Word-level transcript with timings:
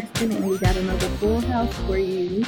Kristin, 0.00 0.34
and 0.34 0.48
we 0.48 0.56
got 0.56 0.74
another 0.76 1.08
full 1.18 1.40
house 1.42 1.76
for 1.80 1.98
you 1.98 2.42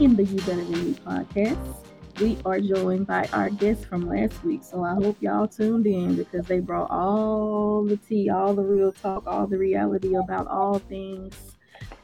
in 0.00 0.16
the 0.16 0.24
You 0.24 0.36
Better 0.38 0.64
Than 0.64 0.86
Me 0.86 0.94
podcast. 0.94 1.76
We 2.18 2.38
are 2.46 2.60
joined 2.60 3.06
by 3.06 3.28
our 3.34 3.50
guests 3.50 3.84
from 3.84 4.08
last 4.08 4.42
week, 4.42 4.62
so 4.64 4.82
I 4.82 4.94
hope 4.94 5.18
y'all 5.20 5.46
tuned 5.46 5.86
in 5.86 6.16
because 6.16 6.46
they 6.46 6.60
brought 6.60 6.90
all 6.90 7.84
the 7.84 7.98
tea, 7.98 8.30
all 8.30 8.54
the 8.54 8.62
real 8.62 8.92
talk, 8.92 9.26
all 9.26 9.46
the 9.46 9.58
reality 9.58 10.14
about 10.14 10.46
all 10.46 10.78
things 10.78 11.34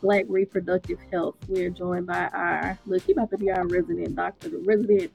Black 0.02 0.26
reproductive 0.28 0.98
health. 1.10 1.36
We're 1.48 1.70
joined 1.70 2.06
by 2.06 2.28
our 2.34 2.78
look, 2.84 3.04
he 3.04 3.12
about 3.12 3.30
to 3.30 3.38
be 3.38 3.50
our 3.50 3.66
resident 3.66 4.16
doctor, 4.16 4.50
the 4.50 4.58
resident 4.58 5.12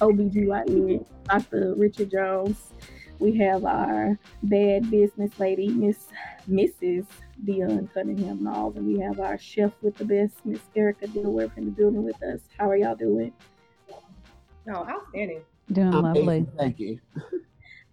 OBGYN, 0.00 1.04
Dr. 1.24 1.74
Richard 1.74 2.10
Jones 2.10 2.72
we 3.18 3.36
have 3.38 3.64
our 3.64 4.18
bad 4.42 4.90
business 4.90 5.38
lady, 5.38 5.68
Miss 5.68 6.08
Mrs. 6.48 7.06
Deonne 7.44 7.92
Cunningham 7.92 8.42
Nauls, 8.42 8.76
and 8.76 8.86
we 8.86 8.98
have 9.00 9.20
our 9.20 9.38
chef 9.38 9.72
with 9.82 9.96
the 9.96 10.04
best, 10.04 10.34
Miss 10.44 10.60
Erika 10.74 11.06
Dilworth, 11.06 11.56
in 11.56 11.66
the 11.66 11.70
building 11.70 12.02
with 12.02 12.22
us. 12.22 12.40
How 12.58 12.70
are 12.70 12.76
y'all 12.76 12.94
doing? 12.94 13.32
Oh, 14.68 14.86
outstanding. 14.88 15.42
Doing 15.72 15.94
I'm 15.94 16.02
lovely. 16.02 16.46
Thank 16.58 16.78
you. 16.78 16.98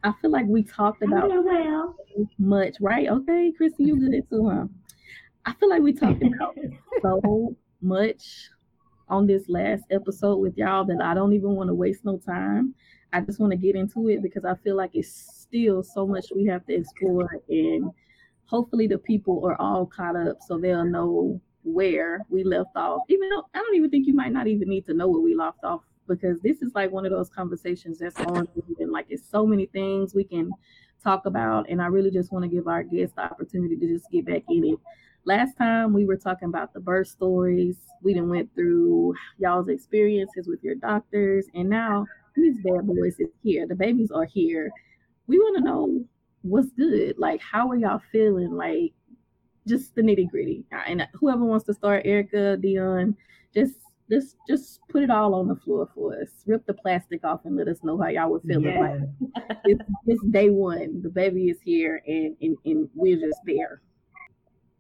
I 0.04 0.14
feel 0.22 0.32
like 0.32 0.46
we 0.48 0.64
talked 0.64 1.02
about 1.02 1.30
well. 1.30 1.96
much, 2.38 2.76
right? 2.82 3.08
Okay, 3.08 3.54
Chrissy, 3.56 3.86
you 3.86 4.00
good 4.00 4.30
too, 4.30 4.50
huh? 4.50 4.66
I 5.46 5.54
feel 5.54 5.70
like 5.70 5.82
we 5.82 5.94
talked 5.94 6.22
about 7.00 7.22
so 7.24 7.56
much 7.82 8.50
on 9.08 9.28
this 9.28 9.48
last 9.48 9.84
episode 9.92 10.38
with 10.38 10.58
y'all 10.58 10.86
that 10.86 11.02
I 11.02 11.14
don't 11.14 11.34
even 11.34 11.52
want 11.52 11.70
to 11.70 11.74
waste 11.74 12.04
no 12.06 12.18
time. 12.18 12.74
I 13.14 13.22
just 13.22 13.40
want 13.40 13.52
to 13.52 13.58
get 13.58 13.76
into 13.76 14.10
it 14.10 14.22
because 14.22 14.44
I 14.44 14.56
feel 14.56 14.76
like 14.76 14.92
it's 14.94 15.10
still 15.10 15.84
so 15.84 16.08
much 16.08 16.26
we 16.36 16.46
have 16.48 16.66
to 16.66 16.74
explore, 16.74 17.30
and 17.48 17.92
hopefully 18.54 18.86
the 18.86 19.00
people 19.00 19.44
are 19.44 19.60
all 19.60 19.84
caught 19.84 20.16
up 20.16 20.38
so 20.48 20.60
they'll 20.60 20.86
know 20.86 21.42
where 21.64 22.24
we 22.30 22.44
left 22.44 22.70
off. 22.76 23.02
Even 23.10 23.28
though 23.30 23.48
I 23.56 23.58
don't 23.58 23.76
even 23.76 23.90
think 23.90 24.06
you 24.06 24.14
might 24.14 24.32
not 24.32 24.46
even 24.46 24.70
need 24.70 24.86
to 24.86 24.94
know 24.94 25.10
where 25.10 25.22
we 25.22 25.34
left 25.34 25.64
off 25.64 25.82
because 26.08 26.40
this 26.42 26.62
is 26.62 26.72
like 26.76 26.92
one 26.92 27.04
of 27.04 27.12
those 27.12 27.32
conversations 27.32 27.98
that's 27.98 28.20
on 28.20 28.48
and 28.80 28.92
like 28.92 29.08
it's 29.10 29.28
so 29.28 29.48
many 29.48 29.66
things 29.66 30.14
we 30.14 30.24
can 30.24 30.52
talk 31.04 31.26
about 31.26 31.68
and 31.68 31.82
I 31.82 31.88
really 31.88 32.12
just 32.12 32.32
want 32.32 32.44
to 32.44 32.50
give 32.50 32.68
our 32.68 32.84
guests 32.84 33.16
the 33.16 33.24
opportunity 33.24 33.76
to 33.76 33.88
just 33.88 34.06
get 34.12 34.28
back 34.28 34.44
in 34.48 34.64
it. 34.66 34.80
Last 35.26 35.58
time 35.58 35.92
we 35.92 36.06
were 36.06 36.18
talking 36.18 36.50
about 36.50 36.74
the 36.74 36.80
birth 36.80 37.08
stories. 37.08 37.78
We 38.04 38.14
done 38.14 38.30
went 38.30 38.54
through 38.54 39.16
y'all's 39.40 39.68
experiences 39.68 40.48
with 40.48 40.64
your 40.64 40.76
doctors 40.76 41.48
and 41.56 41.68
now 41.68 42.06
these 42.36 42.58
bad 42.58 42.86
boys 42.86 43.16
is 43.20 43.30
here. 43.42 43.66
The 43.66 43.74
babies 43.74 44.12
are 44.12 44.26
here. 44.26 44.70
We 45.26 45.40
want 45.40 45.58
to 45.58 45.64
know 45.64 46.06
what's 46.44 46.72
good. 46.72 47.16
Like, 47.18 47.42
how 47.42 47.70
are 47.70 47.76
y'all 47.76 48.02
feeling? 48.12 48.52
Like, 48.52 48.94
just 49.68 49.96
the 49.96 50.02
nitty 50.02 50.30
gritty. 50.30 50.66
And 50.88 51.08
whoever 51.14 51.44
wants 51.44 51.66
to 51.66 51.74
start, 51.74 52.04
Erika, 52.06 52.58
Deonne, 52.62 53.16
just 53.54 53.76
just 54.12 54.36
just 54.48 54.80
put 54.90 55.02
it 55.02 55.10
all 55.10 55.34
on 55.34 55.48
the 55.48 55.56
floor 55.56 55.90
for 55.96 56.20
us. 56.20 56.30
Rip 56.46 56.66
the 56.66 56.74
plastic 56.74 57.24
off 57.24 57.42
and 57.46 57.56
let 57.56 57.68
us 57.68 57.84
know 57.84 57.98
how 57.98 58.10
y'all 58.10 58.30
were 58.30 58.42
feeling. 58.42 58.66
Yeah. 58.66 58.80
Like 59.36 59.58
it's, 59.66 59.82
it's, 60.06 60.24
day 60.26 60.50
one. 60.50 61.02
The 61.02 61.10
baby 61.10 61.50
is 61.50 61.58
here, 61.64 62.02
and, 62.06 62.36
and 62.42 62.58
and 62.66 62.90
we're 62.94 63.20
just 63.20 63.40
there. 63.46 63.82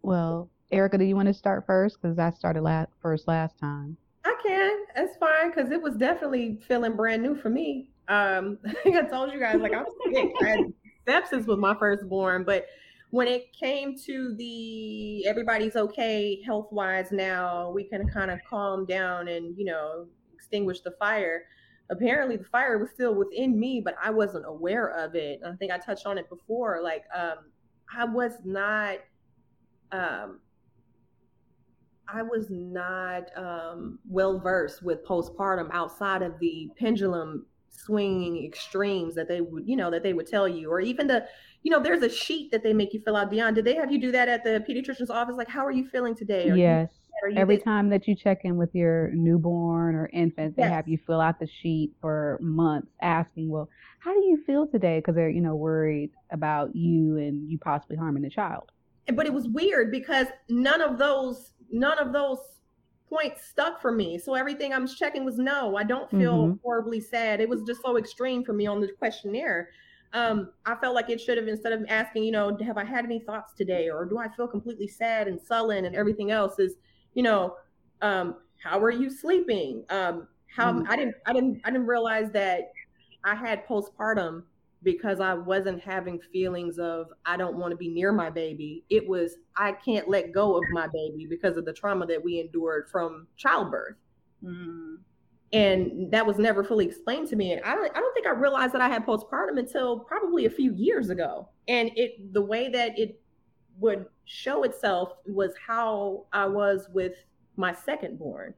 Well, 0.01 0.49
Erika, 0.71 0.97
do 0.97 1.05
you 1.05 1.15
want 1.15 1.27
to 1.27 1.33
start 1.33 1.65
first? 1.65 2.01
Because 2.01 2.19
I 2.19 2.31
started 2.31 2.61
last 2.61 2.89
first 3.01 3.27
last 3.27 3.57
time. 3.57 3.97
I 4.25 4.35
can. 4.45 4.83
That's 4.95 5.17
fine 5.17 5.49
because 5.49 5.71
it 5.71 5.81
was 5.81 5.95
definitely 5.95 6.59
feeling 6.67 6.95
brand 6.95 7.23
new 7.23 7.35
for 7.35 7.49
me. 7.49 7.89
Um, 8.09 8.57
I 8.65 8.73
think 8.83 8.97
I 8.97 9.03
told 9.03 9.31
you 9.31 9.39
guys 9.39 9.59
like 9.61 9.73
I'm 9.73 9.85
sick. 10.05 10.33
I 10.41 10.49
had 10.49 10.73
sepsis 11.07 11.47
with 11.47 11.59
my 11.59 11.75
firstborn, 11.75 12.43
but 12.43 12.65
when 13.11 13.27
it 13.27 13.53
came 13.53 13.95
to 14.05 14.33
the 14.35 15.25
everybody's 15.27 15.75
okay 15.75 16.41
health 16.43 16.69
wise 16.71 17.11
now, 17.11 17.69
we 17.69 17.83
can 17.83 18.09
kind 18.09 18.31
of 18.31 18.39
calm 18.49 18.85
down 18.85 19.27
and 19.27 19.55
you 19.57 19.65
know 19.65 20.07
extinguish 20.33 20.81
the 20.81 20.91
fire. 20.97 21.43
Apparently, 21.91 22.37
the 22.37 22.45
fire 22.45 22.79
was 22.79 22.89
still 22.89 23.13
within 23.13 23.59
me, 23.59 23.81
but 23.83 23.95
I 24.01 24.09
wasn't 24.09 24.45
aware 24.47 24.87
of 24.87 25.15
it. 25.15 25.41
I 25.45 25.51
think 25.57 25.71
I 25.71 25.77
touched 25.77 26.07
on 26.07 26.17
it 26.17 26.27
before. 26.29 26.81
Like, 26.81 27.03
um, 27.13 27.51
I 27.95 28.05
was 28.05 28.33
not 28.43 28.97
um, 29.91 30.39
I 32.07 32.21
was 32.21 32.47
not 32.49 33.35
um, 33.37 33.99
well 34.07 34.39
versed 34.39 34.83
with 34.83 35.05
postpartum 35.05 35.69
outside 35.71 36.21
of 36.21 36.37
the 36.39 36.69
pendulum 36.77 37.45
swinging 37.73 38.45
extremes 38.45 39.15
that 39.15 39.27
they 39.27 39.41
would, 39.41 39.67
you 39.67 39.75
know, 39.75 39.91
that 39.91 40.03
they 40.03 40.13
would 40.13 40.27
tell 40.27 40.47
you, 40.47 40.71
or 40.71 40.79
even 40.79 41.07
the, 41.07 41.25
you 41.63 41.71
know, 41.71 41.79
there's 41.79 42.03
a 42.03 42.09
sheet 42.09 42.51
that 42.51 42.63
they 42.63 42.73
make 42.73 42.93
you 42.93 43.01
fill 43.01 43.15
out. 43.15 43.29
Beyond, 43.29 43.55
did 43.55 43.65
they 43.65 43.75
have 43.75 43.91
you 43.91 43.99
do 43.99 44.11
that 44.11 44.27
at 44.29 44.43
the 44.43 44.63
pediatrician's 44.67 45.09
office? 45.09 45.35
Like, 45.35 45.49
how 45.49 45.65
are 45.65 45.71
you 45.71 45.87
feeling 45.89 46.15
today? 46.15 46.49
Are 46.49 46.55
yes. 46.55 46.89
You, 47.29 47.37
Every 47.37 47.57
time 47.57 47.89
that 47.89 48.05
you 48.05 48.15
check 48.15 48.41
in 48.43 48.57
with 48.57 48.73
your 48.73 49.09
newborn 49.13 49.95
or 49.95 50.09
infant, 50.11 50.57
they 50.57 50.63
yes. 50.63 50.71
have 50.73 50.87
you 50.89 50.97
fill 51.05 51.21
out 51.21 51.39
the 51.39 51.47
sheet 51.61 51.93
for 52.01 52.37
months, 52.41 52.89
asking, 53.01 53.49
"Well, 53.49 53.69
how 53.99 54.13
do 54.13 54.19
you 54.25 54.43
feel 54.45 54.67
today?" 54.67 54.97
Because 54.97 55.15
they're, 55.15 55.29
you 55.29 55.39
know, 55.39 55.55
worried 55.55 56.11
about 56.31 56.75
you 56.75 57.17
and 57.17 57.49
you 57.49 57.57
possibly 57.59 57.95
harming 57.95 58.23
the 58.23 58.29
child. 58.29 58.71
But 59.13 59.25
it 59.25 59.33
was 59.33 59.47
weird 59.47 59.89
because 59.89 60.27
none 60.49 60.81
of 60.81 60.97
those 60.97 61.53
none 61.71 61.97
of 61.97 62.11
those 62.11 62.39
points 63.13 63.45
stuck 63.45 63.81
for 63.81 63.91
me. 63.91 64.17
So 64.17 64.33
everything 64.33 64.73
I 64.73 64.79
was 64.79 64.95
checking 64.95 65.23
was 65.23 65.37
no, 65.37 65.75
I 65.75 65.83
don't 65.83 66.09
feel 66.09 66.47
mm-hmm. 66.47 66.55
horribly 66.63 66.99
sad. 66.99 67.41
It 67.41 67.49
was 67.49 67.61
just 67.63 67.81
so 67.81 67.97
extreme 67.97 68.43
for 68.43 68.53
me 68.53 68.65
on 68.65 68.81
the 68.81 68.87
questionnaire. 68.87 69.69
Um, 70.13 70.49
I 70.65 70.75
felt 70.75 70.95
like 70.95 71.09
it 71.09 71.19
should 71.19 71.37
have 71.37 71.47
instead 71.47 71.73
of 71.73 71.85
asking, 71.89 72.23
you 72.23 72.31
know, 72.31 72.55
have 72.63 72.77
I 72.77 72.83
had 72.83 73.03
any 73.05 73.19
thoughts 73.19 73.53
today, 73.53 73.89
or 73.89 74.05
do 74.05 74.17
I 74.17 74.27
feel 74.29 74.47
completely 74.47 74.87
sad 74.87 75.27
and 75.27 75.41
sullen, 75.41 75.85
and 75.85 75.95
everything 75.95 76.31
else 76.31 76.59
is, 76.59 76.75
you 77.13 77.23
know, 77.23 77.55
um, 78.01 78.35
how 78.63 78.79
are 78.79 78.91
you 78.91 79.09
sleeping? 79.09 79.83
Um, 79.89 80.27
how 80.55 80.71
mm-hmm. 80.71 80.91
I 80.91 80.95
didn't, 80.95 81.15
I 81.25 81.33
didn't, 81.33 81.61
I 81.63 81.71
didn't 81.71 81.87
realize 81.87 82.31
that 82.31 82.71
I 83.23 83.35
had 83.35 83.65
postpartum 83.67 84.43
because 84.83 85.19
I 85.19 85.33
wasn't 85.33 85.81
having 85.81 86.19
feelings 86.19 86.77
of 86.77 87.07
I 87.25 87.37
don't 87.37 87.57
want 87.57 87.71
to 87.71 87.77
be 87.77 87.87
near 87.87 88.11
my 88.11 88.29
baby. 88.29 88.83
It 88.89 89.07
was 89.07 89.37
I 89.55 89.71
can't 89.71 90.07
let 90.07 90.33
go 90.33 90.57
of 90.57 90.63
my 90.71 90.87
baby 90.87 91.25
because 91.29 91.57
of 91.57 91.65
the 91.65 91.73
trauma 91.73 92.05
that 92.07 92.23
we 92.23 92.39
endured 92.39 92.89
from 92.91 93.27
childbirth. 93.37 93.95
Mm. 94.43 94.97
And 95.53 96.11
that 96.11 96.25
was 96.25 96.39
never 96.39 96.63
fully 96.63 96.85
explained 96.85 97.29
to 97.29 97.35
me. 97.35 97.53
And 97.53 97.61
I 97.63 97.75
don't, 97.75 97.95
I 97.95 97.99
don't 97.99 98.13
think 98.15 98.25
I 98.25 98.31
realized 98.31 98.73
that 98.73 98.81
I 98.81 98.89
had 98.89 99.05
postpartum 99.05 99.59
until 99.59 99.99
probably 99.99 100.45
a 100.45 100.49
few 100.49 100.73
years 100.73 101.09
ago. 101.09 101.47
And 101.67 101.91
it 101.95 102.33
the 102.33 102.41
way 102.41 102.69
that 102.69 102.97
it 102.97 103.21
would 103.79 104.05
show 104.25 104.63
itself 104.63 105.13
was 105.25 105.53
how 105.65 106.25
I 106.33 106.45
was 106.45 106.89
with 106.93 107.13
my 107.55 107.73
second 107.73 108.17
born 108.17 108.53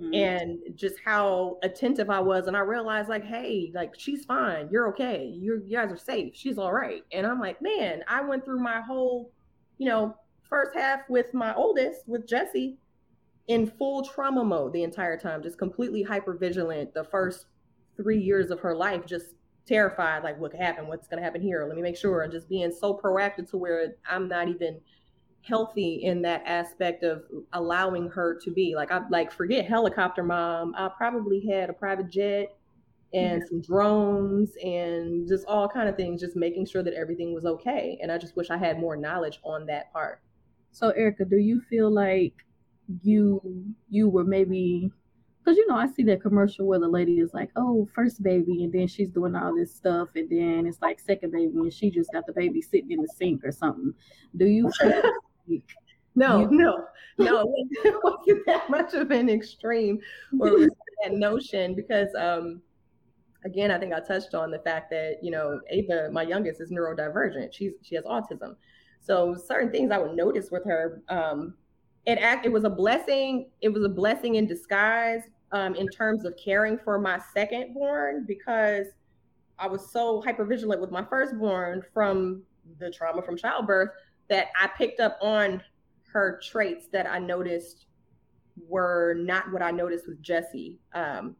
mm-hmm. 0.00 0.14
and 0.14 0.58
just 0.74 0.96
how 1.04 1.58
attentive 1.62 2.10
I 2.10 2.20
was. 2.20 2.46
And 2.46 2.56
I 2.56 2.60
realized, 2.60 3.08
like, 3.08 3.24
hey, 3.24 3.72
like 3.74 3.94
she's 3.98 4.24
fine. 4.24 4.68
You're 4.70 4.88
okay. 4.88 5.24
You 5.24 5.62
guys 5.70 5.92
are 5.92 5.96
safe. 5.96 6.34
She's 6.34 6.58
all 6.58 6.72
right. 6.72 7.02
And 7.12 7.26
I'm 7.26 7.40
like, 7.40 7.60
man, 7.60 8.02
I 8.08 8.22
went 8.22 8.44
through 8.44 8.60
my 8.60 8.80
whole, 8.80 9.32
you 9.78 9.88
know, 9.88 10.14
first 10.48 10.74
half 10.74 11.00
with 11.08 11.34
my 11.34 11.54
oldest, 11.54 12.08
with 12.08 12.26
Jesse, 12.26 12.78
in 13.48 13.66
full 13.66 14.04
trauma 14.04 14.44
mode 14.44 14.72
the 14.72 14.82
entire 14.82 15.18
time, 15.18 15.42
just 15.42 15.58
completely 15.58 16.02
hyper 16.02 16.34
vigilant. 16.34 16.94
The 16.94 17.04
first 17.04 17.46
three 17.96 18.20
years 18.20 18.50
of 18.50 18.60
her 18.60 18.74
life, 18.74 19.06
just 19.06 19.26
terrified, 19.66 20.22
like 20.22 20.38
what 20.38 20.50
could 20.52 20.60
happen, 20.60 20.86
what's 20.86 21.08
going 21.08 21.18
to 21.18 21.24
happen 21.24 21.42
here. 21.42 21.66
Let 21.66 21.76
me 21.76 21.82
make 21.82 21.96
sure, 21.96 22.22
and 22.22 22.32
just 22.32 22.48
being 22.48 22.70
so 22.72 22.94
proactive 22.94 23.50
to 23.50 23.56
where 23.58 23.94
I'm 24.08 24.28
not 24.28 24.48
even 24.48 24.80
healthy 25.42 26.02
in 26.04 26.22
that 26.22 26.42
aspect 26.44 27.02
of 27.02 27.24
allowing 27.52 28.08
her 28.10 28.38
to 28.42 28.50
be 28.50 28.74
like 28.74 28.90
I 28.92 29.00
like 29.10 29.32
forget 29.32 29.64
helicopter 29.66 30.22
mom. 30.22 30.74
I 30.76 30.88
probably 30.88 31.46
had 31.46 31.70
a 31.70 31.72
private 31.72 32.10
jet 32.10 32.54
and 33.14 33.42
some 33.48 33.62
drones 33.62 34.52
and 34.62 35.26
just 35.26 35.46
all 35.46 35.68
kind 35.68 35.88
of 35.88 35.96
things, 35.96 36.20
just 36.20 36.36
making 36.36 36.66
sure 36.66 36.82
that 36.82 36.92
everything 36.92 37.32
was 37.32 37.46
okay. 37.46 37.98
And 38.02 38.12
I 38.12 38.18
just 38.18 38.36
wish 38.36 38.50
I 38.50 38.58
had 38.58 38.78
more 38.78 38.96
knowledge 38.96 39.40
on 39.42 39.64
that 39.66 39.92
part. 39.92 40.20
So 40.72 40.90
Erika, 40.90 41.24
do 41.24 41.36
you 41.38 41.62
feel 41.70 41.90
like 41.90 42.34
you 43.02 43.74
you 43.88 44.08
were 44.08 44.24
maybe 44.24 44.90
because 45.48 45.56
you 45.56 45.66
know 45.66 45.76
I 45.76 45.86
see 45.86 46.02
that 46.04 46.20
commercial 46.20 46.66
where 46.66 46.78
the 46.78 46.88
lady 46.88 47.20
is 47.20 47.32
like, 47.32 47.50
"Oh, 47.56 47.88
first 47.94 48.22
baby," 48.22 48.64
and 48.64 48.72
then 48.72 48.86
she's 48.86 49.10
doing 49.10 49.34
all 49.34 49.54
this 49.54 49.74
stuff, 49.74 50.08
and 50.14 50.28
then 50.28 50.66
it's 50.66 50.80
like 50.82 51.00
second 51.00 51.32
baby, 51.32 51.52
and 51.54 51.72
she 51.72 51.90
just 51.90 52.12
got 52.12 52.26
the 52.26 52.32
baby 52.32 52.60
sitting 52.60 52.90
in 52.90 53.00
the 53.00 53.08
sink 53.08 53.42
or 53.44 53.52
something. 53.52 53.94
Do 54.36 54.46
you 54.46 54.70
feel 54.78 55.02
no, 56.14 56.46
no, 56.46 56.84
no, 57.18 57.54
it 57.84 57.94
wasn't 58.02 58.46
that 58.46 58.68
much 58.68 58.94
of 58.94 59.10
an 59.10 59.28
extreme 59.28 60.00
or 60.40 60.68
that 61.02 61.12
notion 61.12 61.74
because, 61.74 62.08
um, 62.16 62.60
again, 63.44 63.70
I 63.70 63.78
think 63.78 63.92
I 63.92 64.00
touched 64.00 64.34
on 64.34 64.50
the 64.50 64.58
fact 64.58 64.90
that 64.90 65.18
you 65.22 65.30
know 65.30 65.60
Ava, 65.70 66.10
my 66.10 66.22
youngest, 66.22 66.60
is 66.60 66.70
neurodivergent. 66.70 67.52
She's 67.52 67.72
she 67.82 67.94
has 67.94 68.04
autism, 68.04 68.56
so 69.00 69.34
certain 69.34 69.70
things 69.70 69.90
I 69.90 69.98
would 69.98 70.16
notice 70.16 70.50
with 70.50 70.64
her. 70.64 71.02
Um, 71.08 71.54
it 72.06 72.18
act 72.18 72.46
it 72.46 72.52
was 72.52 72.64
a 72.64 72.70
blessing. 72.70 73.50
It 73.60 73.68
was 73.68 73.84
a 73.84 73.88
blessing 73.88 74.36
in 74.36 74.46
disguise 74.46 75.22
um, 75.52 75.74
in 75.74 75.88
terms 75.88 76.24
of 76.24 76.34
caring 76.42 76.78
for 76.78 76.98
my 76.98 77.20
second 77.34 77.74
born 77.74 78.24
because 78.26 78.86
I 79.58 79.66
was 79.66 79.90
so 79.90 80.20
hyper 80.20 80.44
vigilant 80.44 80.80
with 80.80 80.90
my 80.90 81.04
firstborn 81.04 81.82
from 81.92 82.42
the 82.78 82.90
trauma 82.90 83.22
from 83.22 83.36
childbirth 83.36 83.90
that 84.28 84.48
I 84.60 84.68
picked 84.68 85.00
up 85.00 85.18
on 85.20 85.62
her 86.12 86.40
traits 86.42 86.88
that 86.92 87.06
I 87.06 87.18
noticed 87.18 87.86
were 88.66 89.14
not 89.18 89.52
what 89.52 89.62
I 89.62 89.70
noticed 89.70 90.06
with 90.08 90.22
Jesse 90.22 90.78
um, 90.94 91.36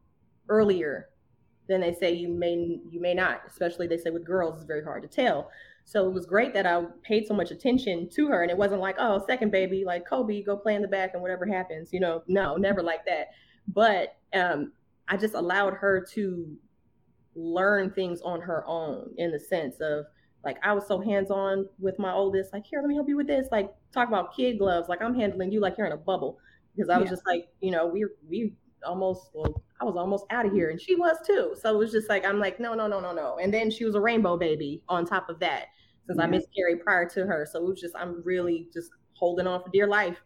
earlier. 0.49 1.09
Then 1.69 1.81
they 1.81 1.95
say 1.95 2.13
you 2.13 2.29
may 2.29 2.81
you 2.91 3.01
may 3.01 3.15
not, 3.15 3.43
especially 3.47 3.87
they 3.87 3.99
say 3.99 4.11
with 4.11 4.25
girls 4.25 4.57
it's 4.57 4.65
very 4.65 4.85
hard 4.85 5.03
to 5.03 5.09
tell. 5.09 5.51
So 5.85 6.07
it 6.07 6.13
was 6.13 6.27
great 6.27 6.53
that 6.55 6.67
I 6.67 6.85
paid 7.03 7.27
so 7.27 7.35
much 7.35 7.51
attention 7.51 8.09
to 8.11 8.29
her, 8.29 8.43
and 8.43 8.51
it 8.51 8.57
wasn't 8.57 8.81
like 8.81 8.97
oh 8.99 9.25
second 9.27 9.51
baby 9.51 9.85
like 9.85 10.07
Kobe 10.07 10.43
go 10.43 10.57
play 10.57 10.75
in 10.75 10.83
the 10.83 10.89
back 10.89 11.11
and 11.13 11.23
whatever 11.23 11.47
happens, 11.47 11.93
you 11.93 12.01
know, 12.01 12.23
no, 12.27 12.57
never 12.57 12.83
like 12.83 13.05
that. 13.07 13.29
But 13.69 14.17
um, 14.33 14.73
I 15.09 15.17
just 15.17 15.35
allowed 15.35 15.75
her 15.75 16.07
to 16.13 16.57
learn 17.35 17.91
things 17.91 18.21
on 18.23 18.41
her 18.41 18.65
own 18.67 19.13
in 19.17 19.31
the 19.31 19.39
sense 19.39 19.77
of 19.81 20.07
like 20.45 20.59
I 20.63 20.73
was 20.73 20.87
so 20.87 21.01
hands 21.01 21.31
on 21.31 21.67
with 21.79 21.99
my 21.99 22.13
oldest, 22.13 22.53
like 22.53 22.65
here, 22.67 22.81
let 22.81 22.89
me 22.89 22.95
help 22.95 23.09
you 23.09 23.17
with 23.17 23.27
this. 23.27 23.49
Like 23.51 23.71
talk 23.93 24.09
about 24.09 24.35
kid 24.35 24.59
gloves, 24.59 24.89
like 24.89 25.03
I'm 25.03 25.15
handling 25.15 25.53
you 25.53 25.61
like 25.61 25.77
you're 25.77 25.87
in 25.87 25.93
a 25.93 25.97
bubble 25.97 26.39
because 26.75 26.89
I 26.89 26.99
was 26.99 27.07
yeah. 27.07 27.11
just 27.11 27.27
like, 27.27 27.49
you 27.61 27.71
know, 27.71 27.87
we 27.87 28.07
we 28.29 28.55
almost 28.87 29.31
well, 29.35 29.63
I 29.81 29.85
was 29.85 29.97
almost 29.97 30.25
out 30.31 30.47
of 30.47 30.53
here, 30.53 30.71
and 30.71 30.81
she 30.81 30.95
was 30.95 31.17
too. 31.27 31.55
So 31.61 31.75
it 31.75 31.79
was 31.79 31.91
just 31.91 32.09
like 32.09 32.25
I'm 32.25 32.39
like, 32.39 32.61
no, 32.61 32.75
no, 32.75 32.87
no, 32.87 33.01
no, 33.01 33.13
no. 33.13 33.39
And 33.43 33.53
then 33.53 33.71
she 33.71 33.85
was 33.85 33.95
a 33.95 34.01
rainbow 34.01 34.37
baby 34.37 34.83
on 34.89 35.05
top 35.05 35.29
of 35.29 35.41
that, 35.41 35.67
since 36.07 36.19
yeah. 36.19 36.25
I 36.25 36.29
miscarried 36.29 36.85
prior 36.85 37.09
to 37.11 37.27
her. 37.27 37.47
So 37.51 37.59
it 37.59 37.69
was 37.69 37.81
just 37.81 37.97
I'm 37.97 38.23
really 38.25 38.69
just 38.73 38.91
holding 39.15 39.47
on 39.47 39.63
for 39.63 39.71
dear 39.71 39.89
life. 39.89 40.19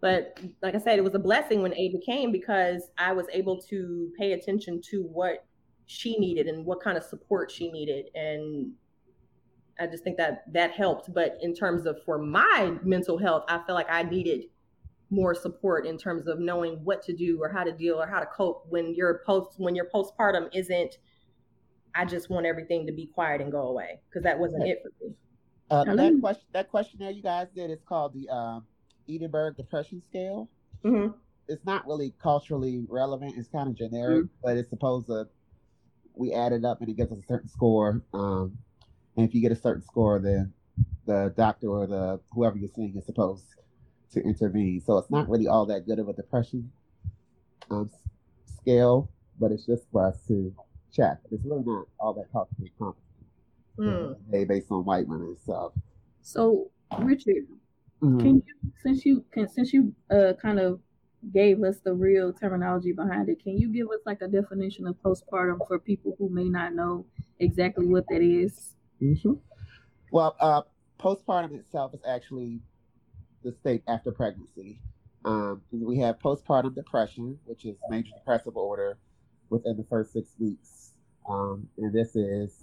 But 0.00 0.38
like 0.62 0.74
I 0.74 0.78
said, 0.78 0.98
it 0.98 1.04
was 1.04 1.14
a 1.14 1.18
blessing 1.18 1.62
when 1.62 1.74
Ava 1.74 1.98
came 2.04 2.30
because 2.30 2.90
I 2.98 3.12
was 3.12 3.26
able 3.32 3.60
to 3.62 4.10
pay 4.18 4.32
attention 4.32 4.82
to 4.90 5.02
what 5.02 5.46
she 5.86 6.18
needed 6.18 6.46
and 6.46 6.66
what 6.66 6.82
kind 6.82 6.96
of 6.98 7.04
support 7.04 7.50
she 7.50 7.70
needed 7.70 8.06
and 8.14 8.72
I 9.78 9.86
just 9.86 10.04
think 10.04 10.16
that 10.18 10.44
that 10.52 10.72
helped. 10.72 11.12
But 11.12 11.38
in 11.40 11.54
terms 11.54 11.86
of 11.86 12.02
for 12.04 12.18
my 12.18 12.74
mental 12.82 13.18
health, 13.18 13.44
I 13.48 13.58
felt 13.58 13.76
like 13.76 13.90
I 13.90 14.02
needed 14.02 14.44
more 15.10 15.34
support 15.34 15.86
in 15.86 15.96
terms 15.98 16.26
of 16.26 16.38
knowing 16.38 16.74
what 16.84 17.02
to 17.02 17.12
do 17.12 17.38
or 17.40 17.48
how 17.48 17.64
to 17.64 17.72
deal 17.72 18.00
or 18.00 18.06
how 18.06 18.20
to 18.20 18.26
cope 18.26 18.66
when 18.68 18.94
your 18.94 19.22
post 19.26 19.58
when 19.58 19.74
your 19.74 19.88
postpartum 19.94 20.48
isn't. 20.54 20.98
I 21.94 22.04
just 22.04 22.28
want 22.28 22.44
everything 22.44 22.86
to 22.86 22.92
be 22.92 23.06
quiet 23.06 23.40
and 23.40 23.52
go 23.52 23.68
away 23.68 24.00
because 24.08 24.24
that 24.24 24.38
wasn't 24.38 24.66
it 24.66 24.82
for 24.82 24.90
me. 25.04 25.14
Uh, 25.70 25.84
that 25.84 26.20
question, 26.20 26.44
that 26.52 26.70
questionnaire 26.70 27.10
you 27.10 27.22
guys 27.22 27.48
did 27.54 27.70
is 27.70 27.80
called 27.88 28.12
the 28.14 28.28
uh, 28.28 28.60
Edinburgh 29.08 29.54
Depression 29.56 30.02
Scale. 30.02 30.48
Mm-hmm. 30.84 31.16
It's 31.48 31.64
not 31.64 31.86
really 31.86 32.12
culturally 32.22 32.84
relevant. 32.88 33.34
It's 33.36 33.48
kind 33.48 33.68
of 33.68 33.76
generic, 33.76 34.24
mm-hmm. 34.24 34.34
but 34.42 34.56
it's 34.56 34.70
supposed 34.70 35.06
to. 35.06 35.28
We 36.16 36.32
add 36.32 36.52
it 36.52 36.64
up 36.64 36.80
and 36.80 36.88
it 36.88 36.96
gives 36.96 37.10
us 37.10 37.18
a 37.18 37.26
certain 37.26 37.48
score. 37.48 38.00
Um, 38.12 38.56
and 39.16 39.28
if 39.28 39.34
you 39.34 39.40
get 39.40 39.52
a 39.52 39.56
certain 39.56 39.82
score, 39.82 40.18
then 40.18 40.52
the 41.06 41.32
doctor 41.36 41.68
or 41.68 41.86
the 41.86 42.20
whoever 42.32 42.56
you're 42.56 42.70
seeing 42.74 42.96
is 42.96 43.06
supposed 43.06 43.44
to 44.12 44.20
intervene. 44.20 44.80
So 44.80 44.98
it's 44.98 45.10
not 45.10 45.28
really 45.28 45.46
all 45.46 45.66
that 45.66 45.86
good 45.86 45.98
of 45.98 46.08
a 46.08 46.12
depression 46.12 46.70
um, 47.70 47.90
scale, 48.46 49.10
but 49.38 49.52
it's 49.52 49.66
just 49.66 49.84
for 49.92 50.06
us 50.06 50.18
to 50.28 50.54
check. 50.92 51.18
It's 51.30 51.44
really 51.44 51.64
not 51.64 51.86
all 51.98 52.14
that 52.14 52.30
culturally 52.32 52.72
competent. 52.78 53.04
Mm. 53.78 54.46
based 54.46 54.70
on 54.70 54.84
white 54.84 55.08
women. 55.08 55.36
So, 55.44 55.72
so 56.22 56.70
Richard, 57.00 57.48
mm-hmm. 58.00 58.18
can 58.20 58.34
you 58.36 58.72
since 58.80 59.04
you 59.04 59.24
can 59.32 59.48
since 59.48 59.72
you 59.72 59.92
uh 60.10 60.34
kind 60.40 60.60
of 60.60 60.78
gave 61.32 61.62
us 61.62 61.78
the 61.84 61.92
real 61.92 62.32
terminology 62.32 62.92
behind 62.92 63.28
it, 63.28 63.42
can 63.42 63.58
you 63.58 63.68
give 63.72 63.88
us 63.88 64.00
like 64.06 64.20
a 64.20 64.28
definition 64.28 64.86
of 64.86 64.94
postpartum 65.02 65.58
for 65.66 65.80
people 65.80 66.14
who 66.18 66.28
may 66.28 66.44
not 66.44 66.74
know 66.74 67.04
exactly 67.40 67.86
what 67.86 68.04
that 68.10 68.22
is? 68.22 68.74
Mm-hmm. 69.04 69.32
Well, 70.10 70.36
uh, 70.40 70.62
postpartum 70.98 71.54
itself 71.58 71.92
is 71.94 72.00
actually 72.08 72.60
the 73.42 73.52
state 73.52 73.82
after 73.86 74.10
pregnancy. 74.12 74.80
Um, 75.24 75.62
we 75.70 75.98
have 75.98 76.18
postpartum 76.18 76.74
depression, 76.74 77.38
which 77.44 77.64
is 77.64 77.76
major 77.90 78.10
depressive 78.16 78.56
order 78.56 78.96
within 79.50 79.76
the 79.76 79.84
first 79.90 80.12
six 80.12 80.30
weeks. 80.38 80.92
Um, 81.28 81.68
and 81.78 81.92
this 81.92 82.16
is 82.16 82.60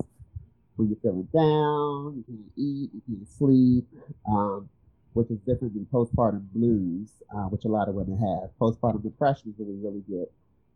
when 0.76 0.90
you're 0.90 0.98
feeling 1.02 1.28
down, 1.34 2.16
you 2.18 2.24
can't 2.28 2.52
eat, 2.58 2.90
you 2.94 3.02
can't 3.08 3.28
sleep, 3.28 3.88
um, 4.28 4.70
which 5.14 5.30
is 5.30 5.40
different 5.40 5.74
than 5.74 5.88
postpartum 5.92 6.44
blues, 6.54 7.10
uh, 7.36 7.46
which 7.46 7.66
a 7.66 7.68
lot 7.68 7.88
of 7.88 7.96
women 7.96 8.18
have. 8.18 8.50
Postpartum 8.60 9.04
depression 9.04 9.52
is 9.52 9.56
when 9.58 9.68
we 9.68 9.88
really 9.88 10.04
get 10.10 10.32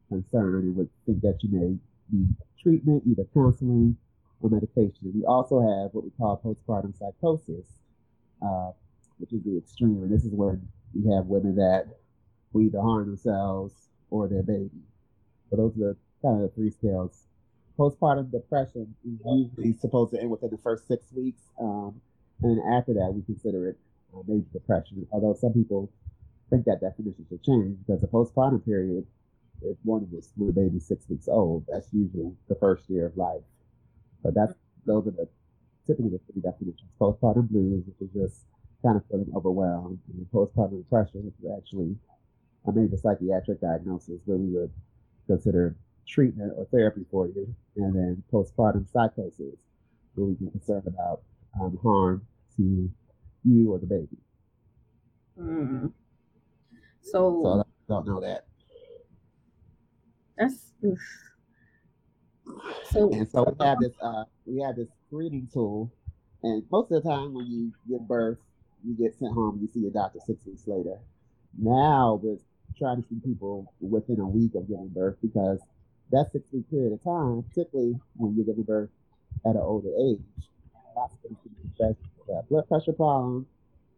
concerned 0.10 0.64
and 0.66 0.76
would 0.76 0.90
think 1.06 1.22
that 1.22 1.38
you 1.42 1.50
may 1.52 1.78
need 2.12 2.36
treatment, 2.62 3.04
either 3.08 3.26
counseling 3.34 3.98
or 4.46 4.50
medication. 4.50 5.12
We 5.14 5.26
also 5.26 5.60
have 5.60 5.94
what 5.94 6.04
we 6.04 6.12
call 6.12 6.40
postpartum 6.44 6.98
psychosis, 6.98 7.66
uh, 8.42 8.72
which 9.18 9.34
is 9.34 9.44
the 9.44 9.58
extreme. 9.58 10.04
And 10.04 10.12
this 10.12 10.24
is 10.24 10.34
when 10.34 10.68
we 10.94 11.12
have 11.14 11.26
women 11.26 11.56
that 11.56 11.88
will 12.54 12.62
either 12.62 12.82
harm 12.82 13.08
themselves 13.08 13.74
or 14.10 14.28
their 14.28 14.44
baby. 14.44 14.86
So 15.50 15.58
those 15.58 15.74
are 15.78 15.94
the, 15.94 15.98
kind 16.22 16.42
of 16.42 16.50
the 16.50 16.56
three 16.56 16.70
scales. 16.70 17.24
Postpartum 17.78 18.32
depression 18.32 18.96
is 19.04 19.20
usually 19.26 19.74
supposed 19.74 20.14
to 20.14 20.22
end 20.22 20.30
within 20.30 20.50
the 20.50 20.60
first 20.64 20.88
six 20.88 21.12
weeks. 21.12 21.42
Um, 21.60 22.00
and 22.42 22.58
then 22.58 22.74
after 22.74 22.94
that, 22.94 23.12
we 23.14 23.22
consider 23.24 23.70
it 23.70 23.78
uh, 24.16 24.22
major 24.28 24.48
depression. 24.54 25.08
Although 25.12 25.34
some 25.34 25.54
people 25.54 25.92
think 26.50 26.66
that 26.66 26.80
definition 26.80 27.26
should 27.28 27.44
change 27.44 27.78
because 27.86 28.02
the 28.02 28.08
postpartum 28.08 28.64
period 28.64 29.06
is 29.64 29.78
one 29.84 30.04
of 30.04 30.18
us 30.18 30.30
when 30.36 30.48
the 30.48 30.54
baby's 30.54 30.86
six 30.86 31.10
weeks 31.10 31.28
old. 31.28 31.66
That's 31.68 31.88
usually 31.92 32.32
the 32.48 32.56
first 32.56 32.90
year 32.90 33.08
of 33.08 33.18
life. 33.18 33.42
But 34.26 34.34
that's 34.34 34.54
those 34.88 35.06
are 35.06 35.12
the 35.12 35.28
typically 35.86 36.10
the 36.10 36.20
three 36.32 36.42
definitions: 36.42 36.90
postpartum 37.00 37.48
blues, 37.48 37.84
which 37.86 38.10
is 38.10 38.12
just 38.12 38.46
kind 38.84 38.98
of 38.98 39.04
feeling 39.06 39.32
overwhelmed, 39.36 40.00
and 40.12 40.26
postpartum 40.34 40.80
depression, 40.82 41.26
which 41.26 41.36
is 41.44 41.52
actually 41.56 41.96
a 42.68 42.72
major 42.72 42.98
psychiatric 42.98 43.62
diagnosis 43.62 44.20
where 44.26 44.40
we 44.40 44.48
would 44.48 44.72
consider 45.28 45.76
treatment 46.08 46.54
or 46.58 46.66
therapy 46.66 47.06
for 47.12 47.28
you, 47.28 47.54
and 47.76 47.96
then 47.96 48.24
postpartum 48.34 48.92
psychosis, 48.92 49.60
where 50.16 50.26
we 50.26 50.34
be 50.34 50.50
concerned 50.50 50.88
about 50.88 51.22
um, 51.62 51.78
harm 51.84 52.26
to 52.58 52.90
you 53.44 53.72
or 53.72 53.78
the 53.78 53.86
baby. 53.86 54.18
Mm. 55.40 55.92
So, 57.04 57.42
so 57.44 57.60
I 57.60 57.64
don't 57.88 58.08
know 58.08 58.22
that. 58.22 58.48
That's 60.36 60.74
so, 62.92 63.12
and 63.12 63.28
so 63.30 63.44
we 63.44 63.66
have 63.66 63.80
this 63.80 63.94
uh, 64.02 64.24
we 64.46 64.62
have 64.62 64.76
this 64.76 64.88
screening 65.08 65.48
tool, 65.52 65.92
and 66.44 66.64
most 66.72 66.92
of 66.92 67.04
the 67.04 67.10
time 67.10 67.34
when 67.34 67.48
you 67.48 67.72
give 67.90 68.08
birth, 68.08 68.38
you 68.84 68.94
get 68.96 69.18
sent 69.18 69.34
home. 69.34 69.60
You 69.62 69.68
see 69.68 69.80
your 69.80 69.92
doctor 69.92 70.20
six 70.26 70.46
weeks 70.46 70.68
later. 70.68 70.98
Now 71.58 72.20
we're 72.22 72.38
trying 72.78 73.02
to 73.02 73.08
see 73.08 73.20
people 73.24 73.74
within 73.80 74.20
a 74.20 74.28
week 74.28 74.56
of 74.56 74.68
giving 74.68 74.90
birth 74.90 75.16
because 75.22 75.60
that 76.12 76.32
six 76.32 76.46
week 76.52 76.70
period 76.70 76.94
of 76.94 77.04
time, 77.04 77.44
particularly 77.50 77.96
when 78.16 78.36
you're 78.36 78.46
giving 78.46 78.64
birth 78.64 78.90
at 79.46 79.56
an 79.56 79.62
older 79.62 79.90
age, 80.00 80.20
lots 80.96 81.16
of 81.16 81.22
things 81.22 81.38
can 81.44 81.96
have 82.36 82.50
blood 82.50 82.68
pressure 82.68 82.94
problems. 82.94 83.48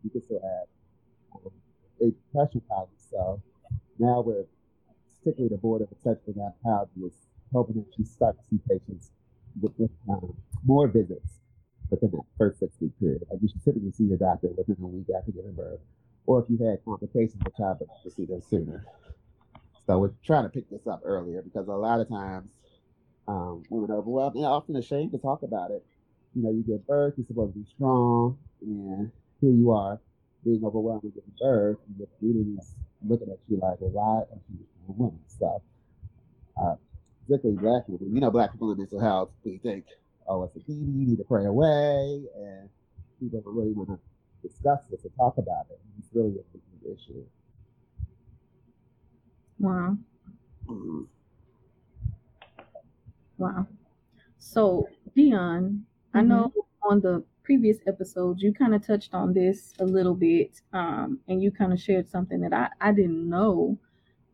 You 0.03 0.09
can 0.09 0.21
still 0.21 0.41
have 0.41 1.41
um, 1.45 1.51
a 2.01 2.11
pressure 2.33 2.61
problems. 2.67 3.07
So 3.09 3.41
now 3.99 4.21
we're 4.21 4.45
particularly 5.19 5.53
the 5.53 5.59
board 5.59 5.81
of 5.81 5.91
obstetrics 5.91 6.27
and 6.27 6.35
gynecology 6.35 7.01
is 7.05 7.26
hoping 7.53 7.75
that 7.75 7.97
you 7.97 8.05
start 8.05 8.37
to 8.37 8.43
see 8.49 8.59
patients 8.69 9.11
with, 9.61 9.73
with 9.77 9.91
um, 10.09 10.35
more 10.65 10.87
visits 10.87 11.39
within 11.89 12.11
that 12.11 12.23
first 12.37 12.59
six 12.59 12.73
week 12.79 12.91
period. 12.99 13.23
Like 13.31 13.39
you 13.41 13.47
should 13.47 13.63
typically 13.63 13.91
see 13.91 14.05
your 14.05 14.17
doctor 14.17 14.49
within 14.55 14.77
a 14.81 14.87
week 14.87 15.07
after 15.17 15.31
giving 15.31 15.53
birth, 15.53 15.79
or 16.25 16.41
if 16.41 16.49
you've 16.49 16.59
had 16.59 16.83
complications 16.83 17.41
with 17.43 17.55
childbirth, 17.55 17.89
to 18.03 18.11
see 18.11 18.25
them 18.25 18.41
sooner. 18.49 18.85
So 19.85 19.99
we're 19.99 20.11
trying 20.25 20.43
to 20.43 20.49
pick 20.49 20.69
this 20.69 20.85
up 20.85 21.01
earlier 21.05 21.41
because 21.41 21.67
a 21.67 21.71
lot 21.71 22.01
of 22.01 22.09
times 22.09 22.51
um, 23.27 23.63
women 23.69 23.91
are 23.91 23.99
overwhelmed 23.99 24.35
and 24.35 24.45
often 24.45 24.75
ashamed 24.75 25.11
to 25.13 25.17
talk 25.17 25.43
about 25.43 25.71
it. 25.71 25.85
You 26.35 26.43
know, 26.43 26.51
you 26.51 26.63
give 26.63 26.85
birth, 26.85 27.13
you're 27.17 27.25
supposed 27.25 27.53
to 27.53 27.59
be 27.59 27.65
strong, 27.75 28.37
and 28.61 29.11
here 29.39 29.51
you 29.51 29.71
are 29.71 29.99
being 30.43 30.63
overwhelmed 30.63 31.03
with 31.03 31.15
giving 31.15 31.31
birth, 31.39 31.77
and 31.87 31.97
your 31.97 32.07
community's 32.19 32.75
looking 33.07 33.29
at 33.29 33.39
you 33.47 33.59
like, 33.61 33.79
well, 33.79 33.91
why 33.91 34.17
are 34.19 34.39
you 34.51 34.65
a? 34.87 35.19
So 35.27 35.61
uh, 36.61 36.75
particularly 37.27 37.59
black 37.59 37.85
people. 37.87 38.07
You 38.07 38.21
know, 38.21 38.31
black 38.31 38.51
people 38.51 38.71
in 38.71 38.77
mental 38.77 38.99
health, 38.99 39.29
we 39.43 39.57
think, 39.57 39.85
oh, 40.27 40.43
it's 40.43 40.55
a 40.55 40.59
demon, 40.59 40.99
you 40.99 41.07
need 41.07 41.17
to 41.17 41.23
pray 41.23 41.45
away, 41.45 42.23
and 42.35 42.69
people 43.19 43.41
don't 43.41 43.55
really 43.55 43.73
want 43.73 43.89
to 43.89 44.47
discuss 44.47 44.79
this 44.89 45.01
or 45.05 45.11
talk 45.17 45.37
about 45.37 45.65
it. 45.69 45.79
It's 45.99 46.09
really 46.13 46.35
a 46.37 46.43
big 46.53 46.97
issue. 46.97 47.23
Wow. 49.59 49.97
Mm-hmm. 50.67 51.01
Wow. 53.37 53.67
So, 54.37 54.87
Deonne, 55.15 55.61
mm-hmm. 55.61 56.17
I 56.17 56.21
know 56.21 56.53
on 56.83 57.01
the 57.01 57.23
previous 57.43 57.77
episodes 57.87 58.41
you 58.41 58.53
kind 58.53 58.75
of 58.75 58.85
touched 58.85 59.13
on 59.13 59.33
this 59.33 59.73
a 59.79 59.85
little 59.85 60.13
bit, 60.13 60.61
um, 60.73 61.19
and 61.27 61.41
you 61.41 61.51
kind 61.51 61.73
of 61.73 61.79
shared 61.79 62.09
something 62.09 62.41
that 62.41 62.53
I, 62.53 62.69
I 62.81 62.91
didn't 62.91 63.27
know. 63.27 63.77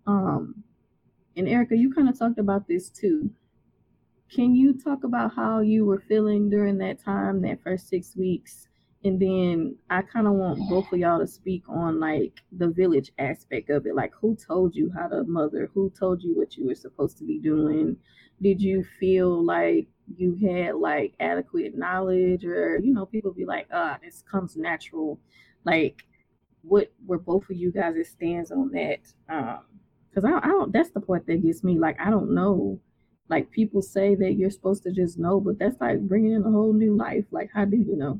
Um, 0.05 0.63
and 1.35 1.47
Erika, 1.47 1.75
you 1.75 1.93
kind 1.93 2.09
of 2.09 2.17
talked 2.17 2.39
about 2.39 2.67
this 2.67 2.89
too. 2.89 3.29
Can 4.29 4.55
you 4.55 4.73
talk 4.73 5.03
about 5.03 5.35
how 5.35 5.59
you 5.59 5.85
were 5.85 5.99
feeling 5.99 6.49
during 6.49 6.77
that 6.79 7.03
time, 7.03 7.41
that 7.41 7.63
first 7.63 7.87
six 7.87 8.15
weeks, 8.15 8.67
and 9.05 9.19
then 9.19 9.75
I 9.89 10.01
kind 10.01 10.27
of 10.27 10.33
want 10.33 10.69
both 10.69 10.91
of 10.91 10.99
y'all 10.99 11.19
to 11.19 11.27
speak 11.27 11.63
on 11.67 11.99
like 11.99 12.39
the 12.53 12.69
village 12.69 13.11
aspect 13.19 13.69
of 13.69 13.85
it. 13.85 13.95
Like, 13.95 14.13
who 14.19 14.35
told 14.35 14.75
you 14.75 14.91
how 14.95 15.07
to 15.07 15.23
mother? 15.25 15.69
Who 15.73 15.89
told 15.89 16.23
you 16.23 16.35
what 16.35 16.55
you 16.55 16.67
were 16.67 16.75
supposed 16.75 17.17
to 17.17 17.25
be 17.25 17.37
doing? 17.37 17.97
Did 18.41 18.61
you 18.61 18.85
feel 18.99 19.43
like 19.43 19.87
you 20.15 20.35
had 20.35 20.75
like 20.75 21.15
adequate 21.19 21.77
knowledge, 21.77 22.45
or 22.45 22.79
you 22.81 22.93
know, 22.93 23.05
people 23.05 23.33
be 23.33 23.45
like, 23.45 23.67
"Ah, 23.73 23.95
oh, 23.97 24.01
this 24.03 24.23
comes 24.29 24.55
natural." 24.55 25.19
Like, 25.65 26.03
what 26.61 26.91
were 27.05 27.19
both 27.19 27.49
of 27.49 27.57
you 27.57 27.71
guys' 27.71 28.09
stands 28.09 28.51
on 28.51 28.71
that? 28.71 28.99
Um, 29.29 29.65
because 30.13 30.29
I, 30.29 30.37
I 30.45 30.49
don't. 30.49 30.71
That's 30.71 30.91
the 30.91 31.01
part 31.01 31.25
that 31.27 31.43
gets 31.43 31.63
me. 31.63 31.77
Like, 31.77 31.99
I 31.99 32.09
don't 32.09 32.33
know. 32.33 32.79
Like 33.29 33.51
people 33.51 33.81
say 33.81 34.15
that 34.15 34.33
you're 34.33 34.51
supposed 34.51 34.83
to 34.83 34.91
just 34.91 35.17
know, 35.17 35.39
but 35.39 35.57
that's 35.57 35.79
like 35.79 36.01
bringing 36.01 36.33
in 36.33 36.45
a 36.45 36.51
whole 36.51 36.73
new 36.73 36.95
life. 36.95 37.25
Like, 37.31 37.49
how 37.53 37.65
do 37.65 37.77
you 37.77 37.95
know? 37.95 38.19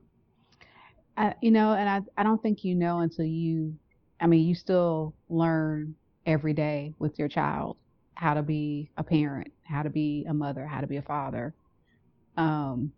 I, 1.18 1.36
you 1.42 1.52
know, 1.52 1.74
and 1.74 1.88
I, 1.88 2.02
I 2.20 2.24
don't 2.24 2.42
think 2.42 2.64
you 2.64 2.74
know 2.74 3.00
until 3.00 3.26
you, 3.26 3.76
I 4.20 4.28
mean, 4.28 4.48
you 4.48 4.56
still 4.56 5.14
learn 5.30 5.96
every 6.26 6.54
day 6.54 6.94
with 7.00 7.20
your 7.20 7.28
child 7.28 7.78
how 8.16 8.34
to 8.34 8.42
be 8.42 8.90
a 8.98 9.04
parent, 9.04 9.52
how 9.64 9.84
to 9.84 9.90
be 9.90 10.26
a 10.28 10.34
mother, 10.34 10.66
how 10.66 10.82
to 10.82 10.88
be 10.88 10.98
a 10.98 11.02
father. 11.02 11.54
Um, 12.38 12.92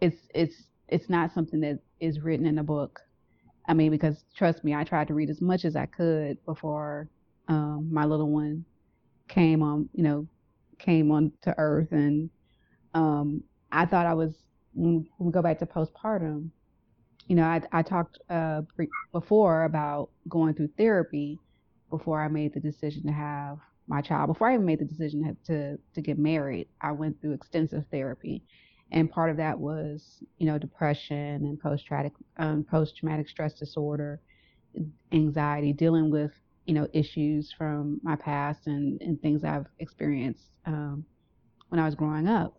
it's 0.00 0.16
it's 0.34 0.64
it's 0.88 1.08
not 1.08 1.32
something 1.32 1.60
that 1.60 1.78
is 2.00 2.20
written 2.20 2.46
in 2.46 2.58
a 2.58 2.64
book. 2.64 3.00
I 3.66 3.74
mean, 3.74 3.90
because 3.90 4.24
trust 4.34 4.64
me, 4.64 4.74
I 4.74 4.84
tried 4.84 5.08
to 5.08 5.14
read 5.14 5.30
as 5.30 5.40
much 5.40 5.64
as 5.64 5.76
I 5.76 5.86
could 5.86 6.44
before 6.44 7.08
um, 7.48 7.88
my 7.92 8.04
little 8.04 8.30
one 8.30 8.64
came 9.28 9.62
on, 9.62 9.88
you 9.92 10.02
know, 10.02 10.26
came 10.78 11.10
on 11.10 11.32
to 11.42 11.54
earth, 11.58 11.92
and 11.92 12.30
um, 12.94 13.42
I 13.72 13.86
thought 13.86 14.06
I 14.06 14.14
was. 14.14 14.34
When 14.76 15.06
we 15.20 15.30
go 15.30 15.40
back 15.40 15.60
to 15.60 15.66
postpartum, 15.66 16.50
you 17.28 17.36
know, 17.36 17.44
I, 17.44 17.62
I 17.70 17.82
talked 17.82 18.18
uh, 18.28 18.62
before 19.12 19.64
about 19.64 20.10
going 20.28 20.54
through 20.54 20.70
therapy 20.76 21.38
before 21.90 22.20
I 22.20 22.26
made 22.26 22.54
the 22.54 22.60
decision 22.60 23.06
to 23.06 23.12
have 23.12 23.58
my 23.86 24.00
child. 24.00 24.26
Before 24.26 24.48
I 24.48 24.54
even 24.54 24.66
made 24.66 24.80
the 24.80 24.84
decision 24.84 25.36
to 25.46 25.78
to 25.94 26.00
get 26.00 26.18
married, 26.18 26.68
I 26.80 26.92
went 26.92 27.20
through 27.20 27.34
extensive 27.34 27.84
therapy, 27.90 28.42
and 28.90 29.10
part 29.10 29.30
of 29.30 29.36
that 29.36 29.58
was, 29.58 30.22
you 30.38 30.46
know, 30.46 30.58
depression 30.58 31.44
and 31.44 31.60
post 31.60 31.86
traumatic 31.86 32.12
um, 32.38 32.64
post 32.64 32.96
traumatic 32.96 33.28
stress 33.28 33.54
disorder, 33.54 34.20
anxiety, 35.12 35.72
dealing 35.72 36.10
with 36.10 36.32
you 36.66 36.74
know 36.74 36.88
issues 36.92 37.52
from 37.56 38.00
my 38.02 38.16
past 38.16 38.66
and 38.66 39.00
and 39.00 39.20
things 39.20 39.44
I've 39.44 39.66
experienced 39.78 40.44
um, 40.66 41.04
when 41.68 41.80
I 41.80 41.84
was 41.84 41.94
growing 41.94 42.28
up, 42.28 42.58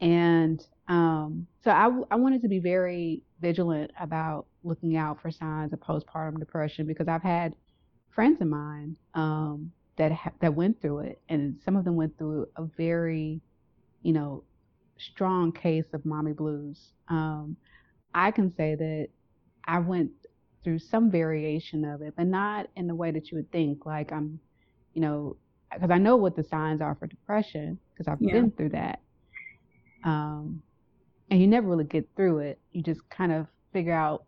and 0.00 0.64
um, 0.88 1.46
so 1.62 1.70
I, 1.70 1.88
I 2.10 2.16
wanted 2.16 2.42
to 2.42 2.48
be 2.48 2.58
very 2.58 3.22
vigilant 3.40 3.92
about 4.00 4.46
looking 4.64 4.96
out 4.96 5.20
for 5.22 5.30
signs 5.30 5.72
of 5.72 5.80
postpartum 5.80 6.38
depression 6.38 6.86
because 6.86 7.08
I've 7.08 7.22
had 7.22 7.54
friends 8.10 8.40
of 8.40 8.48
mine 8.48 8.96
um, 9.14 9.70
that 9.96 10.12
ha- 10.12 10.32
that 10.40 10.54
went 10.54 10.80
through 10.82 11.00
it, 11.00 11.20
and 11.28 11.58
some 11.64 11.76
of 11.76 11.84
them 11.84 11.96
went 11.96 12.18
through 12.18 12.48
a 12.56 12.64
very, 12.76 13.40
you 14.02 14.12
know, 14.12 14.42
strong 14.98 15.52
case 15.52 15.86
of 15.92 16.04
mommy 16.04 16.32
blues. 16.32 16.92
Um, 17.08 17.56
I 18.14 18.30
can 18.30 18.54
say 18.56 18.74
that 18.74 19.08
I 19.64 19.78
went 19.78 20.10
through 20.62 20.78
some 20.78 21.10
variation 21.10 21.84
of 21.84 22.02
it, 22.02 22.14
but 22.16 22.26
not 22.26 22.68
in 22.76 22.86
the 22.86 22.94
way 22.94 23.10
that 23.10 23.30
you 23.30 23.36
would 23.36 23.50
think. 23.50 23.86
Like 23.86 24.12
I'm, 24.12 24.38
you 24.94 25.00
know, 25.00 25.36
because 25.72 25.90
I 25.90 25.98
know 25.98 26.16
what 26.16 26.36
the 26.36 26.42
signs 26.42 26.80
are 26.80 26.94
for 26.94 27.06
depression 27.06 27.78
because 27.92 28.08
I've 28.08 28.20
yeah. 28.20 28.32
been 28.32 28.50
through 28.50 28.70
that. 28.70 29.00
Um, 30.04 30.62
and 31.30 31.40
you 31.40 31.46
never 31.46 31.68
really 31.68 31.84
get 31.84 32.08
through 32.16 32.40
it. 32.40 32.58
You 32.72 32.82
just 32.82 33.08
kind 33.08 33.32
of 33.32 33.46
figure 33.72 33.94
out 33.94 34.24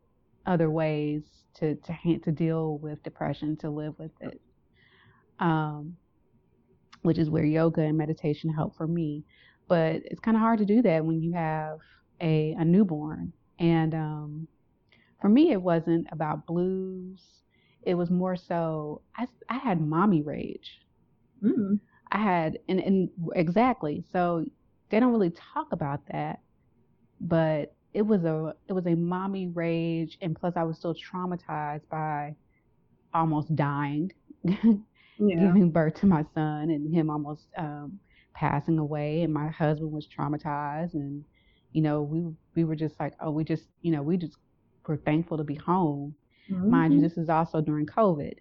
other 0.46 0.70
ways 0.70 1.22
to 1.54 1.74
to 1.76 2.18
to 2.18 2.32
deal 2.32 2.78
with 2.78 3.02
depression, 3.02 3.56
to 3.58 3.70
live 3.70 3.94
with 3.98 4.12
it. 4.20 4.40
Um, 5.38 5.96
which 7.02 7.18
is 7.18 7.28
where 7.28 7.44
yoga 7.44 7.82
and 7.82 7.98
meditation 7.98 8.48
help 8.48 8.76
for 8.76 8.86
me. 8.86 9.24
But 9.68 10.02
it's 10.04 10.20
kind 10.20 10.36
of 10.36 10.40
hard 10.40 10.60
to 10.60 10.64
do 10.64 10.82
that 10.82 11.04
when 11.04 11.20
you 11.20 11.32
have 11.32 11.80
a 12.20 12.54
a 12.58 12.64
newborn. 12.64 13.32
And 13.58 13.94
um, 13.94 14.48
for 15.22 15.28
me, 15.28 15.52
it 15.52 15.62
wasn't 15.62 16.08
about 16.12 16.46
blues. 16.46 17.22
It 17.82 17.94
was 17.94 18.10
more 18.10 18.36
so 18.36 19.00
I 19.16 19.26
I 19.48 19.56
had 19.56 19.80
mommy 19.80 20.20
rage. 20.20 20.80
Mm-hmm. 21.42 21.76
I 22.12 22.18
had 22.18 22.58
and 22.68 22.78
and 22.80 23.08
exactly 23.34 24.04
so 24.12 24.44
they 24.90 25.00
don't 25.00 25.12
really 25.12 25.32
talk 25.54 25.72
about 25.72 26.00
that 26.12 26.40
but 27.20 27.74
it 27.94 28.02
was 28.02 28.24
a 28.24 28.54
it 28.68 28.74
was 28.74 28.86
a 28.86 28.94
mommy 28.94 29.48
rage 29.48 30.18
and 30.20 30.36
plus 30.38 30.52
I 30.56 30.62
was 30.62 30.76
still 30.76 30.94
traumatized 30.94 31.88
by 31.90 32.36
almost 33.14 33.56
dying 33.56 34.12
yeah. 34.44 34.60
giving 35.18 35.70
birth 35.70 35.94
to 36.00 36.06
my 36.06 36.24
son 36.34 36.70
and 36.70 36.94
him 36.94 37.10
almost 37.10 37.46
um, 37.56 37.98
passing 38.34 38.78
away 38.78 39.22
and 39.22 39.32
my 39.32 39.48
husband 39.48 39.90
was 39.90 40.06
traumatized 40.06 40.94
and 40.94 41.24
you 41.72 41.80
know 41.80 42.02
we 42.02 42.30
we 42.54 42.64
were 42.64 42.76
just 42.76 42.98
like 43.00 43.14
oh 43.20 43.30
we 43.30 43.42
just 43.42 43.64
you 43.80 43.90
know 43.90 44.02
we 44.02 44.16
just 44.16 44.36
were 44.86 44.96
thankful 44.96 45.36
to 45.36 45.44
be 45.44 45.54
home 45.54 46.14
mm-hmm. 46.50 46.70
mind 46.70 46.92
you 46.92 46.98
mm-hmm. 46.98 47.08
this 47.08 47.18
is 47.18 47.28
also 47.28 47.60
during 47.60 47.86
covid 47.86 48.34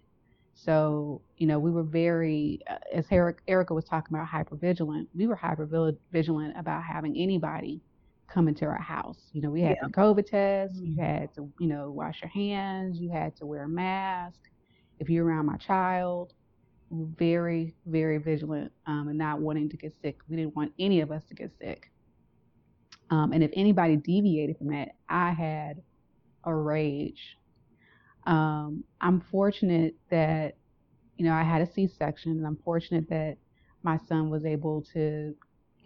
so 0.54 1.22
you 1.36 1.46
know 1.46 1.58
we 1.58 1.70
were 1.70 1.82
very 1.82 2.60
uh, 2.70 2.76
as 2.92 3.06
erika 3.48 3.72
was 3.74 3.84
talking 3.84 4.14
about 4.14 4.26
hyper 4.26 4.56
vigilant 4.56 5.08
we 5.14 5.26
were 5.26 5.36
hyper 5.36 5.68
vigilant 6.12 6.54
about 6.58 6.82
having 6.82 7.16
anybody 7.16 7.80
come 8.32 8.48
into 8.48 8.64
our 8.64 8.80
house. 8.80 9.18
You 9.32 9.42
know, 9.42 9.50
we 9.50 9.60
had 9.60 9.76
yeah. 9.80 9.88
the 9.88 9.92
COVID 9.92 10.26
test, 10.26 10.76
you 10.76 10.92
mm-hmm. 10.92 11.02
had 11.02 11.34
to, 11.34 11.50
you 11.58 11.68
know, 11.68 11.90
wash 11.90 12.22
your 12.22 12.30
hands, 12.30 12.98
you 12.98 13.10
had 13.10 13.36
to 13.36 13.46
wear 13.46 13.64
a 13.64 13.68
mask. 13.68 14.38
If 14.98 15.10
you're 15.10 15.26
around 15.26 15.46
my 15.46 15.56
child, 15.56 16.32
very, 16.90 17.74
very 17.86 18.18
vigilant 18.18 18.72
um, 18.86 19.08
and 19.08 19.18
not 19.18 19.40
wanting 19.40 19.68
to 19.70 19.76
get 19.76 19.94
sick. 20.02 20.18
We 20.28 20.36
didn't 20.36 20.54
want 20.54 20.72
any 20.78 21.00
of 21.00 21.10
us 21.10 21.24
to 21.28 21.34
get 21.34 21.50
sick. 21.58 21.90
Um, 23.10 23.32
and 23.32 23.42
if 23.42 23.50
anybody 23.54 23.96
deviated 23.96 24.58
from 24.58 24.68
that, 24.68 24.90
I 25.08 25.30
had 25.30 25.82
a 26.44 26.54
rage. 26.54 27.38
Um, 28.24 28.84
I'm 29.00 29.20
fortunate 29.20 29.94
that, 30.10 30.56
you 31.16 31.24
know, 31.24 31.32
I 31.32 31.42
had 31.42 31.62
a 31.62 31.66
C 31.66 31.86
section, 31.86 32.32
and 32.32 32.46
I'm 32.46 32.58
fortunate 32.64 33.08
that 33.10 33.36
my 33.82 33.96
son 33.96 34.30
was 34.30 34.44
able 34.44 34.82
to 34.92 35.34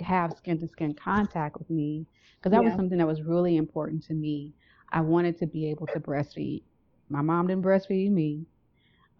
have 0.00 0.32
skin 0.36 0.58
to 0.60 0.68
skin 0.68 0.94
contact 0.94 1.58
with 1.58 1.70
me 1.70 2.06
because 2.36 2.50
that 2.52 2.62
yeah. 2.62 2.68
was 2.68 2.76
something 2.76 2.98
that 2.98 3.06
was 3.06 3.22
really 3.22 3.56
important 3.56 4.04
to 4.04 4.14
me. 4.14 4.52
I 4.92 5.00
wanted 5.00 5.38
to 5.38 5.46
be 5.46 5.70
able 5.70 5.86
to 5.88 6.00
breastfeed. 6.00 6.62
My 7.08 7.22
mom 7.22 7.46
didn't 7.46 7.64
breastfeed 7.64 8.10
me. 8.10 8.46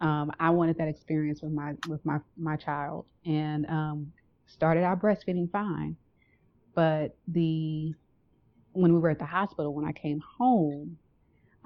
Um, 0.00 0.30
I 0.38 0.50
wanted 0.50 0.76
that 0.78 0.88
experience 0.88 1.40
with 1.42 1.52
my 1.52 1.72
with 1.86 2.04
my 2.04 2.18
my 2.36 2.56
child, 2.56 3.06
and 3.24 3.66
um, 3.66 4.12
started 4.46 4.84
out 4.84 5.00
breastfeeding 5.00 5.50
fine. 5.50 5.96
But 6.74 7.16
the 7.28 7.94
when 8.72 8.92
we 8.92 9.00
were 9.00 9.08
at 9.08 9.18
the 9.18 9.24
hospital, 9.24 9.72
when 9.72 9.86
I 9.86 9.92
came 9.92 10.20
home, 10.20 10.98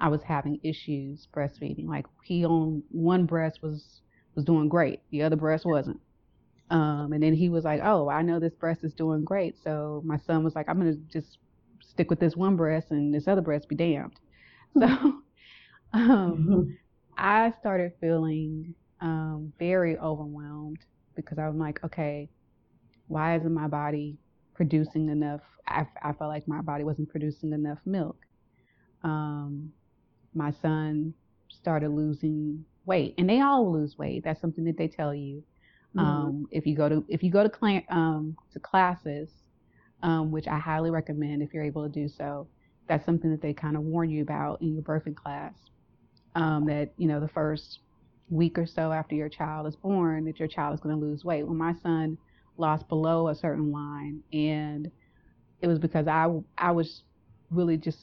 I 0.01 0.07
was 0.07 0.23
having 0.23 0.59
issues 0.63 1.27
breastfeeding. 1.33 1.87
Like 1.87 2.07
he 2.23 2.43
on 2.43 2.81
one 2.89 3.25
breast 3.27 3.61
was 3.61 4.01
was 4.35 4.43
doing 4.43 4.67
great, 4.67 5.01
the 5.11 5.21
other 5.21 5.35
breast 5.35 5.63
wasn't. 5.65 5.99
Um, 6.71 7.11
and 7.13 7.21
then 7.21 7.33
he 7.33 7.49
was 7.49 7.65
like, 7.65 7.81
"Oh, 7.83 8.09
I 8.09 8.23
know 8.23 8.39
this 8.39 8.55
breast 8.55 8.83
is 8.83 8.93
doing 8.93 9.23
great." 9.23 9.55
So 9.63 10.01
my 10.03 10.17
son 10.17 10.43
was 10.43 10.55
like, 10.55 10.67
"I'm 10.67 10.79
gonna 10.79 10.95
just 10.95 11.37
stick 11.81 12.09
with 12.09 12.19
this 12.19 12.35
one 12.35 12.55
breast, 12.55 12.91
and 12.91 13.13
this 13.13 13.27
other 13.27 13.41
breast 13.41 13.69
be 13.69 13.75
damned." 13.75 14.19
So 14.73 14.85
um, 14.87 15.21
mm-hmm. 15.93 16.61
I 17.17 17.53
started 17.59 17.91
feeling 17.99 18.73
um, 19.01 19.53
very 19.59 19.97
overwhelmed 19.97 20.79
because 21.15 21.37
I'm 21.37 21.59
like, 21.59 21.83
okay, 21.83 22.29
why 23.07 23.35
isn't 23.35 23.53
my 23.53 23.67
body 23.67 24.17
producing 24.55 25.09
enough? 25.09 25.41
I, 25.67 25.85
I 26.01 26.13
felt 26.13 26.29
like 26.29 26.47
my 26.47 26.61
body 26.61 26.85
wasn't 26.85 27.09
producing 27.09 27.51
enough 27.51 27.79
milk. 27.85 28.17
Um, 29.03 29.73
my 30.33 30.51
son 30.61 31.13
started 31.49 31.89
losing 31.89 32.65
weight, 32.85 33.15
and 33.17 33.29
they 33.29 33.41
all 33.41 33.71
lose 33.71 33.97
weight. 33.97 34.23
That's 34.23 34.41
something 34.41 34.63
that 34.65 34.77
they 34.77 34.87
tell 34.87 35.13
you. 35.13 35.43
Mm-hmm. 35.95 35.99
Um, 35.99 36.47
if 36.51 36.65
you 36.65 36.75
go 36.75 36.87
to 36.89 37.05
if 37.07 37.21
you 37.23 37.31
go 37.31 37.47
to 37.47 37.51
cl- 37.57 37.83
um, 37.89 38.37
to 38.53 38.59
classes, 38.59 39.29
um, 40.03 40.31
which 40.31 40.47
I 40.47 40.57
highly 40.57 40.89
recommend 40.89 41.41
if 41.41 41.53
you're 41.53 41.63
able 41.63 41.83
to 41.83 41.89
do 41.89 42.07
so, 42.07 42.47
that's 42.87 43.05
something 43.05 43.29
that 43.31 43.41
they 43.41 43.53
kind 43.53 43.75
of 43.75 43.83
warn 43.83 44.09
you 44.09 44.21
about 44.21 44.61
in 44.61 44.73
your 44.73 44.83
birthing 44.83 45.15
class. 45.15 45.53
Um, 46.33 46.65
that 46.67 46.93
you 46.97 47.07
know 47.07 47.19
the 47.19 47.27
first 47.27 47.79
week 48.29 48.57
or 48.57 48.65
so 48.65 48.93
after 48.93 49.15
your 49.15 49.27
child 49.27 49.67
is 49.67 49.75
born, 49.75 50.23
that 50.25 50.39
your 50.39 50.47
child 50.47 50.73
is 50.73 50.79
going 50.79 50.97
to 50.97 51.05
lose 51.05 51.25
weight. 51.25 51.45
Well, 51.45 51.55
my 51.55 51.73
son 51.83 52.17
lost 52.57 52.87
below 52.87 53.27
a 53.27 53.35
certain 53.35 53.71
line, 53.71 54.21
and 54.31 54.89
it 55.61 55.67
was 55.67 55.77
because 55.77 56.07
I 56.07 56.29
I 56.57 56.71
was 56.71 57.03
really 57.49 57.75
just 57.75 57.99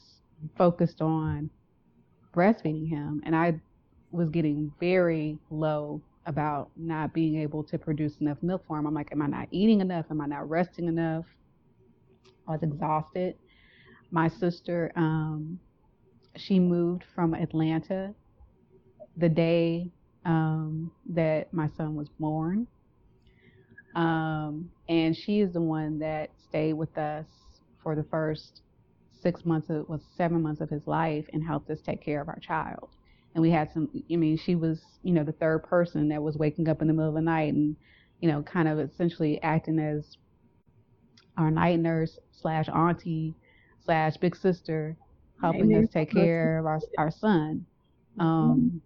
focused 0.57 1.01
on 1.01 1.49
breastfeeding 2.33 2.87
him, 2.87 3.21
and 3.25 3.35
I 3.35 3.59
was 4.11 4.29
getting 4.29 4.71
very 4.79 5.37
low 5.49 6.01
about 6.25 6.69
not 6.75 7.13
being 7.13 7.37
able 7.37 7.63
to 7.63 7.77
produce 7.77 8.17
enough 8.21 8.37
milk 8.41 8.63
for 8.67 8.77
him. 8.77 8.85
I'm 8.85 8.93
like, 8.93 9.11
am 9.11 9.21
I 9.21 9.27
not 9.27 9.47
eating 9.51 9.81
enough? 9.81 10.05
Am 10.11 10.21
I 10.21 10.25
not 10.25 10.49
resting 10.49 10.87
enough? 10.87 11.25
I 12.47 12.51
was 12.51 12.63
exhausted. 12.63 13.35
My 14.11 14.27
sister, 14.27 14.91
um, 14.95 15.59
she 16.35 16.59
moved 16.59 17.03
from 17.15 17.33
Atlanta 17.33 18.13
the 19.17 19.29
day 19.29 19.91
um, 20.25 20.91
that 21.09 21.51
my 21.53 21.67
son 21.77 21.95
was 21.95 22.09
born. 22.19 22.67
Um, 23.95 24.69
and 24.87 25.15
she 25.15 25.39
is 25.39 25.53
the 25.53 25.61
one 25.61 25.99
that 25.99 26.29
stayed 26.47 26.73
with 26.73 26.95
us 26.97 27.25
for 27.81 27.95
the 27.95 28.03
first 28.03 28.61
six 29.21 29.45
months 29.45 29.69
of 29.69 29.87
was 29.89 30.01
seven 30.17 30.41
months 30.41 30.61
of 30.61 30.69
his 30.69 30.85
life 30.87 31.25
and 31.33 31.43
helped 31.43 31.69
us 31.69 31.79
take 31.81 32.01
care 32.01 32.21
of 32.21 32.27
our 32.27 32.39
child. 32.39 32.89
And 33.35 33.41
we 33.41 33.51
had 33.51 33.71
some 33.73 33.89
I 34.11 34.15
mean, 34.15 34.37
she 34.37 34.55
was, 34.55 34.81
you 35.03 35.13
know, 35.13 35.23
the 35.23 35.31
third 35.33 35.63
person 35.63 36.09
that 36.09 36.21
was 36.21 36.37
waking 36.37 36.67
up 36.67 36.81
in 36.81 36.87
the 36.87 36.93
middle 36.93 37.09
of 37.09 37.15
the 37.15 37.21
night 37.21 37.53
and, 37.53 37.75
you 38.21 38.29
know, 38.29 38.41
kind 38.43 38.67
of 38.67 38.79
essentially 38.79 39.41
acting 39.41 39.79
as 39.79 40.17
our 41.37 41.51
night 41.51 41.79
nurse 41.79 42.19
slash 42.31 42.67
auntie 42.69 43.35
slash 43.85 44.17
big 44.17 44.35
sister 44.35 44.97
helping 45.41 45.73
us 45.73 45.87
take 45.93 46.11
care 46.11 46.59
of 46.59 46.65
our 46.65 46.79
our 46.97 47.11
son. 47.11 47.65
Um, 48.19 48.81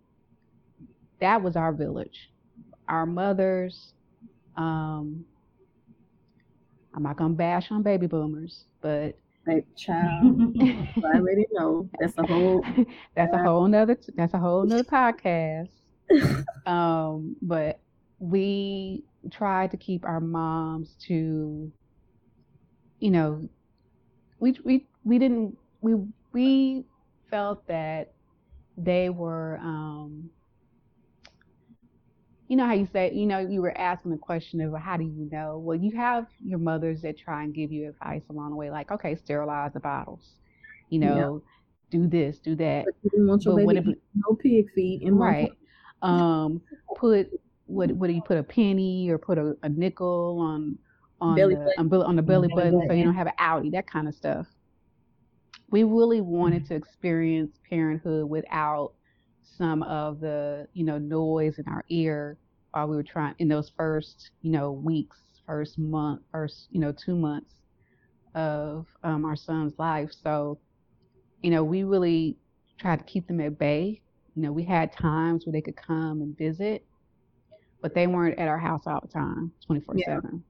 that 1.19 1.41
was 1.41 1.55
our 1.55 1.73
village. 1.73 2.31
Our 2.87 3.05
mothers, 3.05 3.93
um, 4.57 5.25
I'm 6.93 7.03
not 7.03 7.17
gonna 7.17 7.33
bash 7.33 7.71
on 7.71 7.81
baby 7.81 8.07
boomers, 8.07 8.65
but 8.81 9.17
like 9.45 9.65
child, 9.75 10.55
I 10.61 11.17
already 11.17 11.45
know 11.51 11.89
that's 11.99 12.17
a 12.17 12.23
whole 12.23 12.63
that's 13.15 13.33
a 13.33 13.37
whole 13.43 13.67
nother 13.67 13.97
that's 14.15 14.33
a 14.33 14.39
whole 14.39 14.65
nother 14.65 14.83
podcast. 14.83 15.69
um, 16.65 17.35
but 17.41 17.79
we 18.19 19.03
tried 19.31 19.71
to 19.71 19.77
keep 19.77 20.05
our 20.05 20.19
moms 20.19 20.95
to, 21.07 21.71
you 22.99 23.11
know, 23.11 23.47
we 24.39 24.57
we 24.63 24.85
we 25.03 25.19
didn't 25.19 25.57
we 25.81 25.95
we 26.31 26.85
felt 27.29 27.67
that 27.67 28.13
they 28.77 29.09
were 29.09 29.57
um, 29.61 30.29
you 32.47 32.57
know 32.57 32.65
how 32.65 32.73
you 32.73 32.87
say, 32.91 33.11
you 33.13 33.25
know, 33.25 33.39
you 33.39 33.61
were 33.61 33.75
asking 33.77 34.11
the 34.11 34.17
question 34.17 34.61
of 34.61 34.73
how 34.75 34.97
do 34.97 35.03
you 35.03 35.29
know? 35.31 35.57
Well, 35.57 35.77
you 35.77 35.95
have 35.95 36.27
your 36.43 36.59
mothers 36.59 37.01
that 37.01 37.17
try 37.17 37.43
and 37.43 37.53
give 37.53 37.71
you 37.71 37.89
advice 37.89 38.23
along 38.29 38.51
the 38.51 38.55
way, 38.55 38.69
like, 38.69 38.91
okay, 38.91 39.15
sterilize 39.15 39.73
the 39.73 39.79
bottles, 39.79 40.33
you 40.89 40.99
know, 40.99 41.41
yeah. 41.91 41.99
do 41.99 42.07
this, 42.07 42.39
do 42.39 42.55
that. 42.55 42.85
But 42.85 43.13
you 43.13 43.25
want 43.25 43.45
your 43.45 43.55
but 43.55 43.75
baby 43.75 43.95
no 44.15 44.35
pig 44.35 44.67
feed 44.73 45.01
in 45.03 45.15
right. 45.15 45.51
Um, 46.01 46.59
put 46.97 47.29
what 47.65 47.89
what 47.93 48.07
do 48.07 48.13
you 48.13 48.21
put 48.21 48.37
a 48.37 48.43
penny 48.43 49.09
or 49.09 49.17
put 49.17 49.37
a, 49.37 49.55
a 49.63 49.69
nickel 49.69 50.37
on 50.37 50.77
on 51.21 51.35
belly 51.35 51.55
the 51.55 51.73
on, 51.77 51.93
on, 51.93 52.15
the 52.17 52.21
belly 52.21 52.49
mm-hmm. 52.49 52.57
button 52.57 52.83
so 52.87 52.93
you 52.93 53.05
don't 53.05 53.13
have 53.13 53.27
an 53.27 53.33
outie, 53.39 53.71
that 53.71 53.87
kind 53.87 54.09
of 54.09 54.13
stuff. 54.13 54.45
We 55.71 55.83
really 55.83 56.19
wanted 56.19 56.65
to 56.67 56.75
experience 56.75 57.57
parenthood 57.69 58.29
without 58.29 58.95
some 59.57 59.83
of 59.83 60.19
the 60.19 60.67
you 60.73 60.83
know 60.83 60.97
noise 60.97 61.57
in 61.59 61.67
our 61.67 61.83
ear 61.89 62.37
while 62.71 62.87
we 62.87 62.95
were 62.95 63.03
trying 63.03 63.35
in 63.39 63.47
those 63.47 63.71
first 63.75 64.31
you 64.41 64.51
know 64.51 64.71
weeks 64.71 65.17
first 65.45 65.77
month 65.77 66.21
first 66.31 66.67
you 66.71 66.79
know 66.79 66.91
two 66.91 67.15
months 67.15 67.53
of 68.35 68.87
um, 69.03 69.25
our 69.25 69.35
son's 69.35 69.73
life. 69.77 70.09
So 70.23 70.57
you 71.41 71.51
know 71.51 71.63
we 71.63 71.83
really 71.83 72.37
tried 72.79 72.99
to 72.99 73.05
keep 73.05 73.27
them 73.27 73.39
at 73.41 73.57
bay. 73.59 74.01
You 74.35 74.41
know 74.41 74.51
we 74.51 74.63
had 74.63 74.91
times 74.93 75.45
where 75.45 75.53
they 75.53 75.61
could 75.61 75.77
come 75.77 76.21
and 76.21 76.37
visit 76.37 76.85
but 77.83 77.93
they 77.93 78.07
weren't 78.07 78.39
at 78.39 78.47
our 78.47 78.57
house 78.57 78.83
all 78.87 79.01
the 79.01 79.07
time 79.09 79.51
24 79.67 79.95
yeah. 79.97 80.05
7 80.21 80.43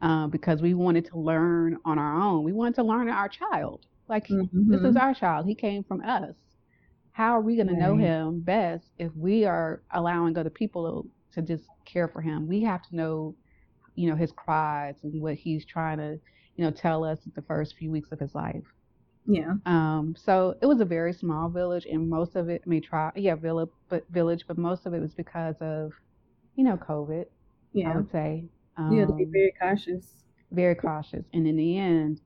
uh, 0.00 0.26
because 0.26 0.60
we 0.60 0.74
wanted 0.74 1.04
to 1.04 1.18
learn 1.18 1.78
on 1.84 1.98
our 1.98 2.20
own. 2.20 2.42
We 2.42 2.52
wanted 2.52 2.74
to 2.76 2.82
learn 2.82 3.08
our 3.08 3.28
child. 3.28 3.86
Like 4.08 4.26
mm-hmm. 4.26 4.70
this 4.70 4.80
is 4.82 4.96
our 4.96 5.14
child. 5.14 5.46
He 5.46 5.54
came 5.54 5.84
from 5.84 6.00
us 6.00 6.34
how 7.14 7.30
are 7.30 7.40
we 7.40 7.54
going 7.54 7.68
right. 7.68 7.76
to 7.76 7.80
know 7.80 7.96
him 7.96 8.40
best 8.40 8.90
if 8.98 9.12
we 9.14 9.44
are 9.44 9.82
allowing 9.92 10.36
other 10.36 10.50
people 10.50 11.06
to 11.32 11.42
just 11.42 11.64
care 11.84 12.08
for 12.08 12.20
him? 12.20 12.48
We 12.48 12.60
have 12.62 12.82
to 12.88 12.96
know, 12.96 13.36
you 13.94 14.10
know, 14.10 14.16
his 14.16 14.32
cries 14.32 14.96
and 15.04 15.22
what 15.22 15.36
he's 15.36 15.64
trying 15.64 15.98
to, 15.98 16.18
you 16.56 16.64
know, 16.64 16.72
tell 16.72 17.04
us 17.04 17.20
the 17.36 17.42
first 17.42 17.76
few 17.76 17.92
weeks 17.92 18.10
of 18.10 18.18
his 18.18 18.34
life. 18.34 18.64
Yeah. 19.26 19.54
Um. 19.64 20.16
So 20.18 20.56
it 20.60 20.66
was 20.66 20.80
a 20.80 20.84
very 20.84 21.12
small 21.12 21.48
village, 21.48 21.86
and 21.86 22.10
most 22.10 22.34
of 22.34 22.48
it, 22.48 22.62
I 22.66 22.68
mean, 22.68 22.82
try, 22.82 23.12
yeah, 23.14 23.36
village, 23.36 23.70
but 23.88 24.04
village, 24.10 24.44
but 24.48 24.58
most 24.58 24.84
of 24.84 24.92
it 24.92 25.00
was 25.00 25.14
because 25.14 25.54
of, 25.60 25.92
you 26.56 26.64
know, 26.64 26.76
COVID. 26.76 27.26
Yeah. 27.72 27.92
I 27.92 27.96
would 27.96 28.10
say. 28.10 28.44
Um, 28.76 28.92
yeah, 28.92 29.06
to 29.06 29.12
be 29.12 29.24
very 29.24 29.54
cautious. 29.60 30.24
Very 30.50 30.74
cautious, 30.74 31.24
and 31.32 31.46
in 31.46 31.56
the 31.56 31.78
end, 31.78 32.20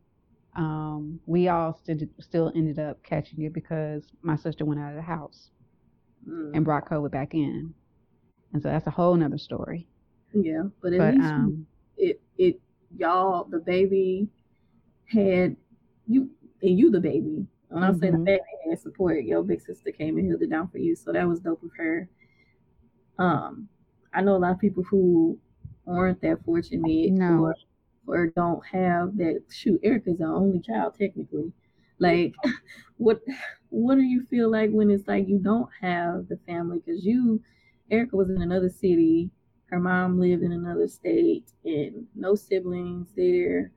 um, 0.57 1.21
we 1.27 1.49
all 1.49 1.79
st- 1.85 2.11
still 2.21 2.53
ended 2.55 2.79
up 2.79 3.03
catching 3.03 3.43
it 3.43 3.53
because 3.53 4.05
my 4.23 4.37
sister 4.37 4.65
went 4.65 4.81
out 4.81 4.91
of 4.91 4.97
the 4.97 5.03
house 5.03 5.51
mm. 6.29 6.51
and 6.55 6.65
brought 6.65 6.89
COVID 6.89 7.11
back 7.11 7.35
in, 7.35 7.73
and 8.53 8.63
so 8.63 8.69
that's 8.69 8.87
a 8.87 8.91
whole 8.91 9.15
nother 9.15 9.39
story. 9.39 9.87
Yeah, 10.33 10.65
but 10.83 10.93
at 10.93 10.99
but, 10.99 11.15
least 11.15 11.27
um, 11.27 11.67
it 11.97 12.21
it 12.37 12.61
y'all 12.97 13.45
the 13.45 13.59
baby 13.59 14.29
had 15.07 15.57
you 16.07 16.31
and 16.63 16.79
you 16.79 16.91
the 16.91 17.01
baby. 17.01 17.47
When 17.69 17.83
I 17.85 17.93
say 17.93 17.99
the 17.99 18.17
mm-hmm. 18.17 18.25
baby 18.25 18.43
had 18.69 18.81
support, 18.81 19.25
your 19.25 19.43
big 19.43 19.61
sister 19.61 19.93
came 19.93 20.17
and 20.17 20.29
held 20.29 20.43
it 20.43 20.51
down 20.51 20.69
for 20.69 20.79
you, 20.79 20.97
so 20.97 21.13
that 21.13 21.29
was 21.29 21.41
dope 21.41 21.63
of 21.63 21.71
her. 21.77 22.09
Um, 23.19 23.69
I 24.15 24.23
know 24.23 24.37
a 24.37 24.39
lot 24.39 24.53
of 24.53 24.59
people 24.59 24.85
who 24.85 25.39
aren't 25.87 26.21
that 26.23 26.45
fortunate 26.45 27.13
no. 27.13 27.45
or 27.45 27.55
or 28.09 28.29
don't 28.29 28.65
have 28.67 29.17
that 29.19 29.43
shoot 29.51 29.81
erika's 29.83 30.21
our 30.21 30.35
only 30.35 30.61
child 30.61 30.95
technically. 30.99 31.53
Like 31.99 32.35
what 32.97 33.21
what 33.71 33.97
do 33.97 34.03
you 34.03 34.25
feel 34.27 34.51
like 34.51 34.71
when 34.71 34.91
it's 34.91 35.07
like 35.09 35.29
you 35.29 35.39
don't 35.39 35.69
have 35.81 36.29
the 36.29 36.39
family? 36.47 36.81
Because 36.85 37.05
you 37.05 37.43
erika 37.91 38.17
was 38.17 38.31
in 38.31 38.43
another 38.43 38.69
city 38.69 39.31
her 39.69 39.79
mom 39.79 40.19
lived 40.19 40.43
in 40.43 40.53
another 40.53 40.89
state 40.89 41.53
and 41.65 42.07
no 42.15 42.35
siblings 42.35 43.09
there 43.17 43.71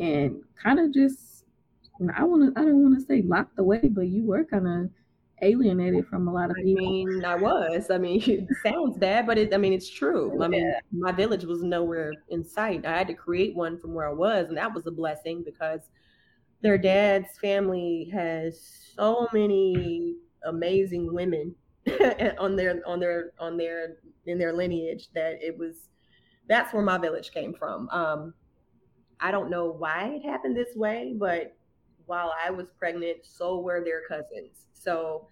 and 0.00 0.42
kind 0.60 0.80
of 0.80 0.92
just 0.92 1.44
i 2.16 2.24
want 2.24 2.54
to 2.54 2.60
i 2.60 2.64
don't 2.64 2.82
want 2.82 2.98
to 2.98 3.04
say 3.04 3.22
locked 3.22 3.58
away 3.58 3.80
but 3.90 4.08
you 4.08 4.24
were 4.24 4.44
kind 4.44 4.66
of 4.66 4.90
alienated 5.44 6.06
from 6.06 6.28
a 6.28 6.32
lot 6.32 6.50
of 6.50 6.56
people. 6.56 6.86
I 6.86 6.90
mean, 6.90 7.24
I 7.24 7.36
was. 7.36 7.90
I 7.90 7.98
mean, 7.98 8.22
it 8.26 8.48
sounds 8.62 8.98
bad, 8.98 9.26
but 9.26 9.38
it, 9.38 9.54
I 9.54 9.58
mean, 9.58 9.72
it's 9.72 9.88
true. 9.88 10.42
I 10.42 10.48
mean, 10.48 10.72
my 10.92 11.12
village 11.12 11.44
was 11.44 11.62
nowhere 11.62 12.12
in 12.30 12.44
sight. 12.44 12.84
I 12.86 12.96
had 12.96 13.08
to 13.08 13.14
create 13.14 13.54
one 13.54 13.78
from 13.78 13.94
where 13.94 14.08
I 14.08 14.12
was, 14.12 14.48
and 14.48 14.56
that 14.56 14.74
was 14.74 14.86
a 14.86 14.90
blessing 14.90 15.42
because 15.44 15.80
their 16.62 16.78
dad's 16.78 17.38
family 17.38 18.10
has 18.12 18.60
so 18.96 19.28
many 19.32 20.16
amazing 20.46 21.12
women 21.12 21.54
on 22.38 22.56
their 22.56 22.80
on 22.86 22.98
their 22.98 23.32
on 23.38 23.56
their 23.56 23.96
in 24.26 24.38
their 24.38 24.52
lineage 24.52 25.08
that 25.14 25.42
it 25.42 25.56
was 25.58 25.88
that's 26.48 26.72
where 26.72 26.82
my 26.82 26.98
village 26.98 27.32
came 27.32 27.54
from. 27.54 27.88
Um, 27.90 28.34
I 29.20 29.30
don't 29.30 29.50
know 29.50 29.70
why 29.70 30.14
it 30.14 30.28
happened 30.28 30.56
this 30.56 30.74
way, 30.74 31.14
but 31.16 31.56
while 32.06 32.32
I 32.44 32.50
was 32.50 32.68
pregnant, 32.78 33.18
so 33.22 33.60
were 33.60 33.82
their 33.84 34.02
cousins. 34.08 34.66
So 34.72 35.26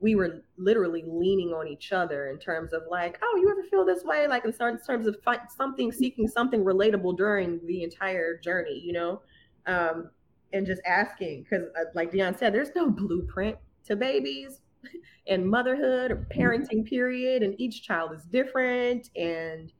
we 0.00 0.14
were 0.14 0.42
literally 0.56 1.04
leaning 1.06 1.50
on 1.50 1.68
each 1.68 1.92
other 1.92 2.28
in 2.28 2.38
terms 2.38 2.72
of 2.72 2.82
like, 2.90 3.18
oh, 3.22 3.38
you 3.40 3.50
ever 3.50 3.62
feel 3.64 3.84
this 3.84 4.02
way? 4.02 4.26
Like 4.26 4.44
in 4.44 4.52
terms 4.52 5.06
of 5.06 5.16
something, 5.56 5.92
seeking 5.92 6.26
something 6.26 6.64
relatable 6.64 7.16
during 7.16 7.60
the 7.66 7.82
entire 7.82 8.38
journey, 8.38 8.80
you 8.82 8.92
know, 8.92 9.20
um, 9.66 10.10
and 10.52 10.66
just 10.66 10.80
asking 10.86 11.44
because, 11.44 11.66
uh, 11.78 11.84
like 11.94 12.10
Deonne 12.10 12.38
said, 12.38 12.54
there's 12.54 12.74
no 12.74 12.90
blueprint 12.90 13.56
to 13.84 13.94
babies 13.94 14.60
and 15.28 15.48
motherhood 15.48 16.10
or 16.10 16.16
mm-hmm. 16.16 16.40
parenting 16.40 16.88
period, 16.88 17.42
and 17.42 17.60
each 17.60 17.82
child 17.82 18.12
is 18.14 18.24
different, 18.24 19.10
and 19.16 19.72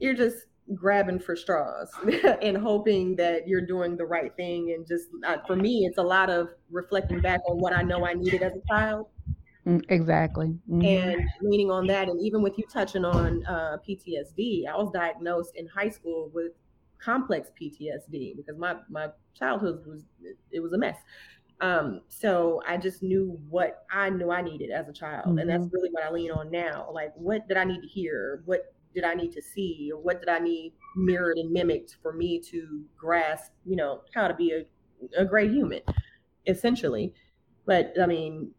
you're 0.00 0.14
just 0.14 0.46
grabbing 0.74 1.18
for 1.18 1.36
straws 1.36 1.90
and 2.42 2.56
hoping 2.56 3.14
that 3.16 3.46
you're 3.46 3.64
doing 3.64 3.96
the 3.96 4.04
right 4.04 4.34
thing 4.36 4.72
and 4.76 4.86
just 4.86 5.08
uh, 5.24 5.36
for 5.46 5.54
me 5.54 5.86
it's 5.86 5.98
a 5.98 6.02
lot 6.02 6.28
of 6.28 6.48
reflecting 6.70 7.20
back 7.20 7.40
on 7.48 7.58
what 7.58 7.72
i 7.72 7.82
know 7.82 8.04
i 8.04 8.12
needed 8.12 8.42
as 8.42 8.52
a 8.52 8.68
child 8.68 9.06
mm, 9.66 9.80
exactly 9.88 10.48
mm-hmm. 10.68 10.82
and 10.82 11.22
leaning 11.42 11.70
on 11.70 11.86
that 11.86 12.08
and 12.08 12.20
even 12.20 12.42
with 12.42 12.58
you 12.58 12.64
touching 12.72 13.04
on 13.04 13.44
uh, 13.46 13.76
ptsd 13.88 14.66
i 14.66 14.76
was 14.76 14.90
diagnosed 14.92 15.54
in 15.54 15.68
high 15.68 15.88
school 15.88 16.30
with 16.34 16.52
complex 16.98 17.50
ptsd 17.60 18.36
because 18.36 18.58
my 18.58 18.74
my 18.90 19.08
childhood 19.34 19.86
was 19.86 20.02
it 20.50 20.60
was 20.60 20.72
a 20.72 20.78
mess 20.78 20.96
um 21.60 22.00
so 22.08 22.60
i 22.66 22.76
just 22.76 23.02
knew 23.02 23.38
what 23.48 23.84
i 23.90 24.10
knew 24.10 24.30
i 24.30 24.42
needed 24.42 24.70
as 24.70 24.88
a 24.88 24.92
child 24.92 25.26
mm-hmm. 25.26 25.38
and 25.38 25.48
that's 25.48 25.64
mm-hmm. 25.64 25.74
really 25.74 25.90
what 25.92 26.02
i 26.02 26.10
lean 26.10 26.30
on 26.30 26.50
now 26.50 26.88
like 26.92 27.12
what 27.14 27.46
did 27.46 27.56
i 27.56 27.64
need 27.64 27.80
to 27.80 27.86
hear 27.86 28.42
what 28.46 28.74
did 28.96 29.04
I 29.04 29.14
need 29.14 29.30
to 29.32 29.42
see 29.42 29.90
or 29.92 30.00
what 30.00 30.20
did 30.20 30.28
I 30.30 30.38
need 30.38 30.72
mirrored 30.96 31.36
and 31.36 31.52
mimicked 31.52 31.98
for 32.02 32.12
me 32.14 32.40
to 32.50 32.82
grasp, 32.96 33.52
you 33.66 33.76
know, 33.76 34.00
how 34.14 34.26
to 34.26 34.34
be 34.34 34.52
a, 34.52 35.20
a 35.20 35.24
great 35.24 35.52
human, 35.52 35.82
essentially. 36.46 37.12
But 37.66 37.92
I 38.02 38.06
mean, 38.06 38.50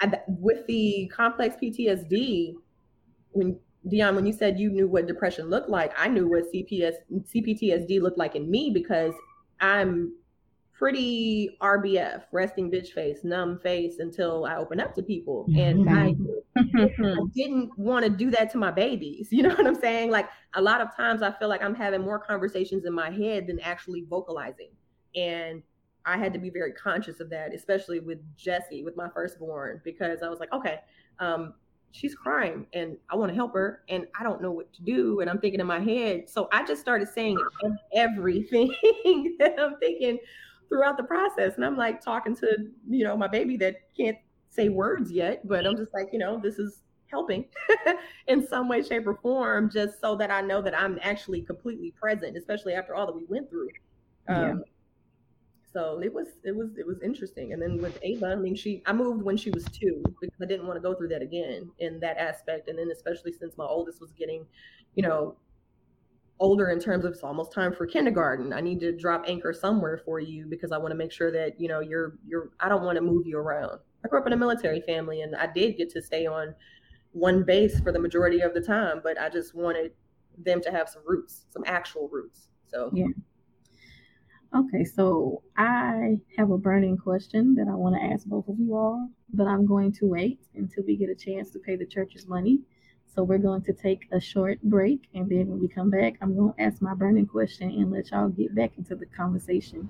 I, 0.00 0.12
with 0.26 0.66
the 0.66 1.10
complex 1.14 1.56
PTSD, 1.62 2.56
when 3.30 3.58
Deonne, 3.88 4.16
when 4.16 4.26
you 4.26 4.32
said 4.32 4.58
you 4.58 4.70
knew 4.70 4.88
what 4.88 5.06
depression 5.06 5.48
looked 5.48 5.70
like, 5.70 5.92
I 5.96 6.08
knew 6.08 6.28
what 6.28 6.52
CPS, 6.52 6.94
CPTSD 7.12 8.02
looked 8.02 8.18
like 8.18 8.34
in 8.34 8.50
me 8.50 8.70
because 8.74 9.14
I'm 9.60 10.14
pretty 10.72 11.56
RBF, 11.62 12.24
resting 12.32 12.72
bitch 12.72 12.88
face, 12.88 13.22
numb 13.22 13.60
face 13.60 14.00
until 14.00 14.46
I 14.46 14.56
open 14.56 14.80
up 14.80 14.94
to 14.96 15.02
people. 15.02 15.46
And 15.56 15.88
I, 15.88 16.08
mm-hmm. 16.08 16.24
I 16.56 17.18
didn't 17.34 17.76
want 17.78 18.04
to 18.04 18.10
do 18.10 18.30
that 18.30 18.50
to 18.52 18.58
my 18.58 18.70
babies. 18.70 19.28
You 19.34 19.42
know 19.42 19.54
what 19.54 19.66
I'm 19.66 19.74
saying? 19.74 20.10
Like 20.10 20.28
a 20.54 20.62
lot 20.62 20.80
of 20.80 20.94
times 20.96 21.22
I 21.22 21.32
feel 21.32 21.48
like 21.48 21.62
I'm 21.62 21.74
having 21.74 22.02
more 22.02 22.18
conversations 22.18 22.84
in 22.84 22.92
my 22.92 23.10
head 23.10 23.46
than 23.46 23.58
actually 23.60 24.04
vocalizing. 24.08 24.70
And 25.16 25.62
I 26.06 26.16
had 26.18 26.32
to 26.34 26.38
be 26.38 26.50
very 26.50 26.72
conscious 26.72 27.20
of 27.20 27.30
that, 27.30 27.54
especially 27.54 28.00
with 28.00 28.18
Jesse, 28.36 28.82
with 28.84 28.96
my 28.96 29.08
firstborn, 29.08 29.80
because 29.84 30.22
I 30.22 30.28
was 30.28 30.38
like, 30.38 30.52
okay, 30.52 30.80
um, 31.18 31.54
she's 31.94 32.14
crying 32.14 32.66
and 32.72 32.96
I 33.08 33.16
want 33.16 33.30
to 33.30 33.34
help 33.34 33.54
her 33.54 33.82
and 33.88 34.06
I 34.18 34.24
don't 34.24 34.42
know 34.42 34.50
what 34.50 34.72
to 34.74 34.82
do. 34.82 35.20
And 35.20 35.30
I'm 35.30 35.38
thinking 35.38 35.60
in 35.60 35.66
my 35.66 35.80
head. 35.80 36.28
So 36.28 36.48
I 36.52 36.64
just 36.64 36.80
started 36.80 37.08
saying 37.08 37.38
everything 37.94 38.74
that 39.38 39.54
I'm 39.58 39.76
thinking 39.78 40.18
throughout 40.68 40.96
the 40.96 41.04
process. 41.04 41.54
And 41.56 41.64
I'm 41.64 41.76
like 41.76 42.00
talking 42.00 42.34
to, 42.36 42.56
you 42.88 43.04
know, 43.04 43.16
my 43.16 43.28
baby 43.28 43.56
that 43.58 43.76
can't 43.96 44.18
say 44.54 44.68
words 44.68 45.10
yet, 45.10 45.46
but 45.46 45.66
I'm 45.66 45.76
just 45.76 45.92
like, 45.92 46.08
you 46.12 46.18
know, 46.18 46.40
this 46.42 46.58
is 46.58 46.82
helping 47.06 47.46
in 48.28 48.46
some 48.46 48.68
way, 48.68 48.82
shape, 48.82 49.06
or 49.06 49.16
form, 49.16 49.70
just 49.70 50.00
so 50.00 50.16
that 50.16 50.30
I 50.30 50.40
know 50.40 50.62
that 50.62 50.78
I'm 50.78 50.98
actually 51.02 51.42
completely 51.42 51.92
present, 52.00 52.36
especially 52.36 52.74
after 52.74 52.94
all 52.94 53.06
that 53.06 53.16
we 53.16 53.24
went 53.28 53.50
through. 53.50 53.68
Um, 54.28 54.42
yeah. 54.42 54.54
So 55.72 56.00
it 56.00 56.14
was 56.14 56.28
it 56.44 56.54
was 56.54 56.78
it 56.78 56.86
was 56.86 57.02
interesting. 57.02 57.52
And 57.52 57.60
then 57.60 57.78
with 57.78 57.98
Ava, 58.02 58.26
I 58.26 58.36
mean, 58.36 58.54
she 58.54 58.82
I 58.86 58.92
moved 58.92 59.22
when 59.22 59.36
she 59.36 59.50
was 59.50 59.64
two 59.64 60.02
because 60.20 60.40
I 60.40 60.46
didn't 60.46 60.68
want 60.68 60.76
to 60.76 60.80
go 60.80 60.94
through 60.94 61.08
that 61.08 61.20
again 61.20 61.68
in 61.80 61.98
that 61.98 62.16
aspect. 62.16 62.68
And 62.68 62.78
then 62.78 62.90
especially 62.92 63.32
since 63.32 63.58
my 63.58 63.64
oldest 63.64 64.00
was 64.00 64.12
getting, 64.12 64.46
you 64.94 65.02
know, 65.02 65.36
older 66.38 66.68
in 66.70 66.78
terms 66.78 67.04
of 67.04 67.12
it's 67.12 67.24
almost 67.24 67.52
time 67.52 67.72
for 67.74 67.86
kindergarten. 67.86 68.52
I 68.52 68.60
need 68.60 68.78
to 68.80 68.92
drop 68.92 69.24
anchor 69.26 69.52
somewhere 69.52 70.00
for 70.04 70.20
you 70.20 70.46
because 70.46 70.70
I 70.70 70.78
want 70.78 70.92
to 70.92 70.96
make 70.96 71.10
sure 71.10 71.32
that, 71.32 71.60
you 71.60 71.66
know, 71.66 71.80
you're 71.80 72.18
you're 72.24 72.50
I 72.60 72.68
don't 72.68 72.84
want 72.84 72.94
to 72.96 73.02
move 73.02 73.26
you 73.26 73.36
around. 73.36 73.80
I 74.04 74.08
grew 74.08 74.20
up 74.20 74.26
in 74.26 74.32
a 74.32 74.36
military 74.36 74.80
family 74.80 75.22
and 75.22 75.34
I 75.34 75.46
did 75.46 75.76
get 75.76 75.90
to 75.90 76.02
stay 76.02 76.26
on 76.26 76.54
one 77.12 77.42
base 77.42 77.80
for 77.80 77.92
the 77.92 77.98
majority 77.98 78.40
of 78.40 78.52
the 78.54 78.60
time, 78.60 79.00
but 79.02 79.18
I 79.20 79.28
just 79.28 79.54
wanted 79.54 79.92
them 80.36 80.60
to 80.62 80.70
have 80.70 80.88
some 80.88 81.02
roots, 81.06 81.46
some 81.50 81.62
actual 81.66 82.08
roots. 82.12 82.48
So 82.66 82.90
yeah. 82.92 83.06
Okay, 84.54 84.84
so 84.84 85.42
I 85.56 86.18
have 86.36 86.50
a 86.50 86.58
burning 86.58 86.96
question 86.96 87.54
that 87.56 87.66
I 87.68 87.74
want 87.74 87.96
to 87.96 88.02
ask 88.02 88.24
both 88.24 88.46
of 88.46 88.58
you 88.58 88.76
all, 88.76 89.08
but 89.32 89.48
I'm 89.48 89.66
going 89.66 89.92
to 89.94 90.06
wait 90.06 90.38
until 90.54 90.84
we 90.84 90.96
get 90.96 91.08
a 91.08 91.14
chance 91.14 91.50
to 91.50 91.58
pay 91.58 91.74
the 91.74 91.86
church's 91.86 92.28
money. 92.28 92.60
So 93.12 93.24
we're 93.24 93.38
going 93.38 93.62
to 93.62 93.72
take 93.72 94.06
a 94.12 94.20
short 94.20 94.62
break, 94.62 95.08
and 95.14 95.28
then 95.28 95.48
when 95.48 95.60
we 95.60 95.66
come 95.66 95.90
back, 95.90 96.14
I'm 96.20 96.36
going 96.36 96.52
to 96.54 96.62
ask 96.62 96.80
my 96.80 96.94
burning 96.94 97.26
question 97.26 97.68
and 97.70 97.90
let 97.90 98.12
y'all 98.12 98.28
get 98.28 98.54
back 98.54 98.72
into 98.78 98.94
the 98.94 99.06
conversation. 99.06 99.88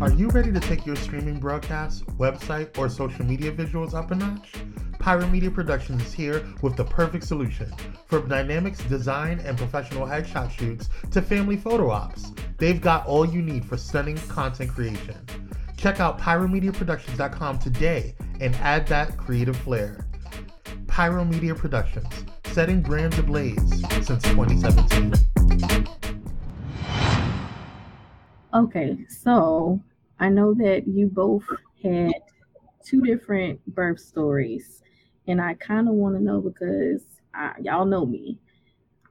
Are 0.00 0.12
you 0.12 0.28
ready 0.28 0.52
to 0.52 0.60
take 0.60 0.86
your 0.86 0.94
streaming 0.94 1.40
broadcast, 1.40 2.06
website, 2.18 2.78
or 2.78 2.88
social 2.88 3.24
media 3.24 3.50
visuals 3.50 3.94
up 3.94 4.12
a 4.12 4.14
notch? 4.14 4.52
Pyro 5.00 5.26
Media 5.26 5.50
Productions 5.50 6.00
is 6.04 6.12
here 6.12 6.46
with 6.62 6.76
the 6.76 6.84
perfect 6.84 7.24
solution. 7.24 7.74
From 8.06 8.28
dynamics, 8.28 8.78
design, 8.84 9.40
and 9.40 9.58
professional 9.58 10.06
headshot 10.06 10.52
shoots 10.52 10.88
to 11.10 11.20
family 11.20 11.56
photo 11.56 11.90
ops, 11.90 12.30
they've 12.58 12.80
got 12.80 13.08
all 13.08 13.26
you 13.26 13.42
need 13.42 13.64
for 13.64 13.76
stunning 13.76 14.16
content 14.28 14.70
creation. 14.70 15.16
Check 15.76 15.98
out 15.98 16.16
pyromediaproductions.com 16.20 17.58
today 17.58 18.14
and 18.40 18.54
add 18.56 18.86
that 18.86 19.16
creative 19.16 19.56
flair. 19.56 20.06
Pyro 20.86 21.24
Media 21.24 21.56
Productions, 21.56 22.24
setting 22.44 22.82
brands 22.82 23.18
ablaze 23.18 23.82
since 24.06 24.22
2017. 24.22 25.12
Okay, 28.54 28.96
so 29.08 29.78
I 30.20 30.28
know 30.28 30.54
that 30.54 30.88
you 30.88 31.08
both 31.08 31.44
had 31.82 32.12
two 32.84 33.00
different 33.02 33.64
birth 33.74 34.00
stories 34.00 34.82
and 35.28 35.40
I 35.40 35.54
kind 35.54 35.88
of 35.88 35.94
want 35.94 36.16
to 36.16 36.22
know 36.22 36.40
because 36.40 37.04
I, 37.34 37.52
y'all 37.60 37.84
know 37.84 38.06
me. 38.06 38.38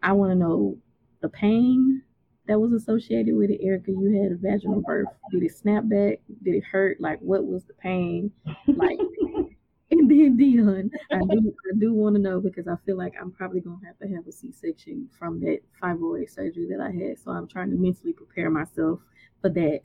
I 0.01 0.11
want 0.11 0.31
to 0.31 0.35
know 0.35 0.77
the 1.21 1.29
pain 1.29 2.01
that 2.47 2.59
was 2.59 2.73
associated 2.73 3.35
with 3.35 3.51
it. 3.51 3.59
Erika, 3.61 3.91
you 3.91 4.21
had 4.21 4.31
a 4.31 4.35
vaginal 4.35 4.81
birth. 4.81 5.07
Did 5.31 5.43
it 5.43 5.55
snap 5.55 5.83
back? 5.87 6.19
Did 6.43 6.55
it 6.55 6.63
hurt? 6.63 6.99
Like, 6.99 7.19
what 7.19 7.45
was 7.45 7.65
the 7.65 7.73
pain? 7.73 8.31
Like, 8.67 8.99
and 9.91 10.09
then 10.09 10.37
Deonne, 10.37 10.89
I 11.11 11.19
do, 11.19 11.53
I 11.71 11.77
do 11.77 11.93
want 11.93 12.15
to 12.15 12.21
know 12.21 12.39
because 12.39 12.67
I 12.67 12.75
feel 12.85 12.97
like 12.97 13.13
I'm 13.19 13.31
probably 13.31 13.61
gonna 13.61 13.85
have 13.85 13.99
to 13.99 14.15
have 14.15 14.27
a 14.27 14.31
C-section 14.31 15.09
from 15.17 15.39
that 15.41 15.59
fibroid 15.81 16.29
surgery 16.31 16.67
that 16.69 16.81
I 16.81 16.91
had. 16.91 17.19
So 17.19 17.31
I'm 17.31 17.47
trying 17.47 17.69
to 17.69 17.77
mentally 17.77 18.13
prepare 18.13 18.49
myself 18.49 19.01
for 19.41 19.49
that. 19.49 19.81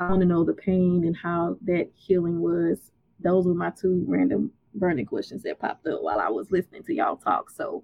I 0.00 0.08
want 0.08 0.20
to 0.20 0.26
know 0.26 0.44
the 0.44 0.54
pain 0.54 1.04
and 1.04 1.16
how 1.16 1.56
that 1.64 1.90
healing 1.94 2.40
was. 2.40 2.78
Those 3.20 3.46
were 3.46 3.54
my 3.54 3.70
two 3.70 4.04
random 4.06 4.52
burning 4.74 5.06
questions 5.06 5.42
that 5.42 5.58
popped 5.58 5.86
up 5.86 6.02
while 6.02 6.20
I 6.20 6.28
was 6.28 6.50
listening 6.50 6.84
to 6.84 6.94
y'all 6.94 7.16
talk. 7.16 7.50
So 7.50 7.82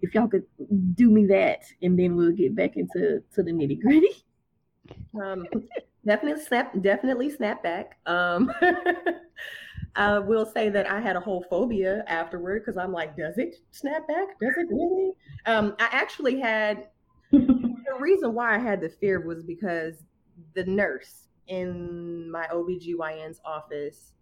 if 0.00 0.14
y'all 0.14 0.28
could 0.28 0.44
do 0.94 1.10
me 1.10 1.26
that, 1.26 1.62
and 1.82 1.98
then 1.98 2.14
we'll 2.14 2.32
get 2.32 2.54
back 2.54 2.76
into 2.76 3.22
to 3.34 3.42
the 3.42 3.50
nitty 3.50 3.80
gritty. 3.80 4.24
Um, 5.20 5.46
definitely 6.06 6.42
snap, 6.42 6.74
definitely 6.82 7.30
snap 7.30 7.62
back. 7.62 7.98
Um, 8.06 8.52
I 9.96 10.18
will 10.18 10.44
say 10.44 10.68
that 10.70 10.90
I 10.90 11.00
had 11.00 11.16
a 11.16 11.20
whole 11.20 11.44
phobia 11.48 12.04
afterward 12.06 12.64
because 12.64 12.76
I'm 12.76 12.92
like, 12.92 13.16
does 13.16 13.38
it 13.38 13.56
snap 13.70 14.06
back? 14.08 14.38
Does 14.40 14.54
it 14.56 14.68
really? 14.68 15.12
Um, 15.46 15.74
I 15.78 15.88
actually 15.90 16.40
had 16.40 16.88
the 17.30 17.96
reason 17.98 18.34
why 18.34 18.54
I 18.54 18.58
had 18.58 18.80
the 18.80 18.88
fear 18.88 19.20
was 19.20 19.42
because 19.42 19.94
the 20.54 20.64
nurse 20.64 21.28
in 21.48 22.30
my 22.30 22.46
OBGYN's 22.52 23.40
office 23.44 24.12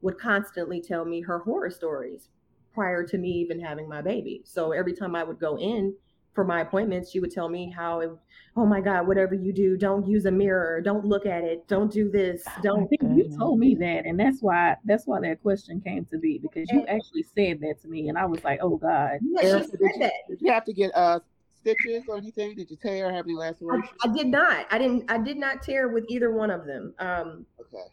would 0.00 0.18
constantly 0.18 0.80
tell 0.80 1.04
me 1.04 1.20
her 1.20 1.38
horror 1.38 1.70
stories 1.70 2.28
prior 2.72 3.04
to 3.04 3.18
me 3.18 3.28
even 3.28 3.60
having 3.60 3.88
my 3.88 4.02
baby. 4.02 4.42
So 4.44 4.72
every 4.72 4.92
time 4.92 5.14
I 5.14 5.24
would 5.24 5.38
go 5.38 5.56
in 5.56 5.94
for 6.34 6.44
my 6.44 6.62
appointments, 6.62 7.10
she 7.10 7.20
would 7.20 7.30
tell 7.30 7.48
me 7.48 7.70
how, 7.70 8.00
it, 8.00 8.10
oh 8.56 8.66
my 8.66 8.80
God, 8.80 9.06
whatever 9.06 9.34
you 9.34 9.52
do, 9.52 9.76
don't 9.76 10.06
use 10.06 10.24
a 10.26 10.30
mirror, 10.30 10.80
don't 10.80 11.04
look 11.04 11.26
at 11.26 11.44
it, 11.44 11.66
don't 11.68 11.92
do 11.92 12.10
this, 12.10 12.44
don't. 12.62 12.90
You 13.14 13.30
told 13.38 13.60
me 13.60 13.76
that, 13.76 14.06
and 14.06 14.18
that's 14.18 14.40
why 14.40 14.76
that's 14.84 15.06
why 15.06 15.20
that 15.20 15.40
question 15.40 15.80
came 15.80 16.04
to 16.06 16.18
be 16.18 16.38
because 16.38 16.68
you 16.72 16.84
actually 16.88 17.22
said 17.22 17.60
that 17.60 17.80
to 17.82 17.88
me, 17.88 18.08
and 18.08 18.18
I 18.18 18.24
was 18.24 18.42
like, 18.42 18.58
oh 18.60 18.76
God. 18.76 19.18
Yeah, 19.22 19.60
did, 19.60 19.70
you, 19.80 20.10
did 20.28 20.40
you 20.40 20.52
have 20.52 20.64
to 20.64 20.72
get 20.72 20.92
uh 20.96 21.20
stitches 21.64 22.04
or 22.08 22.16
anything? 22.16 22.54
Did 22.54 22.70
you 22.70 22.76
tear? 22.76 23.12
Have 23.12 23.26
any 23.26 23.34
lacerations? 23.34 23.90
I, 24.02 24.08
I, 24.08 24.12
did 24.12 24.28
not. 24.28 24.66
I 24.70 24.78
didn't. 24.78 25.10
I 25.10 25.18
did 25.18 25.36
not 25.36 25.62
tear 25.62 25.88
with 25.88 26.04
either 26.08 26.30
one 26.32 26.50
of 26.50 26.66
them. 26.66 26.94
Um, 26.98 27.46
okay 27.60 27.84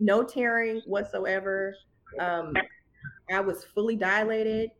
no 0.00 0.24
tearing 0.24 0.80
whatsoever. 0.86 1.76
Um, 2.18 2.54
I 3.30 3.40
was 3.40 3.64
fully 3.64 3.94
dilated. 3.94 4.70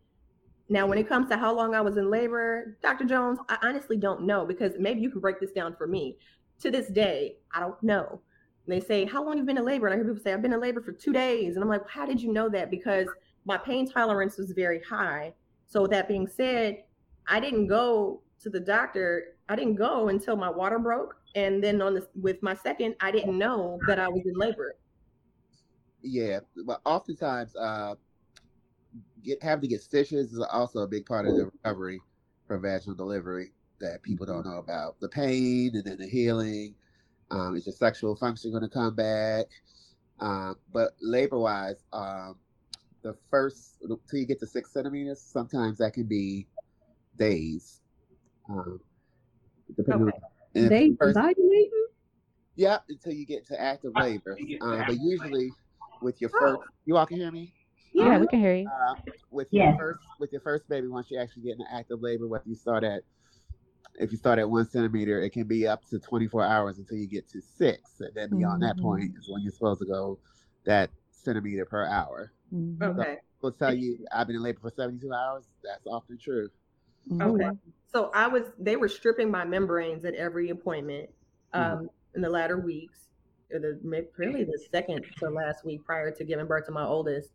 Now, 0.68 0.86
when 0.86 0.98
it 0.98 1.08
comes 1.08 1.28
to 1.28 1.36
how 1.36 1.54
long 1.54 1.74
I 1.74 1.80
was 1.80 1.96
in 1.96 2.10
labor, 2.10 2.78
Dr. 2.82 3.04
Jones, 3.04 3.38
I 3.48 3.58
honestly 3.62 3.96
don't 3.96 4.22
know 4.22 4.44
because 4.46 4.72
maybe 4.78 5.00
you 5.00 5.10
can 5.10 5.20
break 5.20 5.38
this 5.38 5.52
down 5.52 5.76
for 5.76 5.86
me. 5.86 6.16
To 6.60 6.70
this 6.70 6.88
day, 6.88 7.36
I 7.54 7.60
don't 7.60 7.82
know. 7.82 8.20
And 8.66 8.74
they 8.74 8.84
say, 8.84 9.06
How 9.06 9.22
long 9.24 9.32
have 9.32 9.38
you 9.38 9.44
been 9.44 9.56
in 9.56 9.64
labor? 9.64 9.86
And 9.86 9.94
I 9.94 9.96
hear 9.96 10.04
people 10.04 10.22
say, 10.22 10.32
I've 10.32 10.42
been 10.42 10.52
in 10.52 10.60
labor 10.60 10.82
for 10.82 10.92
two 10.92 11.12
days. 11.12 11.54
And 11.54 11.62
I'm 11.62 11.70
like, 11.70 11.88
How 11.88 12.04
did 12.04 12.20
you 12.20 12.32
know 12.32 12.50
that? 12.50 12.70
Because 12.70 13.08
my 13.46 13.56
pain 13.56 13.90
tolerance 13.90 14.36
was 14.36 14.52
very 14.52 14.80
high. 14.82 15.32
So, 15.68 15.82
with 15.82 15.90
that 15.92 16.06
being 16.06 16.26
said, 16.26 16.82
I 17.26 17.40
didn't 17.40 17.68
go 17.68 18.20
to 18.42 18.50
the 18.50 18.60
doctor. 18.60 19.36
I 19.48 19.56
didn't 19.56 19.76
go 19.76 20.08
until 20.08 20.36
my 20.36 20.50
water 20.50 20.78
broke. 20.78 21.16
And 21.34 21.62
then 21.62 21.80
on 21.80 21.94
this, 21.94 22.06
with 22.20 22.42
my 22.42 22.54
second, 22.54 22.96
I 23.00 23.10
didn't 23.10 23.38
know 23.38 23.78
that 23.86 23.98
I 23.98 24.08
was 24.08 24.22
in 24.26 24.34
labor 24.34 24.76
yeah, 26.02 26.40
but 26.66 26.80
oftentimes, 26.84 27.54
uh, 27.56 27.94
get 29.22 29.42
having 29.42 29.62
to 29.62 29.68
get 29.68 29.82
stitches 29.82 30.32
is 30.32 30.40
also 30.40 30.80
a 30.80 30.88
big 30.88 31.06
part 31.06 31.26
of 31.26 31.36
the 31.36 31.46
recovery 31.46 32.00
from 32.46 32.62
vaginal 32.62 32.96
delivery 32.96 33.52
that 33.80 34.02
people 34.02 34.26
don't 34.26 34.46
know 34.46 34.58
about. 34.58 34.98
The 35.00 35.08
pain 35.08 35.72
and 35.74 35.84
then 35.84 35.98
the 35.98 36.06
healing. 36.06 36.74
Um, 37.30 37.54
is 37.54 37.64
your 37.64 37.74
sexual 37.74 38.16
function 38.16 38.50
going 38.50 38.64
to 38.64 38.68
come 38.68 38.94
back? 38.94 39.46
Um, 40.18 40.56
but 40.72 40.90
labor 41.00 41.38
wise, 41.38 41.84
um, 41.92 42.36
the 43.02 43.14
first 43.30 43.76
till 43.80 44.18
you 44.18 44.26
get 44.26 44.40
to 44.40 44.46
six 44.46 44.72
centimeters, 44.72 45.20
sometimes 45.20 45.78
that 45.78 45.92
can 45.92 46.04
be 46.04 46.48
days. 47.16 47.79
Um, 48.50 48.80
depending 49.76 50.08
okay. 50.08 50.62
on, 50.62 50.68
days 50.68 50.96
first, 50.98 51.18
Yeah, 52.56 52.78
until 52.88 53.12
you 53.12 53.24
get 53.24 53.46
to 53.46 53.60
active 53.60 53.92
labor. 53.94 54.36
Uh, 54.60 54.84
but 54.86 54.96
usually 55.00 55.50
with 56.02 56.20
your 56.20 56.30
first. 56.30 56.60
You 56.84 56.96
all 56.96 57.06
can 57.06 57.18
hear 57.18 57.30
me. 57.30 57.52
Yeah, 57.92 58.18
we 58.18 58.26
can 58.26 58.40
hear 58.40 58.54
you. 58.54 58.68
Uh, 58.68 58.94
with 59.30 59.48
your 59.50 59.76
first, 59.76 60.00
with 60.18 60.32
your 60.32 60.40
first 60.40 60.68
baby, 60.68 60.86
once 60.86 61.10
you 61.10 61.18
actually 61.18 61.42
get 61.42 61.52
into 61.52 61.64
active 61.72 62.00
labor, 62.00 62.28
whether 62.28 62.44
you 62.46 62.54
start 62.54 62.84
at, 62.84 63.02
if 63.96 64.12
you 64.12 64.18
start 64.18 64.38
at 64.38 64.48
one 64.48 64.68
centimeter, 64.68 65.20
it 65.20 65.30
can 65.30 65.44
be 65.44 65.66
up 65.66 65.84
to 65.90 65.98
24 65.98 66.44
hours 66.44 66.78
until 66.78 66.98
you 66.98 67.08
get 67.08 67.28
to 67.30 67.40
six, 67.40 68.00
and 68.00 68.10
then 68.14 68.30
beyond 68.30 68.62
mm-hmm. 68.62 68.78
that 68.78 68.82
point 68.82 69.12
is 69.18 69.28
when 69.28 69.42
you're 69.42 69.52
supposed 69.52 69.80
to 69.80 69.86
go 69.86 70.18
that 70.64 70.90
centimeter 71.10 71.64
per 71.64 71.86
hour. 71.86 72.32
Mm-hmm. 72.54 72.82
Okay. 72.82 73.16
So, 73.40 73.48
will 73.48 73.52
tell 73.52 73.74
you 73.74 73.98
I've 74.12 74.26
been 74.26 74.36
in 74.36 74.42
labor 74.42 74.60
for 74.60 74.70
72 74.70 75.12
hours. 75.12 75.44
That's 75.64 75.86
often 75.86 76.18
true. 76.18 76.50
Mm-hmm. 77.08 77.22
Okay. 77.22 77.58
So 77.92 78.10
I 78.14 78.28
was, 78.28 78.44
they 78.58 78.76
were 78.76 78.88
stripping 78.88 79.30
my 79.30 79.44
membranes 79.44 80.04
at 80.04 80.14
every 80.14 80.50
appointment 80.50 81.10
um, 81.52 81.62
mm-hmm. 81.62 81.86
in 82.14 82.22
the 82.22 82.30
latter 82.30 82.58
weeks, 82.58 82.98
or 83.52 83.58
the 83.58 83.78
really 84.16 84.44
the 84.44 84.58
second 84.70 85.04
to 85.18 85.28
last 85.28 85.64
week 85.64 85.84
prior 85.84 86.10
to 86.10 86.24
giving 86.24 86.46
birth 86.46 86.66
to 86.66 86.72
my 86.72 86.84
oldest. 86.84 87.30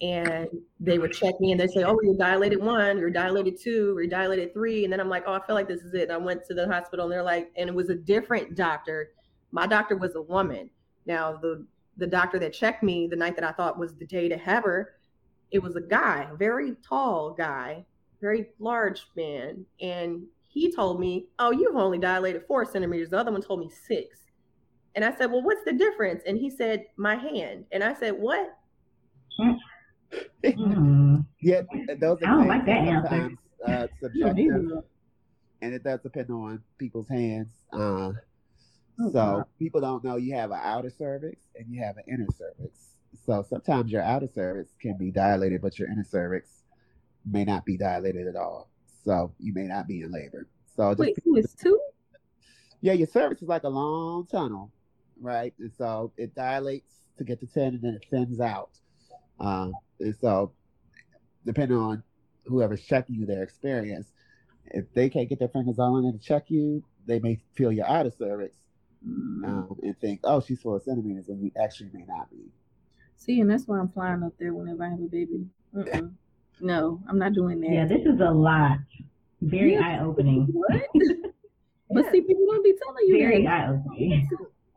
And 0.00 0.48
they 0.78 0.98
would 0.98 1.12
check 1.12 1.40
me 1.40 1.50
and 1.50 1.60
they 1.60 1.66
say, 1.66 1.82
Oh, 1.82 1.98
you're 2.04 2.16
dilated 2.16 2.62
one, 2.62 2.98
you're 2.98 3.10
dilated 3.10 3.58
two, 3.60 3.96
you're 3.98 4.06
dilated 4.06 4.52
three. 4.52 4.84
And 4.84 4.92
then 4.92 5.00
I'm 5.00 5.08
like, 5.08 5.24
Oh, 5.26 5.32
I 5.32 5.44
feel 5.44 5.56
like 5.56 5.66
this 5.66 5.80
is 5.80 5.92
it. 5.94 6.02
And 6.02 6.12
I 6.12 6.18
went 6.18 6.44
to 6.46 6.54
the 6.54 6.68
hospital 6.68 7.06
and 7.06 7.12
they're 7.12 7.22
like, 7.24 7.50
and 7.56 7.68
it 7.68 7.74
was 7.74 7.90
a 7.90 7.96
different 7.96 8.54
doctor. 8.54 9.10
My 9.50 9.66
doctor 9.66 9.96
was 9.96 10.14
a 10.14 10.22
woman. 10.22 10.70
Now, 11.04 11.36
the 11.36 11.66
the 11.96 12.06
doctor 12.06 12.38
that 12.38 12.52
checked 12.52 12.84
me 12.84 13.08
the 13.08 13.16
night 13.16 13.34
that 13.34 13.44
I 13.44 13.50
thought 13.50 13.76
was 13.76 13.94
the 13.94 14.06
day 14.06 14.28
to 14.28 14.38
have 14.38 14.62
her, 14.62 14.94
it 15.50 15.60
was 15.60 15.74
a 15.74 15.80
guy, 15.80 16.28
a 16.30 16.36
very 16.36 16.76
tall 16.86 17.32
guy, 17.32 17.84
very 18.20 18.46
large 18.58 19.06
man. 19.16 19.64
And 19.80 20.22
he 20.48 20.72
told 20.74 21.00
me, 21.00 21.26
Oh, 21.38 21.50
you've 21.50 21.76
only 21.76 21.98
dilated 21.98 22.42
four 22.46 22.64
centimeters. 22.64 23.10
The 23.10 23.18
other 23.18 23.32
one 23.32 23.42
told 23.42 23.60
me 23.60 23.70
six. 23.86 24.18
And 24.94 25.04
I 25.04 25.16
said, 25.16 25.30
Well, 25.30 25.42
what's 25.42 25.64
the 25.64 25.72
difference? 25.72 26.22
And 26.26 26.38
he 26.38 26.50
said, 26.50 26.86
My 26.96 27.14
hand. 27.14 27.66
And 27.72 27.84
I 27.84 27.94
said, 27.94 28.14
What? 28.18 28.54
Mm. 30.42 31.26
yeah, 31.42 31.60
those 32.00 32.22
are 32.22 32.26
I 32.26 32.30
don't 32.30 32.48
like 32.48 32.64
that 32.64 32.86
sometimes 32.86 33.38
uh, 33.66 33.86
subjective, 34.00 34.82
and 35.60 35.74
it 35.74 35.84
does 35.84 36.00
depend 36.00 36.30
on 36.30 36.62
people's 36.78 37.08
hands. 37.08 37.50
Uh, 37.72 37.76
oh, 37.78 38.12
so 38.98 39.12
God. 39.12 39.44
people 39.58 39.80
don't 39.82 40.02
know 40.02 40.16
you 40.16 40.34
have 40.34 40.50
an 40.50 40.60
outer 40.62 40.90
cervix 40.90 41.42
and 41.56 41.66
you 41.68 41.82
have 41.82 41.98
an 41.98 42.04
inner 42.08 42.26
cervix. 42.36 42.94
So 43.26 43.44
sometimes 43.48 43.90
your 43.92 44.02
outer 44.02 44.28
cervix 44.34 44.70
can 44.80 44.96
be 44.96 45.10
dilated, 45.10 45.60
but 45.60 45.78
your 45.78 45.88
inner 45.88 46.04
cervix 46.04 46.57
may 47.30 47.44
not 47.44 47.64
be 47.64 47.76
dilated 47.76 48.26
at 48.26 48.36
all. 48.36 48.68
So 49.04 49.32
you 49.38 49.52
may 49.54 49.64
not 49.64 49.86
be 49.86 50.02
in 50.02 50.12
labor. 50.12 50.48
So 50.76 50.90
just 50.90 51.00
wait, 51.00 51.16
it's 51.24 51.54
two. 51.54 51.78
Yeah, 52.80 52.92
your 52.92 53.06
cervix 53.06 53.42
is 53.42 53.48
like 53.48 53.64
a 53.64 53.68
long 53.68 54.26
tunnel, 54.26 54.70
right? 55.20 55.52
And 55.58 55.72
so 55.76 56.12
it 56.16 56.34
dilates 56.34 56.92
to 57.16 57.24
get 57.24 57.40
to 57.40 57.46
ten, 57.46 57.74
and 57.74 57.82
then 57.82 57.94
it 57.94 58.06
thins 58.10 58.40
out. 58.40 58.70
Um, 59.40 59.72
and 59.98 60.14
so, 60.20 60.52
depending 61.44 61.76
on 61.76 62.02
whoever's 62.44 62.84
checking 62.84 63.16
you, 63.16 63.26
their 63.26 63.42
experience, 63.42 64.12
if 64.66 64.92
they 64.94 65.08
can't 65.08 65.28
get 65.28 65.38
their 65.38 65.48
fingers 65.48 65.78
on 65.78 66.04
it 66.04 66.12
to 66.12 66.18
check 66.18 66.44
you, 66.48 66.84
they 67.06 67.18
may 67.18 67.38
feel 67.54 67.72
your 67.72 67.86
outer 67.86 68.10
cervix 68.10 68.56
mm. 69.06 69.44
um, 69.44 69.76
and 69.82 69.98
think, 69.98 70.20
"Oh, 70.24 70.40
she's 70.40 70.60
four 70.60 70.80
centimeters," 70.80 71.26
when 71.26 71.40
you 71.40 71.50
actually 71.60 71.90
may 71.92 72.04
not 72.06 72.30
be. 72.30 72.50
See, 73.16 73.40
and 73.40 73.50
that's 73.50 73.66
why 73.66 73.78
I'm 73.78 73.88
flying 73.88 74.22
up 74.22 74.34
there 74.38 74.52
whenever 74.52 74.84
I 74.84 74.90
have 74.90 75.00
a 75.00 75.08
baby. 75.08 75.46
Mm-mm. 75.74 76.12
No, 76.60 77.00
I'm 77.08 77.18
not 77.18 77.32
doing 77.32 77.60
that. 77.60 77.70
Yeah, 77.70 77.86
this 77.86 78.06
is 78.06 78.20
a 78.20 78.30
lot. 78.30 78.78
Very 79.40 79.74
yeah. 79.74 79.80
eye 79.80 80.04
opening. 80.04 80.48
What? 80.52 80.82
but 81.90 82.12
see, 82.12 82.20
people 82.20 82.44
don't 82.46 82.62
be 82.62 82.74
telling 82.82 83.06
you 83.06 83.18
Very 83.18 83.46
eye 83.46 83.68
opening. 83.68 84.28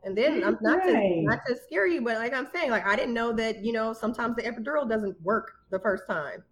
And 0.04 0.16
then 0.16 0.42
I'm 0.42 0.58
not 0.60 0.78
right. 0.78 0.92
to 0.92 1.22
not 1.22 1.40
to 1.46 1.56
scare 1.56 1.86
you, 1.86 2.02
but 2.02 2.16
like 2.16 2.32
I'm 2.32 2.48
saying, 2.52 2.70
like 2.70 2.86
I 2.86 2.96
didn't 2.96 3.14
know 3.14 3.32
that 3.34 3.64
you 3.64 3.72
know 3.72 3.92
sometimes 3.92 4.34
the 4.36 4.42
epidural 4.42 4.88
doesn't 4.88 5.20
work 5.22 5.52
the 5.70 5.78
first 5.78 6.04
time. 6.08 6.42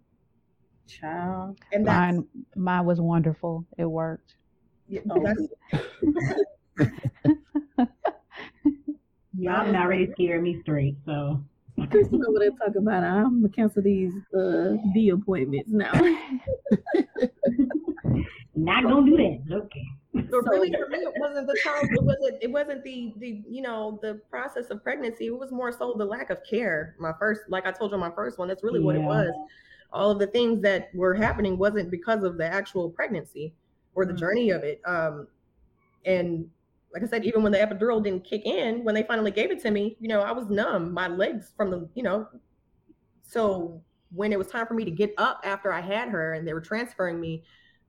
Child, 0.87 1.59
and 1.73 1.85
mine 1.85 2.25
mine 2.55 2.85
was 2.85 3.01
wonderful. 3.01 3.65
It 3.77 3.85
worked. 3.85 4.35
Yeah, 4.87 5.01
oh. 5.09 5.23
Y'all 9.37 9.71
not 9.71 9.87
ready 9.87 10.07
to 10.07 10.11
scare 10.11 10.41
me 10.41 10.59
straight, 10.61 10.95
so. 11.05 11.41
Chris, 11.89 12.07
you 12.11 12.19
know 12.19 12.29
what 12.29 12.41
they 12.41 12.49
talk 12.49 12.75
about. 12.75 13.03
I'm 13.03 13.41
gonna 13.41 13.49
cancel 13.49 13.81
these 13.81 14.13
uh 14.37 14.75
D 14.93 15.09
appointments 15.09 15.71
now. 15.71 15.91
not 18.55 18.83
gonna 18.83 19.05
do 19.05 19.17
that. 19.17 19.41
Okay. 19.51 19.87
But 20.13 20.29
so, 20.29 20.39
really, 20.49 20.71
for 20.71 20.89
me, 20.89 20.97
it 20.97 21.13
wasn't 21.17 21.47
the 21.47 21.57
child. 21.63 21.85
It 21.89 22.03
wasn't. 22.03 22.37
It 22.41 22.51
wasn't 22.51 22.83
the 22.83 23.13
the 23.17 23.41
you 23.49 23.61
know 23.61 23.97
the 24.01 24.21
process 24.29 24.69
of 24.69 24.83
pregnancy. 24.83 25.27
It 25.27 25.37
was 25.37 25.51
more 25.51 25.71
so 25.71 25.95
the 25.97 26.05
lack 26.05 26.29
of 26.29 26.39
care. 26.49 26.95
My 26.99 27.13
first, 27.17 27.41
like 27.47 27.65
I 27.65 27.71
told 27.71 27.91
you, 27.91 27.97
my 27.97 28.11
first 28.11 28.37
one. 28.37 28.47
That's 28.47 28.63
really 28.63 28.79
yeah. 28.79 28.85
what 28.85 28.95
it 28.95 29.01
was. 29.01 29.31
All 29.93 30.11
of 30.11 30.19
the 30.19 30.27
things 30.27 30.61
that 30.61 30.89
were 30.93 31.13
happening 31.13 31.57
wasn't 31.57 31.91
because 31.91 32.23
of 32.23 32.37
the 32.37 32.45
actual 32.45 32.89
pregnancy 32.89 33.53
or 33.95 34.05
the 34.05 34.11
mm-hmm. 34.11 34.19
journey 34.19 34.49
of 34.51 34.63
it. 34.63 34.81
Um, 34.85 35.27
and 36.05 36.49
like 36.93 37.03
I 37.03 37.07
said, 37.07 37.25
even 37.25 37.43
when 37.43 37.51
the 37.51 37.57
epidural 37.57 38.03
didn't 38.03 38.25
kick 38.25 38.45
in, 38.45 38.83
when 38.83 38.95
they 38.95 39.03
finally 39.03 39.31
gave 39.31 39.51
it 39.51 39.61
to 39.61 39.71
me, 39.71 39.97
you 39.99 40.07
know, 40.07 40.21
I 40.21 40.31
was 40.31 40.49
numb. 40.49 40.93
My 40.93 41.07
legs 41.07 41.53
from 41.55 41.71
the, 41.71 41.89
you 41.95 42.03
know, 42.03 42.27
so 43.23 43.81
when 44.13 44.33
it 44.33 44.37
was 44.37 44.47
time 44.47 44.67
for 44.67 44.73
me 44.73 44.83
to 44.83 44.91
get 44.91 45.13
up 45.17 45.41
after 45.45 45.71
I 45.71 45.79
had 45.79 46.09
her 46.09 46.33
and 46.33 46.47
they 46.47 46.53
were 46.53 46.61
transferring 46.61 47.19
me, 47.19 47.43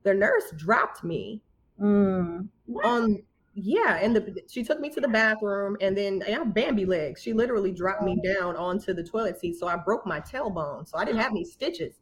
the 0.05 0.15
nurse 0.15 0.53
dropped 0.57 1.03
me 1.03 1.43
Mm. 1.81 2.49
On 2.85 3.19
yeah, 3.55 3.99
and 4.01 4.17
the 4.17 4.43
she 4.49 4.63
took 4.63 4.81
me 4.81 4.89
to 4.91 5.01
the 5.01 5.09
bathroom, 5.09 5.77
and 5.81 5.97
then 5.97 6.23
I 6.27 6.31
have 6.31 6.55
Bambi 6.55 6.87
legs. 6.87 7.21
She 7.21 7.33
literally 7.33 7.73
dropped 7.73 8.03
me 8.03 8.19
down 8.25 8.57
onto 8.57 8.95
the 8.95 9.03
toilet 9.03 9.39
seat, 9.39 9.57
so 9.59 9.67
I 9.67 9.77
broke 9.77 10.07
my 10.07 10.21
tailbone. 10.21 10.89
So 10.89 10.97
I 10.97 11.05
didn't 11.05 11.21
have 11.23 11.33
any 11.33 11.45
stitches. 11.45 11.97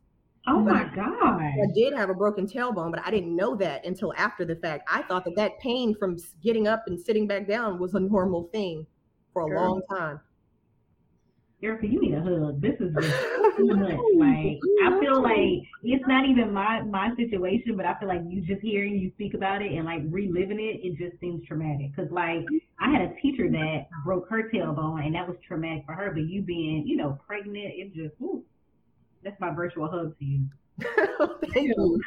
Oh 0.47 0.61
my 0.61 0.85
god! 0.95 1.41
I 1.41 1.67
did 1.75 1.93
have 1.95 2.09
a 2.09 2.15
broken 2.15 2.47
tailbone, 2.47 2.91
but 2.91 3.07
I 3.07 3.11
didn't 3.11 3.37
know 3.37 3.55
that 3.57 3.85
until 3.85 4.15
after 4.17 4.45
the 4.45 4.57
fact. 4.57 4.89
I 4.91 5.03
thought 5.03 5.25
that 5.27 5.37
that 5.37 5.59
pain 5.61 5.95
from 5.95 6.17
getting 6.43 6.67
up 6.67 6.85
and 6.87 6.99
sitting 6.99 7.27
back 7.27 7.47
down 7.47 7.79
was 7.79 7.95
a 7.95 8.01
normal 8.01 8.45
thing 8.53 8.87
for 9.33 9.43
a 9.43 9.49
Girl. 9.51 9.61
long 9.61 9.83
time. 9.91 10.21
Erika, 11.63 11.87
you 11.87 12.01
need 12.01 12.15
a 12.15 12.23
hug. 12.23 12.61
This 12.63 12.75
is 12.81 12.95
just 12.99 13.57
too 13.59 13.67
much. 13.77 13.99
Like 14.17 14.59
I 14.83 14.99
feel 14.99 15.23
like 15.23 15.69
it's 15.83 16.05
not 16.09 16.27
even 16.27 16.55
my 16.55 16.81
my 16.83 17.15
situation, 17.17 17.77
but 17.77 17.85
I 17.85 17.99
feel 17.99 18.09
like 18.09 18.23
you 18.27 18.41
just 18.41 18.63
hearing 18.63 18.97
you 18.99 19.11
speak 19.11 19.35
about 19.35 19.61
it 19.61 19.73
and 19.73 19.85
like 19.85 20.01
reliving 20.09 20.59
it, 20.59 20.81
it 20.83 20.97
just 20.97 21.21
seems 21.21 21.47
traumatic. 21.47 21.95
Cause 21.95 22.09
like 22.11 22.47
I 22.81 22.91
had 22.91 23.03
a 23.03 23.15
teacher 23.21 23.51
that 23.51 23.89
broke 24.07 24.31
her 24.31 24.51
tailbone, 24.51 25.05
and 25.05 25.15
that 25.15 25.29
was 25.29 25.37
traumatic 25.47 25.85
for 25.85 25.93
her. 25.93 26.13
But 26.13 26.23
you 26.23 26.41
being, 26.41 26.87
you 26.87 26.97
know, 26.97 27.19
pregnant, 27.27 27.75
it 27.77 27.95
just 27.95 28.15
ooh, 28.23 28.43
that's 29.23 29.41
my 29.41 29.51
virtual 29.51 29.89
hug 29.89 30.19
to 30.19 30.25
you. 30.25 30.47
Thank 31.53 31.69
you. 31.77 32.01